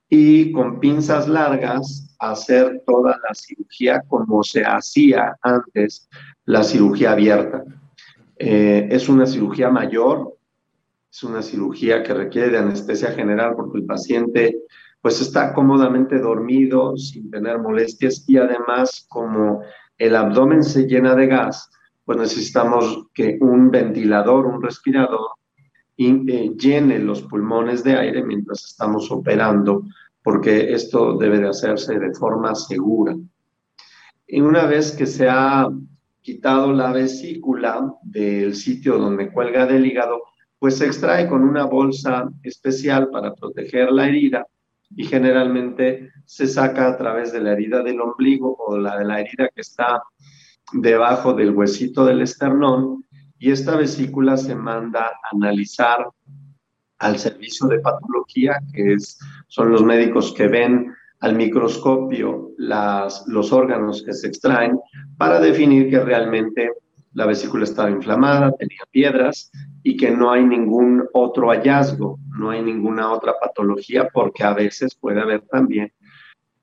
y 0.10 0.52
con 0.52 0.80
pinzas 0.80 1.28
largas 1.28 2.14
hacer 2.20 2.84
toda 2.86 3.12
la 3.12 3.34
cirugía 3.34 4.02
como 4.08 4.44
se 4.44 4.64
hacía 4.64 5.38
antes 5.42 6.10
la 6.46 6.64
cirugía 6.64 7.14
abierta. 7.14 7.64
Eh, 8.38 8.90
es 8.92 9.08
una 9.08 9.26
cirugía 9.26 9.70
mayor, 9.70 10.38
es 11.10 11.24
una 11.24 11.42
cirugía 11.42 12.04
que 12.04 12.14
requiere 12.14 12.50
de 12.50 12.58
anestesia 12.58 13.12
general 13.12 13.54
porque 13.56 13.78
el 13.78 13.86
paciente 13.86 14.58
pues 15.02 15.20
está 15.20 15.54
cómodamente 15.54 16.20
dormido 16.20 16.96
sin 16.96 17.32
tener 17.32 17.60
molestias 17.60 18.24
y 18.28 18.38
además 18.38 19.06
como 19.10 19.62
el 19.98 20.16
abdomen 20.16 20.64
se 20.64 20.88
llena 20.88 21.16
de 21.16 21.28
gas, 21.28 21.70
pues 22.06 22.18
necesitamos 22.18 23.08
que 23.14 23.38
un 23.42 23.72
ventilador, 23.72 24.46
un 24.46 24.62
respirador, 24.62 25.32
eh, 25.98 26.52
llene 26.58 27.00
los 27.00 27.24
pulmones 27.24 27.84
de 27.84 27.96
aire 27.96 28.24
mientras 28.24 28.66
estamos 28.66 29.12
operando, 29.12 29.84
porque 30.24 30.74
esto 30.74 31.18
debe 31.18 31.40
de 31.40 31.50
hacerse 31.50 32.00
de 32.00 32.14
forma 32.14 32.56
segura. 32.56 33.16
Y 34.28 34.42
una 34.42 34.66
vez 34.66 34.94
que 34.94 35.06
se 35.06 35.30
ha 35.30 35.70
quitado 36.22 36.72
la 36.74 36.92
vesícula 36.92 37.94
del 38.04 38.56
sitio 38.56 38.98
donde 38.98 39.32
cuelga 39.32 39.66
del 39.66 39.86
hígado, 39.86 40.22
pues 40.58 40.78
se 40.78 40.86
extrae 40.86 41.28
con 41.28 41.44
una 41.44 41.66
bolsa 41.66 42.30
especial 42.44 43.10
para 43.10 43.34
proteger 43.34 43.92
la 43.92 44.08
herida 44.08 44.48
y 44.96 45.06
generalmente 45.06 46.12
se 46.26 46.48
saca 46.48 46.88
a 46.88 46.98
través 46.98 47.32
de 47.32 47.42
la 47.42 47.54
herida 47.54 47.84
del 47.84 48.02
ombligo 48.02 48.56
o 48.58 48.78
la 48.78 48.98
de 48.98 49.06
la 49.06 49.22
herida 49.22 49.50
que 49.54 49.62
está 49.62 50.02
debajo 50.74 51.34
del 51.34 51.52
huesito 51.52 52.06
del 52.06 52.22
esternón 52.22 53.06
y 53.40 53.52
esta 53.52 53.76
vesícula 53.76 54.38
se 54.38 54.56
manda 54.56 55.06
a 55.06 55.36
analizar 55.36 56.06
al 57.00 57.18
servicio 57.18 57.68
de 57.68 57.80
patología, 57.80 58.60
que 58.74 58.94
es, 58.94 59.18
son 59.48 59.72
los 59.72 59.84
médicos 59.84 60.34
que 60.34 60.48
ven 60.48 60.94
al 61.22 61.36
microscopio 61.36 62.52
las, 62.58 63.24
los 63.28 63.52
órganos 63.52 64.04
que 64.04 64.14
se 64.14 64.28
extraen 64.28 64.80
para 65.18 65.40
definir 65.40 65.90
que 65.90 66.00
realmente 66.00 66.70
la 67.14 67.26
vesícula 67.26 67.64
estaba 67.64 67.90
inflamada, 67.90 68.52
tenía 68.52 68.82
piedras 68.92 69.52
y 69.84 69.98
que 69.98 70.12
no 70.12 70.32
hay 70.32 70.44
ningún 70.44 71.08
otro 71.14 71.50
hallazgo, 71.50 72.20
no 72.38 72.50
hay 72.52 72.62
ninguna 72.62 73.12
otra 73.12 73.34
patología, 73.40 74.10
porque 74.14 74.44
a 74.44 74.54
veces 74.54 74.96
puede 74.96 75.22
haber 75.22 75.42
también 75.42 75.92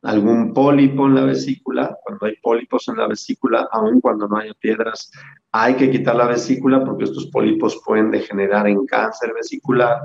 algún 0.02 0.52
pólipo 0.54 1.06
en 1.06 1.14
la 1.14 1.24
vesícula. 1.24 1.96
Cuando 2.04 2.26
hay 2.26 2.36
pólipos 2.36 2.88
en 2.88 2.96
la 2.96 3.08
vesícula, 3.08 3.68
aun 3.72 4.00
cuando 4.00 4.28
no 4.28 4.36
haya 4.36 4.54
piedras, 4.54 5.10
hay 5.52 5.74
que 5.74 5.90
quitar 5.90 6.16
la 6.16 6.26
vesícula 6.26 6.84
porque 6.84 7.04
estos 7.04 7.26
pólipos 7.26 7.80
pueden 7.84 8.10
degenerar 8.10 8.68
en 8.68 8.86
cáncer 8.86 9.32
vesicular. 9.34 9.98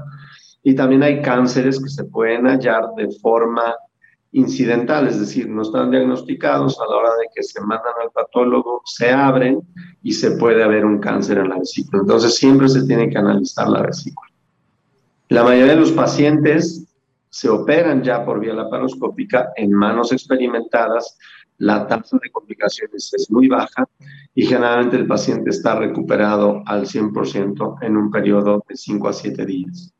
Y 0.64 0.76
también 0.76 1.04
hay 1.04 1.22
cánceres 1.22 1.82
que 1.82 1.90
se 1.90 2.06
pueden 2.06 2.46
hallar 2.48 2.86
de 2.96 3.10
forma 3.22 3.76
incidental, 4.34 5.08
es 5.08 5.20
decir, 5.20 5.48
no 5.48 5.62
están 5.62 5.92
diagnosticados 5.92 6.80
a 6.80 6.86
la 6.86 6.98
hora 6.98 7.10
de 7.10 7.28
que 7.34 7.44
se 7.44 7.62
mandan 7.62 7.94
al 8.02 8.12
patólogo, 8.12 8.82
se 8.86 9.12
abren 9.12 9.62
y 10.02 10.12
se 10.14 10.32
puede 10.32 10.64
haber 10.64 10.86
un 10.86 11.00
cáncer 11.00 11.38
en 11.38 11.50
la 11.50 11.60
vesícula. 11.60 12.02
Entonces 12.02 12.36
siempre 12.36 12.68
se 12.68 12.86
tiene 12.86 13.10
que 13.10 13.18
analizar 13.18 13.70
la 13.70 13.82
vesícula. 13.82 14.30
La 15.30 15.44
mayoría 15.44 15.74
de 15.74 15.80
los 15.80 15.92
pacientes 15.92 16.86
se 17.30 17.50
operan 17.50 18.04
ya 18.04 18.24
por 18.26 18.40
vía 18.40 18.54
laparoscópica 18.54 19.54
en 19.56 19.72
manos 19.72 20.12
experimentadas, 20.12 21.18
la 21.58 21.88
tasa 21.88 22.18
de 22.22 22.30
complicaciones 22.30 23.12
es 23.14 23.32
muy 23.32 23.48
baja 23.48 23.88
y 24.36 24.46
generalmente 24.46 24.98
el 24.98 25.08
paciente 25.08 25.52
está 25.52 25.76
recuperado 25.76 26.62
al 26.66 26.86
100% 26.86 27.78
en 27.82 27.98
un 27.98 28.12
periodo 28.12 28.64
de 28.68 28.76
5 28.76 29.08
a 29.08 29.14
7 29.14 29.46
días. 29.46 29.94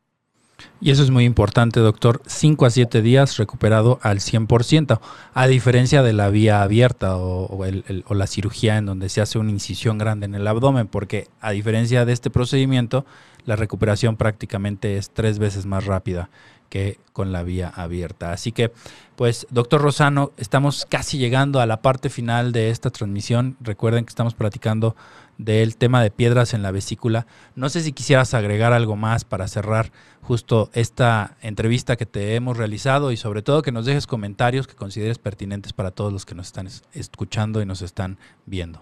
Y 0.82 0.92
eso 0.92 1.04
es 1.04 1.10
muy 1.10 1.24
importante, 1.24 1.80
doctor. 1.80 2.22
5 2.26 2.66
a 2.66 2.70
7 2.70 3.02
días 3.02 3.38
recuperado 3.38 4.00
al 4.02 4.20
100%, 4.20 5.00
a 5.34 5.48
diferencia 5.48 6.04
de 6.04 6.14
la 6.14 6.30
vía 6.30 6.62
abierta 6.62 7.16
o, 7.18 7.66
la 8.10 8.28
cirugía 8.28 8.78
en 8.78 8.86
donde 8.86 9.10
se 9.10 9.22
hace 9.22 9.40
una 9.40 9.52
incisión 9.52 9.98
grande 9.98 10.26
en 10.26 10.36
el 10.36 10.48
abdomen, 10.48 10.88
porque 10.88 11.28
a 11.40 11.52
diferencia 11.52 12.06
de 12.06 12.14
este 12.14 12.30
procedimiento, 12.30 13.06
la 13.46 13.56
recuperación 13.56 14.18
prácticamente 14.18 14.98
es 14.98 15.10
tres 15.10 15.40
veces 15.40 15.66
más 15.66 15.86
rápida 15.86 16.30
que 16.70 16.98
con 17.14 17.32
la 17.32 17.44
vía 17.44 17.70
abierta. 17.70 18.32
Así 18.32 18.52
que, 18.52 18.72
pues, 19.16 19.46
doctor 19.52 19.82
Rosano, 19.82 20.32
estamos 20.38 20.88
casi 20.90 21.18
llegando 21.20 21.60
a 21.62 21.68
la 21.68 21.82
parte 21.82 22.10
final 22.10 22.52
de 22.52 22.72
esta 22.72 22.90
transmisión. 22.90 23.58
Recuerden 23.62 24.06
que 24.06 24.10
estamos 24.10 24.34
platicando 24.34 24.96
del 25.38 25.78
tema 25.78 26.02
de 26.02 26.12
piedras 26.12 26.54
en 26.54 26.62
la 26.62 26.72
vesícula. 26.72 27.28
No 27.56 27.70
sé 27.70 27.82
si 27.82 27.94
quisieras 27.94 28.34
agregar 28.34 28.74
algo 28.74 28.96
más 28.96 29.26
para 29.26 29.48
cerrar 29.48 29.92
justo 30.22 30.70
esta 30.74 31.38
entrevista 31.42 31.96
que 31.96 32.06
te 32.06 32.36
hemos 32.36 32.58
realizado 32.58 33.12
y 33.12 33.18
sobre 33.18 33.42
todo 33.42 33.62
que 33.62 33.72
nos 33.72 33.86
dejes 33.86 34.08
comentarios 34.08 34.68
que 34.68 34.76
consideres 34.76 35.20
pertinentes 35.20 35.74
para 35.74 35.92
todos 35.92 36.14
los 36.14 36.26
que 36.26 36.36
nos 36.36 36.48
están 36.48 36.68
escuchando 36.94 37.62
y 37.62 37.66
nos 37.66 37.82
están 37.82 38.18
viendo. 38.46 38.82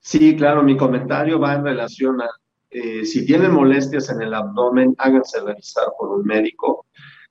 Sí, 0.00 0.36
claro, 0.36 0.62
mi 0.62 0.76
comentario 0.76 1.38
va 1.38 1.54
en 1.54 1.64
relación 1.64 2.20
a 2.20 2.28
eh, 2.70 3.04
si 3.04 3.24
tienen 3.24 3.52
molestias 3.52 4.10
en 4.10 4.20
el 4.22 4.34
abdomen, 4.34 4.94
háganse 4.98 5.40
revisar 5.40 5.86
por 5.98 6.18
un 6.18 6.26
médico, 6.26 6.86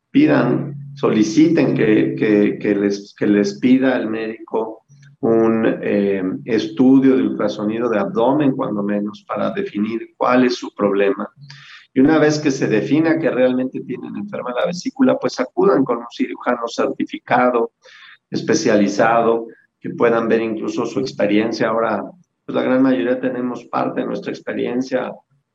pidan, 0.09 0.76
soliciten 0.95 1.76
que, 1.76 2.57
les, 2.80 3.13
que 3.16 3.28
les 3.28 3.59
pida 3.59 3.97
el 3.97 4.09
médico 4.09 4.84
un 5.26 5.80
eh, 5.82 6.21
estudio 6.45 7.17
de 7.17 7.23
ultrasonido 7.23 7.89
de 7.89 7.97
abdomen, 7.97 8.51
cuando 8.51 8.84
menos, 8.84 9.26
para 9.28 9.49
definir 9.49 10.13
cuál 10.15 10.45
es 10.45 10.55
su 10.55 10.73
problema. 10.76 11.28
Y 11.93 11.99
una 11.99 12.19
vez 12.19 12.38
que 12.39 12.51
se 12.51 12.67
defina 12.67 13.17
que 13.17 13.32
realmente 13.32 13.82
tienen 13.82 14.15
enferma 14.17 14.53
la 14.53 14.67
vesícula, 14.67 15.17
pues 15.17 15.39
acudan 15.39 15.84
con 15.84 15.97
un 15.97 16.11
cirujano 16.11 16.67
certificado, 16.67 17.71
especializado, 18.30 19.47
que 19.80 19.89
puedan 19.91 20.28
ver 20.28 20.41
incluso 20.41 20.86
su 20.86 20.99
experiencia. 20.99 21.69
Ahora, 21.69 22.03
pues 22.45 22.55
la 22.55 22.61
gran 22.61 22.84
mayoría 22.84 23.19
tenemos 23.19 23.65
parte 23.65 24.01
de 24.01 24.07
nuestra 24.07 24.32
experiencia 24.32 25.11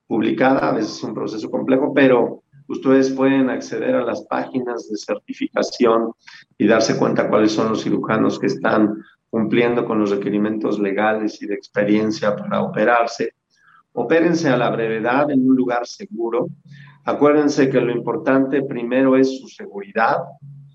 publicada, 0.08 0.70
a 0.70 0.72
veces 0.72 0.96
es 0.96 1.04
un 1.04 1.14
proceso 1.14 1.48
complejo, 1.48 1.92
pero 1.94 2.42
ustedes 2.66 3.10
pueden 3.10 3.50
acceder 3.50 3.94
a 3.94 4.04
las 4.04 4.22
páginas 4.22 4.88
de 4.88 4.96
certificación 4.96 6.12
y 6.58 6.66
darse 6.66 6.96
cuenta 6.96 7.28
cuáles 7.28 7.52
son 7.52 7.68
los 7.68 7.84
cirujanos 7.84 8.38
que 8.40 8.46
están 8.46 8.96
cumpliendo 9.30 9.84
con 9.84 10.00
los 10.00 10.10
requerimientos 10.10 10.78
legales 10.78 11.40
y 11.40 11.46
de 11.46 11.54
experiencia 11.54 12.36
para 12.36 12.62
operarse. 12.62 13.34
Opérense 13.92 14.48
a 14.48 14.56
la 14.56 14.70
brevedad 14.70 15.30
en 15.30 15.48
un 15.48 15.56
lugar 15.56 15.86
seguro. 15.86 16.48
Acuérdense 17.04 17.70
que 17.70 17.80
lo 17.80 17.92
importante 17.92 18.62
primero 18.62 19.16
es 19.16 19.40
su 19.40 19.48
seguridad. 19.48 20.18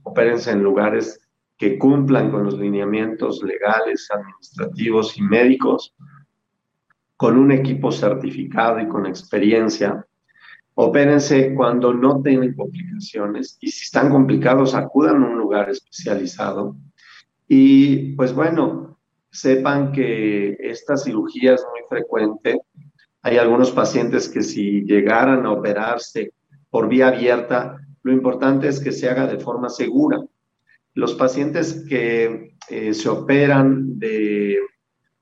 Opérense 0.04 0.52
en 0.52 0.64
lugares 0.64 1.20
que 1.58 1.78
cumplan 1.78 2.32
con 2.32 2.44
los 2.44 2.58
lineamientos 2.58 3.42
legales, 3.44 4.10
administrativos 4.12 5.18
y 5.18 5.22
médicos, 5.22 5.94
con 7.16 7.38
un 7.38 7.52
equipo 7.52 7.92
certificado 7.92 8.80
y 8.80 8.88
con 8.88 9.06
experiencia. 9.06 10.06
Opérense 10.74 11.54
cuando 11.56 11.94
no 11.94 12.22
tienen 12.22 12.54
complicaciones 12.54 13.58
y 13.62 13.70
si 13.72 13.86
están 13.86 14.10
complicados, 14.10 14.76
acudan 14.76 15.24
a 15.24 15.28
un 15.28 15.38
lugar 15.38 15.70
especializado. 15.70 16.76
Y 17.48 18.14
pues 18.16 18.34
bueno, 18.34 18.98
sepan 19.32 19.92
que 19.92 20.58
esta 20.60 20.98
cirugía 20.98 21.56
es 21.56 21.66
muy 21.72 21.82
frecuente. 21.90 22.60
Hay 23.22 23.38
algunos 23.38 23.72
pacientes 23.72 24.30
que 24.30 24.42
si 24.42 24.82
llegaran 24.86 25.46
a 25.46 25.52
operarse 25.52 26.34
por 26.70 26.88
vía 26.88 27.10
abierta, 27.10 27.78
lo 28.04 28.12
importante 28.14 28.68
es 28.68 28.80
que 28.80 28.92
se 28.92 29.10
haga 29.10 29.28
de 29.28 29.40
forma 29.40 29.70
segura. 29.70 30.24
Los 30.94 31.16
pacientes 31.16 31.86
que 31.90 32.56
eh, 32.70 32.94
se 32.94 33.10
operan 33.10 34.00
de 34.00 34.58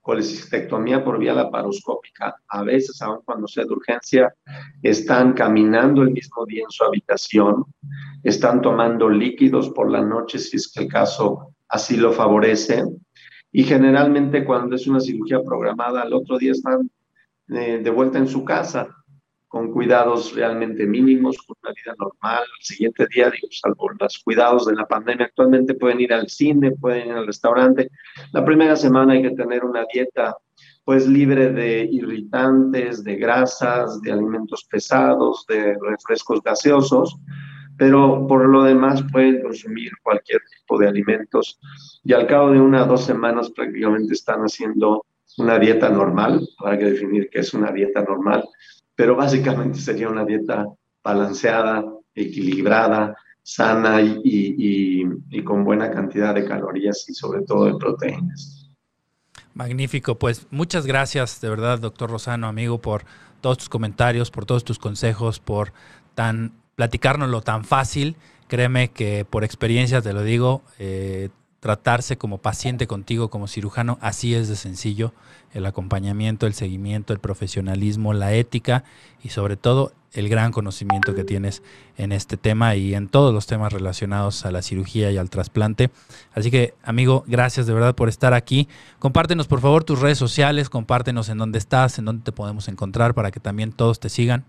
colecistectomía 0.01 1.03
por 1.03 1.17
vía 1.17 1.33
laparoscópica, 1.33 2.35
a 2.49 2.63
veces, 2.63 3.01
aun 3.01 3.21
cuando 3.23 3.47
sea 3.47 3.63
de 3.63 3.71
urgencia, 3.71 4.35
están 4.81 5.33
caminando 5.33 6.01
el 6.01 6.11
mismo 6.11 6.45
día 6.45 6.63
en 6.63 6.69
su 6.69 6.83
habitación, 6.83 7.63
están 8.21 8.61
tomando 8.61 9.09
líquidos 9.09 9.69
por 9.69 9.89
la 9.89 10.01
noche 10.01 10.39
si 10.39 10.57
es 10.57 10.69
que 10.71 10.83
el 10.83 10.89
caso 10.89 11.53
así 11.73 11.97
lo 11.97 12.13
favorece. 12.13 12.83
y 13.55 13.63
generalmente 13.63 14.45
cuando 14.45 14.75
es 14.75 14.87
una 14.87 14.99
cirugía 14.99 15.39
programada, 15.43 16.01
al 16.01 16.13
otro 16.13 16.37
día 16.37 16.53
están 16.53 16.89
eh, 17.49 17.79
de 17.83 17.89
vuelta 17.91 18.17
en 18.17 18.27
su 18.27 18.43
casa 18.43 18.87
con 19.47 19.71
cuidados 19.71 20.33
realmente 20.33 20.87
mínimos, 20.87 21.37
con 21.45 21.55
una 21.61 21.73
vida 21.73 21.93
normal. 21.99 22.43
El 22.59 22.65
siguiente 22.65 23.05
día, 23.13 23.29
digo, 23.29 23.47
salvo 23.51 23.91
los 23.99 24.17
cuidados 24.23 24.65
de 24.65 24.73
la 24.73 24.87
pandemia, 24.87 25.27
actualmente 25.27 25.75
pueden 25.75 26.01
ir 26.01 26.11
al 26.11 26.27
cine, 26.27 26.71
pueden 26.71 27.09
ir 27.09 27.13
al 27.13 27.27
restaurante. 27.27 27.91
La 28.31 28.43
primera 28.43 28.75
semana 28.75 29.13
hay 29.13 29.21
que 29.21 29.35
tener 29.35 29.63
una 29.63 29.85
dieta 29.93 30.35
pues 30.83 31.07
libre 31.07 31.51
de 31.51 31.85
irritantes, 31.85 33.03
de 33.03 33.15
grasas, 33.15 34.01
de 34.01 34.11
alimentos 34.11 34.65
pesados, 34.69 35.45
de 35.47 35.77
refrescos 35.79 36.41
gaseosos, 36.41 37.15
pero 37.77 38.25
por 38.27 38.47
lo 38.47 38.63
demás 38.63 39.03
pueden 39.11 39.41
consumir 39.41 39.91
cualquier 40.01 40.41
tipo 40.57 40.77
de 40.77 40.87
alimentos 40.87 41.59
y 42.03 42.13
al 42.13 42.27
cabo 42.27 42.51
de 42.51 42.59
una 42.59 42.83
o 42.83 42.87
dos 42.87 43.05
semanas 43.05 43.49
prácticamente 43.49 44.13
están 44.13 44.41
haciendo 44.41 45.05
una 45.37 45.57
dieta 45.57 45.89
normal, 45.89 46.47
habrá 46.59 46.77
que 46.77 46.85
definir 46.91 47.29
qué 47.31 47.39
es 47.39 47.53
una 47.53 47.71
dieta 47.71 48.03
normal, 48.03 48.43
pero 48.95 49.15
básicamente 49.15 49.79
sería 49.79 50.09
una 50.09 50.25
dieta 50.25 50.67
balanceada, 51.03 51.83
equilibrada, 52.13 53.15
sana 53.41 53.99
y, 54.01 55.03
con 55.43 55.65
buena 55.65 55.91
cantidad 55.91 56.33
de 56.33 56.45
calorías 56.45 57.09
y 57.09 57.13
sobre 57.13 57.41
todo 57.41 57.65
de 57.65 57.75
proteínas. 57.75 58.71
Magnífico, 59.53 60.17
pues 60.17 60.47
muchas 60.49 60.85
gracias 60.85 61.41
de 61.41 61.49
verdad, 61.49 61.79
doctor 61.79 62.09
Rosano, 62.09 62.47
amigo, 62.47 62.79
por 62.79 63.03
todos 63.41 63.57
tus 63.57 63.69
comentarios, 63.69 64.31
por 64.31 64.45
todos 64.45 64.63
tus 64.63 64.79
consejos, 64.79 65.39
por 65.39 65.73
tan 66.15 66.53
platicárnoslo 66.75 67.41
tan 67.41 67.63
fácil. 67.65 68.15
Créeme 68.47 68.89
que 68.89 69.25
por 69.25 69.43
experiencia 69.43 70.01
te 70.01 70.13
lo 70.13 70.23
digo, 70.23 70.61
eh, 70.79 71.29
tratarse 71.59 72.17
como 72.17 72.39
paciente 72.39 72.87
contigo, 72.87 73.29
como 73.29 73.47
cirujano, 73.47 73.97
así 74.01 74.35
es 74.35 74.49
de 74.49 74.57
sencillo. 74.57 75.13
El 75.53 75.65
acompañamiento, 75.65 76.45
el 76.45 76.53
seguimiento, 76.53 77.13
el 77.13 77.19
profesionalismo, 77.19 78.13
la 78.13 78.33
ética 78.33 78.83
y 79.23 79.29
sobre 79.29 79.55
todo 79.55 79.93
el 80.11 80.29
gran 80.29 80.51
conocimiento 80.51 81.15
que 81.15 81.23
tienes 81.23 81.63
en 81.97 82.11
este 82.11 82.37
tema 82.37 82.75
y 82.75 82.93
en 82.93 83.07
todos 83.07 83.33
los 83.33 83.47
temas 83.47 83.71
relacionados 83.71 84.45
a 84.45 84.51
la 84.51 84.61
cirugía 84.61 85.11
y 85.11 85.17
al 85.17 85.29
trasplante. 85.29 85.89
Así 86.33 86.51
que, 86.51 86.73
amigo, 86.83 87.23
gracias 87.27 87.65
de 87.65 87.73
verdad 87.73 87.95
por 87.95 88.09
estar 88.09 88.33
aquí. 88.33 88.67
Compártenos, 88.99 89.47
por 89.47 89.61
favor, 89.61 89.83
tus 89.83 89.99
redes 89.99 90.17
sociales, 90.17 90.69
compártenos 90.69 91.29
en 91.29 91.37
dónde 91.37 91.59
estás, 91.59 91.97
en 91.97 92.05
dónde 92.05 92.23
te 92.23 92.31
podemos 92.31 92.67
encontrar 92.67 93.13
para 93.13 93.31
que 93.31 93.39
también 93.39 93.71
todos 93.71 93.99
te 93.99 94.09
sigan. 94.09 94.45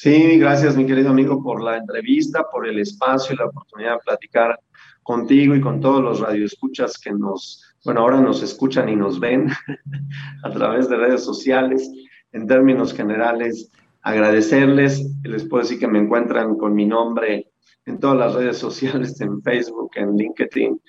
Sí, 0.00 0.38
gracias, 0.38 0.76
mi 0.76 0.86
querido 0.86 1.10
amigo, 1.10 1.42
por 1.42 1.60
la 1.60 1.76
entrevista, 1.76 2.48
por 2.52 2.68
el 2.68 2.78
espacio 2.78 3.34
y 3.34 3.36
la 3.36 3.46
oportunidad 3.46 3.94
de 3.94 4.04
platicar 4.06 4.60
contigo 5.02 5.56
y 5.56 5.60
con 5.60 5.80
todos 5.80 6.00
los 6.00 6.20
radioescuchas 6.20 6.98
que 6.98 7.10
nos, 7.10 7.74
bueno, 7.84 8.02
ahora 8.02 8.20
nos 8.20 8.40
escuchan 8.44 8.88
y 8.88 8.94
nos 8.94 9.18
ven 9.18 9.48
a 10.44 10.50
través 10.50 10.88
de 10.88 10.98
redes 10.98 11.24
sociales. 11.24 11.90
En 12.30 12.46
términos 12.46 12.94
generales, 12.94 13.72
agradecerles. 14.02 15.04
Les 15.24 15.48
puedo 15.48 15.64
decir 15.64 15.80
que 15.80 15.88
me 15.88 15.98
encuentran 15.98 16.54
con 16.54 16.74
mi 16.76 16.86
nombre 16.86 17.50
en 17.84 17.98
todas 17.98 18.18
las 18.18 18.34
redes 18.34 18.56
sociales, 18.56 19.20
en 19.20 19.42
Facebook, 19.42 19.90
en 19.96 20.16
LinkedIn, 20.16 20.80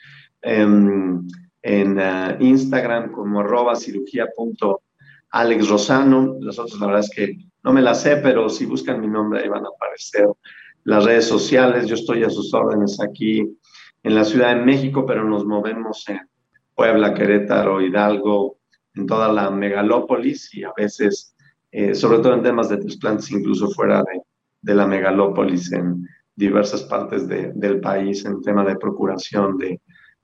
en, 0.43 1.97
uh, 1.97 2.43
Instagram 2.43 3.11
como 3.11 3.39
arroba 3.39 3.73
cirugía.alexrosano. 5.31 6.37
Las 6.41 6.59
otras, 6.59 6.79
la 6.79 6.87
verdad 6.87 7.01
es 7.01 7.09
que 7.09 7.37
no 7.63 7.73
me 7.73 7.81
las 7.81 8.01
sé, 8.01 8.17
pero 8.17 8.49
si 8.49 8.65
buscan 8.65 9.01
mi 9.01 9.07
nombre 9.07 9.41
ahí 9.41 9.49
van 9.49 9.65
a 9.65 9.69
aparecer 9.69 10.27
las 10.83 11.05
redes 11.05 11.25
sociales. 11.25 11.87
Yo 11.87 11.95
estoy 11.95 12.23
a 12.23 12.29
sus 12.29 12.53
órdenes 12.53 12.99
aquí 13.01 13.41
en 14.03 14.15
la 14.15 14.23
Ciudad 14.23 14.55
de 14.55 14.63
México, 14.63 15.05
pero 15.05 15.23
nos 15.23 15.45
movemos 15.45 16.07
en 16.09 16.19
Puebla, 16.73 17.13
Querétaro, 17.13 17.81
Hidalgo, 17.81 18.57
en 18.95 19.05
toda 19.05 19.31
la 19.31 19.49
megalópolis 19.51 20.53
y 20.53 20.63
a 20.63 20.71
veces, 20.75 21.35
eh, 21.71 21.93
sobre 21.93 22.19
todo 22.19 22.33
en 22.33 22.43
temas 22.43 22.69
de 22.69 22.77
trasplantes, 22.77 23.31
incluso 23.31 23.69
fuera 23.69 24.03
de, 24.61 24.73
la 24.73 24.87
megalópolis, 24.87 25.71
en 25.73 26.07
diversas 26.35 26.83
partes 26.83 27.27
de, 27.27 27.51
del 27.53 27.81
país, 27.81 28.23
en 28.25 28.41
tema 28.41 28.63
de 28.63 28.77
procuración 28.77 29.57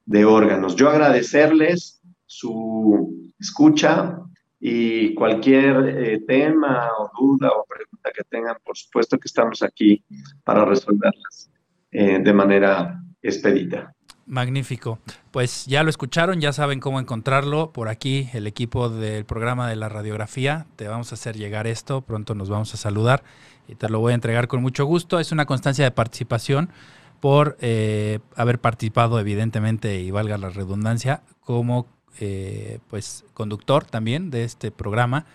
de 0.05 0.25
órganos. 0.25 0.75
Yo 0.75 0.89
agradecerles 0.89 2.01
su 2.25 3.31
escucha 3.39 4.19
y 4.68 5.13
cualquier 5.13 5.76
eh, 5.89 6.24
tema 6.28 6.89
o 6.97 7.11
duda 7.16 7.51
o 7.51 7.66
pregunta 7.66 8.09
que 8.11 8.24
tengan, 8.24 8.57
por 8.66 8.76
supuesto 8.76 9.20
que 9.20 9.28
estamos 9.28 9.61
aquí 9.61 10.03
para 10.43 10.66
resolverlas 10.66 11.51
eh, 11.91 12.18
de 12.18 12.34
manera 12.34 12.99
expedita. 13.22 13.93
Magnífico. 14.26 14.97
Pues 15.30 15.68
ya 15.68 15.84
lo 15.84 15.91
escucharon, 15.91 16.41
ya 16.41 16.51
saben 16.51 16.80
cómo 16.80 16.99
encontrarlo. 16.99 17.74
Por 17.74 17.89
aquí 17.89 18.28
el 18.34 18.47
equipo 18.47 18.89
del 18.89 19.24
programa 19.26 19.70
de 19.70 19.76
la 19.76 19.88
radiografía. 19.88 20.66
Te 20.78 20.88
vamos 20.88 21.11
a 21.11 21.16
hacer 21.16 21.38
llegar 21.38 21.68
esto. 21.68 22.01
Pronto 22.01 22.34
nos 22.34 22.49
vamos 22.49 22.74
a 22.74 22.78
saludar 22.78 23.24
y 23.68 23.76
te 23.76 23.88
lo 23.88 23.99
voy 23.99 24.13
a 24.13 24.16
entregar 24.16 24.47
con 24.47 24.63
mucho 24.63 24.86
gusto. 24.86 25.20
Es 25.20 25.32
una 25.32 25.45
constancia 25.45 25.86
de 25.86 25.91
participación 25.91 26.72
por 27.20 27.55
eh, 27.61 28.18
haber 28.36 28.59
participado, 28.59 29.20
evidentemente, 29.20 29.99
y 29.99 30.09
valga 30.09 30.39
la 30.39 30.49
redundancia, 30.49 31.22
como 31.41 31.86
eh, 32.20 32.80
pues 32.89 33.26
conductor 33.34 33.86
también 33.86 34.32
de 34.32 34.43
este 34.43 34.72
programa 34.72 35.26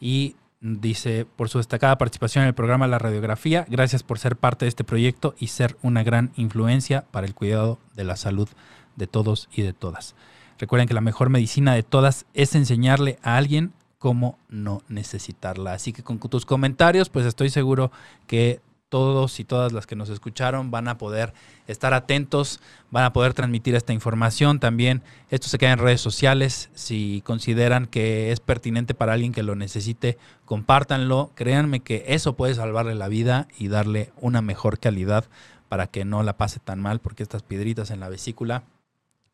y 0.00 0.36
Dice, 0.62 1.26
por 1.36 1.48
su 1.48 1.56
destacada 1.56 1.96
participación 1.96 2.42
en 2.42 2.48
el 2.48 2.54
programa 2.54 2.86
La 2.86 2.98
Radiografía, 2.98 3.64
gracias 3.70 4.02
por 4.02 4.18
ser 4.18 4.36
parte 4.36 4.66
de 4.66 4.68
este 4.68 4.84
proyecto 4.84 5.34
y 5.38 5.46
ser 5.46 5.78
una 5.80 6.02
gran 6.02 6.32
influencia 6.36 7.06
para 7.10 7.26
el 7.26 7.34
cuidado 7.34 7.78
de 7.96 8.04
la 8.04 8.16
salud 8.16 8.46
de 8.94 9.06
todos 9.06 9.48
y 9.54 9.62
de 9.62 9.72
todas. 9.72 10.14
Recuerden 10.58 10.86
que 10.86 10.92
la 10.92 11.00
mejor 11.00 11.30
medicina 11.30 11.74
de 11.74 11.82
todas 11.82 12.26
es 12.34 12.54
enseñarle 12.54 13.18
a 13.22 13.38
alguien 13.38 13.72
cómo 13.98 14.38
no 14.50 14.82
necesitarla. 14.88 15.72
Así 15.72 15.94
que 15.94 16.02
con 16.02 16.18
tus 16.18 16.44
comentarios, 16.44 17.08
pues 17.08 17.24
estoy 17.24 17.48
seguro 17.48 17.90
que 18.26 18.60
todos 18.90 19.40
y 19.40 19.44
todas 19.44 19.72
las 19.72 19.86
que 19.86 19.96
nos 19.96 20.10
escucharon 20.10 20.70
van 20.70 20.88
a 20.88 20.98
poder 20.98 21.32
estar 21.66 21.94
atentos, 21.94 22.60
van 22.90 23.04
a 23.04 23.12
poder 23.14 23.32
transmitir 23.32 23.74
esta 23.74 23.94
información 23.94 24.60
también. 24.60 25.02
Esto 25.30 25.48
se 25.48 25.56
queda 25.56 25.72
en 25.72 25.78
redes 25.78 26.02
sociales. 26.02 26.68
Si 26.74 27.22
consideran 27.24 27.86
que 27.86 28.32
es 28.32 28.40
pertinente 28.40 28.92
para 28.92 29.14
alguien 29.14 29.32
que 29.32 29.42
lo 29.42 29.54
necesite, 29.54 30.18
compártanlo. 30.44 31.30
Créanme 31.34 31.80
que 31.80 32.04
eso 32.08 32.34
puede 32.34 32.54
salvarle 32.54 32.94
la 32.94 33.08
vida 33.08 33.48
y 33.58 33.68
darle 33.68 34.12
una 34.20 34.42
mejor 34.42 34.78
calidad 34.78 35.24
para 35.70 35.86
que 35.86 36.04
no 36.04 36.22
la 36.22 36.36
pase 36.36 36.58
tan 36.58 36.80
mal, 36.80 36.98
porque 36.98 37.22
estas 37.22 37.42
piedritas 37.42 37.90
en 37.90 38.00
la 38.00 38.08
vesícula 38.08 38.64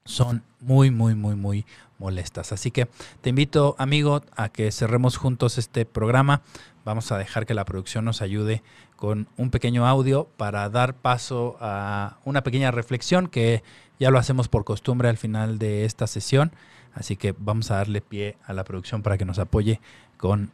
son 0.06 0.42
muy, 0.60 0.90
muy, 0.90 1.14
muy, 1.14 1.36
muy 1.36 1.66
molestas. 1.98 2.52
Así 2.52 2.70
que 2.70 2.88
te 3.20 3.30
invito, 3.30 3.76
amigo, 3.78 4.22
a 4.34 4.48
que 4.48 4.72
cerremos 4.72 5.16
juntos 5.16 5.58
este 5.58 5.84
programa. 5.84 6.42
Vamos 6.84 7.12
a 7.12 7.18
dejar 7.18 7.46
que 7.46 7.54
la 7.54 7.64
producción 7.64 8.04
nos 8.04 8.22
ayude 8.22 8.62
con 8.96 9.28
un 9.36 9.50
pequeño 9.50 9.86
audio 9.86 10.28
para 10.36 10.68
dar 10.70 10.94
paso 10.94 11.56
a 11.60 12.18
una 12.24 12.42
pequeña 12.42 12.70
reflexión 12.70 13.28
que 13.28 13.62
ya 13.98 14.10
lo 14.10 14.18
hacemos 14.18 14.48
por 14.48 14.64
costumbre 14.64 15.08
al 15.08 15.16
final 15.16 15.58
de 15.58 15.84
esta 15.84 16.06
sesión. 16.06 16.52
Así 16.94 17.16
que 17.16 17.34
vamos 17.36 17.70
a 17.70 17.76
darle 17.76 18.00
pie 18.00 18.36
a 18.46 18.52
la 18.52 18.64
producción 18.64 19.02
para 19.02 19.18
que 19.18 19.24
nos 19.24 19.38
apoye 19.38 19.80
con 20.16 20.50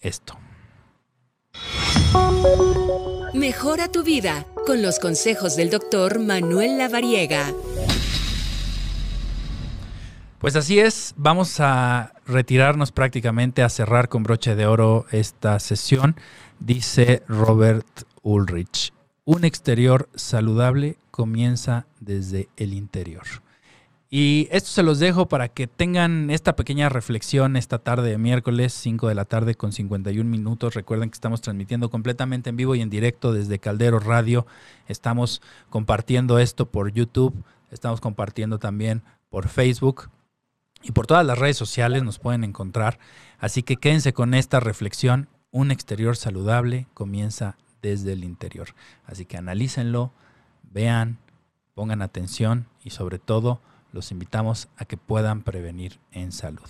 esto. 0.00 0.38
Mejora 3.34 3.88
tu 3.88 4.04
vida 4.04 4.46
con 4.66 4.82
los 4.82 4.98
consejos 4.98 5.56
del 5.56 5.70
doctor 5.70 6.18
Manuel 6.18 6.78
Lavariega. 6.78 7.52
Pues 10.42 10.56
así 10.56 10.80
es, 10.80 11.14
vamos 11.16 11.60
a 11.60 12.14
retirarnos 12.26 12.90
prácticamente 12.90 13.62
a 13.62 13.68
cerrar 13.68 14.08
con 14.08 14.24
broche 14.24 14.56
de 14.56 14.66
oro 14.66 15.06
esta 15.12 15.60
sesión, 15.60 16.16
dice 16.58 17.22
Robert 17.28 17.86
Ulrich. 18.22 18.92
Un 19.24 19.44
exterior 19.44 20.08
saludable 20.16 20.96
comienza 21.12 21.86
desde 22.00 22.48
el 22.56 22.74
interior. 22.74 23.22
Y 24.10 24.48
esto 24.50 24.70
se 24.70 24.82
los 24.82 24.98
dejo 24.98 25.28
para 25.28 25.46
que 25.46 25.68
tengan 25.68 26.28
esta 26.28 26.56
pequeña 26.56 26.88
reflexión 26.88 27.56
esta 27.56 27.78
tarde 27.78 28.10
de 28.10 28.18
miércoles, 28.18 28.72
5 28.72 29.06
de 29.06 29.14
la 29.14 29.26
tarde 29.26 29.54
con 29.54 29.70
51 29.70 30.28
minutos. 30.28 30.74
Recuerden 30.74 31.10
que 31.10 31.14
estamos 31.14 31.40
transmitiendo 31.40 31.88
completamente 31.88 32.50
en 32.50 32.56
vivo 32.56 32.74
y 32.74 32.80
en 32.80 32.90
directo 32.90 33.32
desde 33.32 33.60
Caldero 33.60 34.00
Radio. 34.00 34.44
Estamos 34.88 35.40
compartiendo 35.70 36.40
esto 36.40 36.66
por 36.66 36.90
YouTube, 36.90 37.32
estamos 37.70 38.00
compartiendo 38.00 38.58
también 38.58 39.04
por 39.30 39.46
Facebook 39.46 40.10
y 40.82 40.92
por 40.92 41.06
todas 41.06 41.24
las 41.24 41.38
redes 41.38 41.56
sociales 41.56 42.02
nos 42.02 42.18
pueden 42.18 42.44
encontrar. 42.44 42.98
Así 43.38 43.62
que 43.62 43.76
quédense 43.76 44.12
con 44.12 44.34
esta 44.34 44.60
reflexión. 44.60 45.28
Un 45.50 45.70
exterior 45.70 46.16
saludable 46.16 46.86
comienza 46.94 47.56
desde 47.82 48.12
el 48.12 48.24
interior. 48.24 48.68
Así 49.06 49.26
que 49.26 49.36
analícenlo, 49.36 50.12
vean, 50.62 51.18
pongan 51.74 52.02
atención 52.02 52.66
y 52.82 52.90
sobre 52.90 53.18
todo 53.18 53.60
los 53.92 54.10
invitamos 54.10 54.68
a 54.76 54.84
que 54.84 54.96
puedan 54.96 55.42
prevenir 55.42 55.98
en 56.12 56.32
salud. 56.32 56.68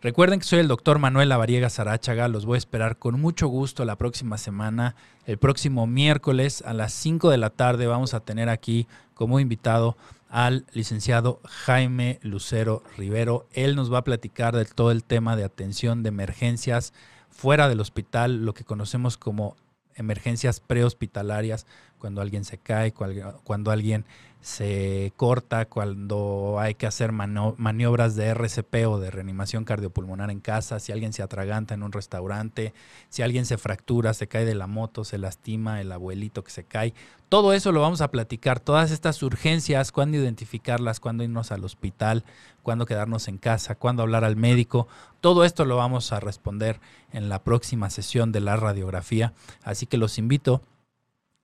Recuerden 0.00 0.40
que 0.40 0.46
soy 0.46 0.58
el 0.58 0.66
doctor 0.66 0.98
Manuel 0.98 1.28
Lavariega 1.28 1.70
Sarachaga. 1.70 2.26
Los 2.26 2.44
voy 2.44 2.56
a 2.56 2.58
esperar 2.58 2.96
con 2.96 3.20
mucho 3.20 3.46
gusto 3.46 3.84
la 3.84 3.94
próxima 3.94 4.36
semana. 4.36 4.96
El 5.26 5.38
próximo 5.38 5.86
miércoles 5.86 6.64
a 6.66 6.72
las 6.72 6.92
5 6.92 7.30
de 7.30 7.38
la 7.38 7.50
tarde 7.50 7.86
vamos 7.86 8.12
a 8.12 8.18
tener 8.18 8.48
aquí 8.48 8.88
como 9.14 9.38
invitado 9.38 9.96
al 10.32 10.64
licenciado 10.72 11.40
Jaime 11.44 12.18
Lucero 12.22 12.82
Rivero. 12.96 13.46
Él 13.52 13.76
nos 13.76 13.92
va 13.92 13.98
a 13.98 14.04
platicar 14.04 14.56
de 14.56 14.64
todo 14.64 14.90
el 14.90 15.04
tema 15.04 15.36
de 15.36 15.44
atención 15.44 16.02
de 16.02 16.08
emergencias 16.08 16.94
fuera 17.28 17.68
del 17.68 17.80
hospital, 17.80 18.46
lo 18.46 18.54
que 18.54 18.64
conocemos 18.64 19.18
como 19.18 19.56
emergencias 19.94 20.58
prehospitalarias, 20.60 21.66
cuando 21.98 22.22
alguien 22.22 22.46
se 22.46 22.56
cae, 22.56 22.92
cuando 22.92 23.70
alguien 23.70 24.06
se 24.42 25.12
corta 25.16 25.66
cuando 25.66 26.56
hay 26.58 26.74
que 26.74 26.88
hacer 26.88 27.12
maniobras 27.12 28.16
de 28.16 28.26
RCP 28.26 28.88
o 28.88 28.98
de 28.98 29.12
reanimación 29.12 29.64
cardiopulmonar 29.64 30.30
en 30.30 30.40
casa, 30.40 30.80
si 30.80 30.90
alguien 30.90 31.12
se 31.12 31.22
atraganta 31.22 31.74
en 31.74 31.84
un 31.84 31.92
restaurante, 31.92 32.74
si 33.08 33.22
alguien 33.22 33.46
se 33.46 33.56
fractura, 33.56 34.14
se 34.14 34.26
cae 34.26 34.44
de 34.44 34.56
la 34.56 34.66
moto, 34.66 35.04
se 35.04 35.18
lastima, 35.18 35.80
el 35.80 35.92
abuelito 35.92 36.42
que 36.42 36.50
se 36.50 36.64
cae. 36.64 36.92
Todo 37.28 37.52
eso 37.52 37.70
lo 37.70 37.80
vamos 37.80 38.00
a 38.00 38.10
platicar, 38.10 38.58
todas 38.58 38.90
estas 38.90 39.22
urgencias, 39.22 39.92
cuándo 39.92 40.18
identificarlas, 40.18 40.98
cuándo 40.98 41.22
irnos 41.22 41.52
al 41.52 41.64
hospital, 41.64 42.24
cuándo 42.64 42.84
quedarnos 42.84 43.28
en 43.28 43.38
casa, 43.38 43.76
cuándo 43.76 44.02
hablar 44.02 44.24
al 44.24 44.36
médico. 44.36 44.88
Todo 45.20 45.44
esto 45.44 45.64
lo 45.64 45.76
vamos 45.76 46.12
a 46.12 46.18
responder 46.18 46.80
en 47.12 47.28
la 47.28 47.42
próxima 47.44 47.90
sesión 47.90 48.32
de 48.32 48.40
la 48.40 48.56
radiografía. 48.56 49.34
Así 49.62 49.86
que 49.86 49.98
los 49.98 50.18
invito 50.18 50.62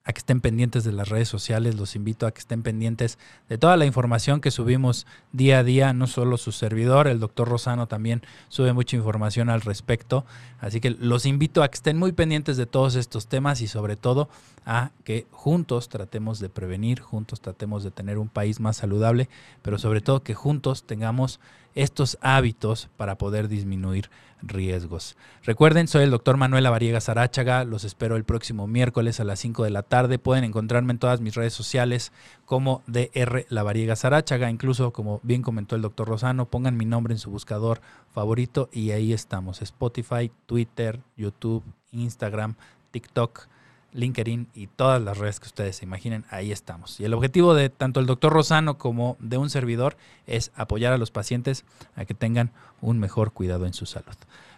a 0.08 0.12
que 0.14 0.20
estén 0.20 0.40
pendientes 0.40 0.84
de 0.84 0.92
las 0.92 1.10
redes 1.10 1.28
sociales, 1.28 1.74
los 1.76 1.94
invito 1.94 2.26
a 2.26 2.32
que 2.32 2.38
estén 2.38 2.62
pendientes 2.62 3.18
de 3.50 3.58
toda 3.58 3.76
la 3.76 3.84
información 3.84 4.40
que 4.40 4.50
subimos 4.50 5.06
día 5.32 5.58
a 5.58 5.64
día, 5.64 5.92
no 5.92 6.06
solo 6.06 6.38
su 6.38 6.50
servidor, 6.50 7.08
el 7.08 7.20
doctor 7.20 7.46
Rosano 7.46 7.86
también 7.88 8.22
sube 8.48 8.72
mucha 8.72 8.96
información 8.96 9.50
al 9.50 9.60
respecto, 9.60 10.24
así 10.60 10.80
que 10.80 10.92
los 10.92 11.26
invito 11.26 11.62
a 11.62 11.68
que 11.68 11.74
estén 11.74 11.98
muy 11.98 12.12
pendientes 12.12 12.56
de 12.56 12.64
todos 12.64 12.94
estos 12.94 13.26
temas 13.26 13.60
y 13.60 13.68
sobre 13.68 13.96
todo 13.96 14.30
a 14.70 14.92
que 15.02 15.26
juntos 15.30 15.88
tratemos 15.88 16.40
de 16.40 16.50
prevenir, 16.50 17.00
juntos 17.00 17.40
tratemos 17.40 17.82
de 17.82 17.90
tener 17.90 18.18
un 18.18 18.28
país 18.28 18.60
más 18.60 18.76
saludable, 18.76 19.30
pero 19.62 19.78
sobre 19.78 20.02
todo 20.02 20.22
que 20.22 20.34
juntos 20.34 20.84
tengamos 20.84 21.40
estos 21.74 22.18
hábitos 22.20 22.90
para 22.98 23.16
poder 23.16 23.48
disminuir 23.48 24.10
riesgos. 24.42 25.16
Recuerden, 25.42 25.88
soy 25.88 26.04
el 26.04 26.10
doctor 26.10 26.36
Manuel 26.36 26.66
Avariega 26.66 27.00
Sarachaga, 27.00 27.64
los 27.64 27.84
espero 27.84 28.16
el 28.16 28.24
próximo 28.24 28.66
miércoles 28.66 29.20
a 29.20 29.24
las 29.24 29.38
5 29.40 29.64
de 29.64 29.70
la 29.70 29.82
tarde. 29.82 30.18
Pueden 30.18 30.44
encontrarme 30.44 30.92
en 30.92 30.98
todas 30.98 31.22
mis 31.22 31.34
redes 31.34 31.54
sociales 31.54 32.12
como 32.44 32.82
DR 32.86 33.46
Lavariega 33.48 33.96
Sarachaga, 33.96 34.50
incluso 34.50 34.92
como 34.92 35.20
bien 35.22 35.40
comentó 35.40 35.76
el 35.76 35.82
doctor 35.82 36.08
Rosano, 36.08 36.44
pongan 36.44 36.76
mi 36.76 36.84
nombre 36.84 37.14
en 37.14 37.18
su 37.18 37.30
buscador 37.30 37.80
favorito 38.12 38.68
y 38.70 38.90
ahí 38.90 39.14
estamos. 39.14 39.62
Spotify, 39.62 40.30
Twitter, 40.44 41.00
YouTube, 41.16 41.64
Instagram, 41.90 42.56
TikTok. 42.90 43.48
LinkedIn 43.92 44.48
y 44.54 44.66
todas 44.66 45.00
las 45.00 45.18
redes 45.18 45.40
que 45.40 45.46
ustedes 45.46 45.76
se 45.76 45.84
imaginen, 45.84 46.24
ahí 46.30 46.52
estamos. 46.52 47.00
Y 47.00 47.04
el 47.04 47.14
objetivo 47.14 47.54
de 47.54 47.70
tanto 47.70 48.00
el 48.00 48.06
doctor 48.06 48.32
Rosano 48.32 48.78
como 48.78 49.16
de 49.20 49.38
un 49.38 49.50
servidor 49.50 49.96
es 50.26 50.52
apoyar 50.54 50.92
a 50.92 50.98
los 50.98 51.10
pacientes 51.10 51.64
a 51.96 52.04
que 52.04 52.14
tengan 52.14 52.52
un 52.80 52.98
mejor 52.98 53.32
cuidado 53.32 53.66
en 53.66 53.72
su 53.72 53.86
salud. 53.86 54.14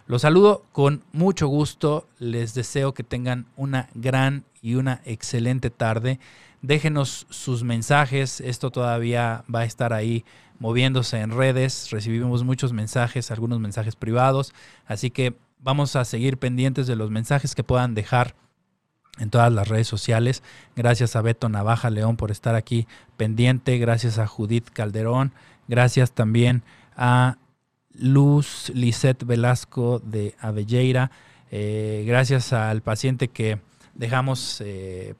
Los 0.07 0.23
saludo 0.23 0.65
con 0.71 1.03
mucho 1.13 1.47
gusto, 1.47 2.07
les 2.19 2.53
deseo 2.53 2.93
que 2.93 3.03
tengan 3.03 3.45
una 3.55 3.89
gran 3.93 4.43
y 4.61 4.75
una 4.75 5.01
excelente 5.05 5.69
tarde. 5.69 6.19
Déjenos 6.61 7.27
sus 7.29 7.63
mensajes, 7.63 8.41
esto 8.41 8.71
todavía 8.71 9.43
va 9.53 9.61
a 9.61 9.65
estar 9.65 9.93
ahí 9.93 10.25
moviéndose 10.59 11.19
en 11.19 11.31
redes, 11.31 11.89
recibimos 11.89 12.43
muchos 12.43 12.71
mensajes, 12.71 13.31
algunos 13.31 13.59
mensajes 13.59 13.95
privados, 13.95 14.53
así 14.85 15.09
que 15.09 15.35
vamos 15.59 15.95
a 15.95 16.05
seguir 16.05 16.37
pendientes 16.37 16.85
de 16.85 16.95
los 16.95 17.09
mensajes 17.09 17.55
que 17.55 17.63
puedan 17.63 17.95
dejar 17.95 18.35
en 19.19 19.29
todas 19.29 19.51
las 19.51 19.67
redes 19.67 19.87
sociales. 19.87 20.43
Gracias 20.75 21.15
a 21.15 21.21
Beto 21.21 21.49
Navaja 21.49 21.89
León 21.89 22.17
por 22.17 22.31
estar 22.31 22.55
aquí 22.55 22.87
pendiente. 23.17 23.77
Gracias 23.77 24.17
a 24.17 24.27
Judith 24.27 24.69
Calderón. 24.71 25.33
Gracias 25.67 26.11
también 26.11 26.63
a 26.95 27.37
Luz 27.93 28.71
Lisette 28.73 29.25
Velasco 29.25 29.99
de 29.99 30.35
Avelleira. 30.39 31.11
Eh, 31.51 32.03
gracias 32.07 32.53
al 32.53 32.81
paciente 32.81 33.27
que 33.27 33.59
dejamos 33.93 34.61
eh, 34.61 35.15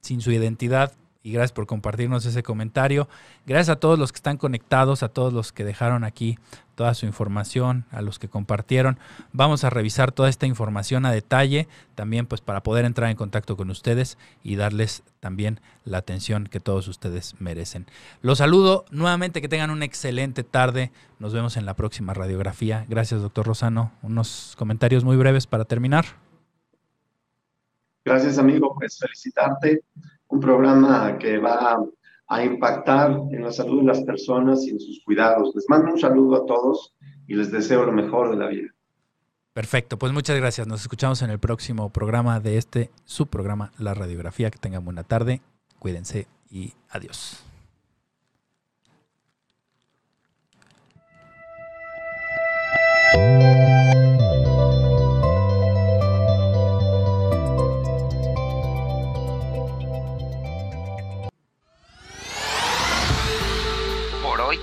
sin 0.00 0.20
su 0.20 0.32
identidad 0.32 0.92
y 1.24 1.32
gracias 1.32 1.52
por 1.52 1.66
compartirnos 1.66 2.26
ese 2.26 2.42
comentario. 2.42 3.08
Gracias 3.46 3.70
a 3.70 3.80
todos 3.80 3.98
los 3.98 4.12
que 4.12 4.16
están 4.16 4.36
conectados, 4.36 5.02
a 5.02 5.08
todos 5.08 5.32
los 5.32 5.52
que 5.52 5.64
dejaron 5.64 6.04
aquí 6.04 6.38
toda 6.74 6.92
su 6.92 7.06
información, 7.06 7.86
a 7.90 8.02
los 8.02 8.18
que 8.18 8.28
compartieron. 8.28 8.98
Vamos 9.32 9.64
a 9.64 9.70
revisar 9.70 10.12
toda 10.12 10.28
esta 10.28 10.46
información 10.46 11.06
a 11.06 11.12
detalle, 11.12 11.66
también 11.94 12.26
pues 12.26 12.42
para 12.42 12.62
poder 12.62 12.84
entrar 12.84 13.10
en 13.10 13.16
contacto 13.16 13.56
con 13.56 13.70
ustedes 13.70 14.18
y 14.42 14.56
darles 14.56 15.02
también 15.20 15.60
la 15.84 15.98
atención 15.98 16.46
que 16.46 16.60
todos 16.60 16.88
ustedes 16.88 17.40
merecen. 17.40 17.86
Los 18.20 18.38
saludo 18.38 18.84
nuevamente, 18.90 19.40
que 19.40 19.48
tengan 19.48 19.70
una 19.70 19.86
excelente 19.86 20.44
tarde. 20.44 20.92
Nos 21.18 21.32
vemos 21.32 21.56
en 21.56 21.64
la 21.64 21.74
próxima 21.74 22.12
radiografía. 22.12 22.84
Gracias, 22.86 23.22
doctor 23.22 23.46
Rosano. 23.46 23.92
Unos 24.02 24.54
comentarios 24.58 25.04
muy 25.04 25.16
breves 25.16 25.46
para 25.46 25.64
terminar. 25.64 26.04
Gracias, 28.04 28.36
amigo. 28.36 28.74
Pues 28.74 28.98
felicitarte 28.98 29.82
un 30.34 30.40
programa 30.40 31.16
que 31.18 31.38
va 31.38 31.78
a 32.26 32.44
impactar 32.44 33.12
en 33.30 33.42
la 33.42 33.52
salud 33.52 33.80
de 33.80 33.86
las 33.86 34.02
personas 34.02 34.64
y 34.64 34.70
en 34.70 34.80
sus 34.80 35.02
cuidados. 35.04 35.52
Les 35.54 35.64
mando 35.68 35.92
un 35.92 35.98
saludo 35.98 36.42
a 36.42 36.46
todos 36.46 36.94
y 37.26 37.34
les 37.34 37.52
deseo 37.52 37.84
lo 37.84 37.92
mejor 37.92 38.30
de 38.30 38.36
la 38.36 38.48
vida. 38.48 38.68
Perfecto, 39.52 39.98
pues 39.98 40.12
muchas 40.12 40.36
gracias. 40.36 40.66
Nos 40.66 40.82
escuchamos 40.82 41.22
en 41.22 41.30
el 41.30 41.38
próximo 41.38 41.90
programa 41.90 42.40
de 42.40 42.58
este, 42.58 42.90
su 43.04 43.28
programa 43.28 43.70
La 43.78 43.94
Radiografía. 43.94 44.50
Que 44.50 44.58
tengan 44.58 44.84
buena 44.84 45.04
tarde, 45.04 45.40
cuídense 45.78 46.26
y 46.50 46.72
adiós. 46.90 47.44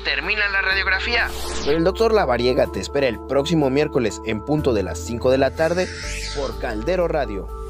Termina 0.04 0.48
la 0.50 0.62
radiografía. 0.62 1.30
El 1.68 1.84
doctor 1.84 2.14
Lavariega 2.14 2.68
te 2.68 2.80
espera 2.80 3.08
el 3.08 3.20
próximo 3.20 3.70
miércoles 3.70 4.22
en 4.26 4.42
punto 4.42 4.74
de 4.74 4.84
las 4.84 5.00
5 5.00 5.32
de 5.32 5.38
la 5.38 5.56
tarde 5.56 5.88
por 6.36 6.60
Caldero 6.60 7.08
Radio. 7.08 7.61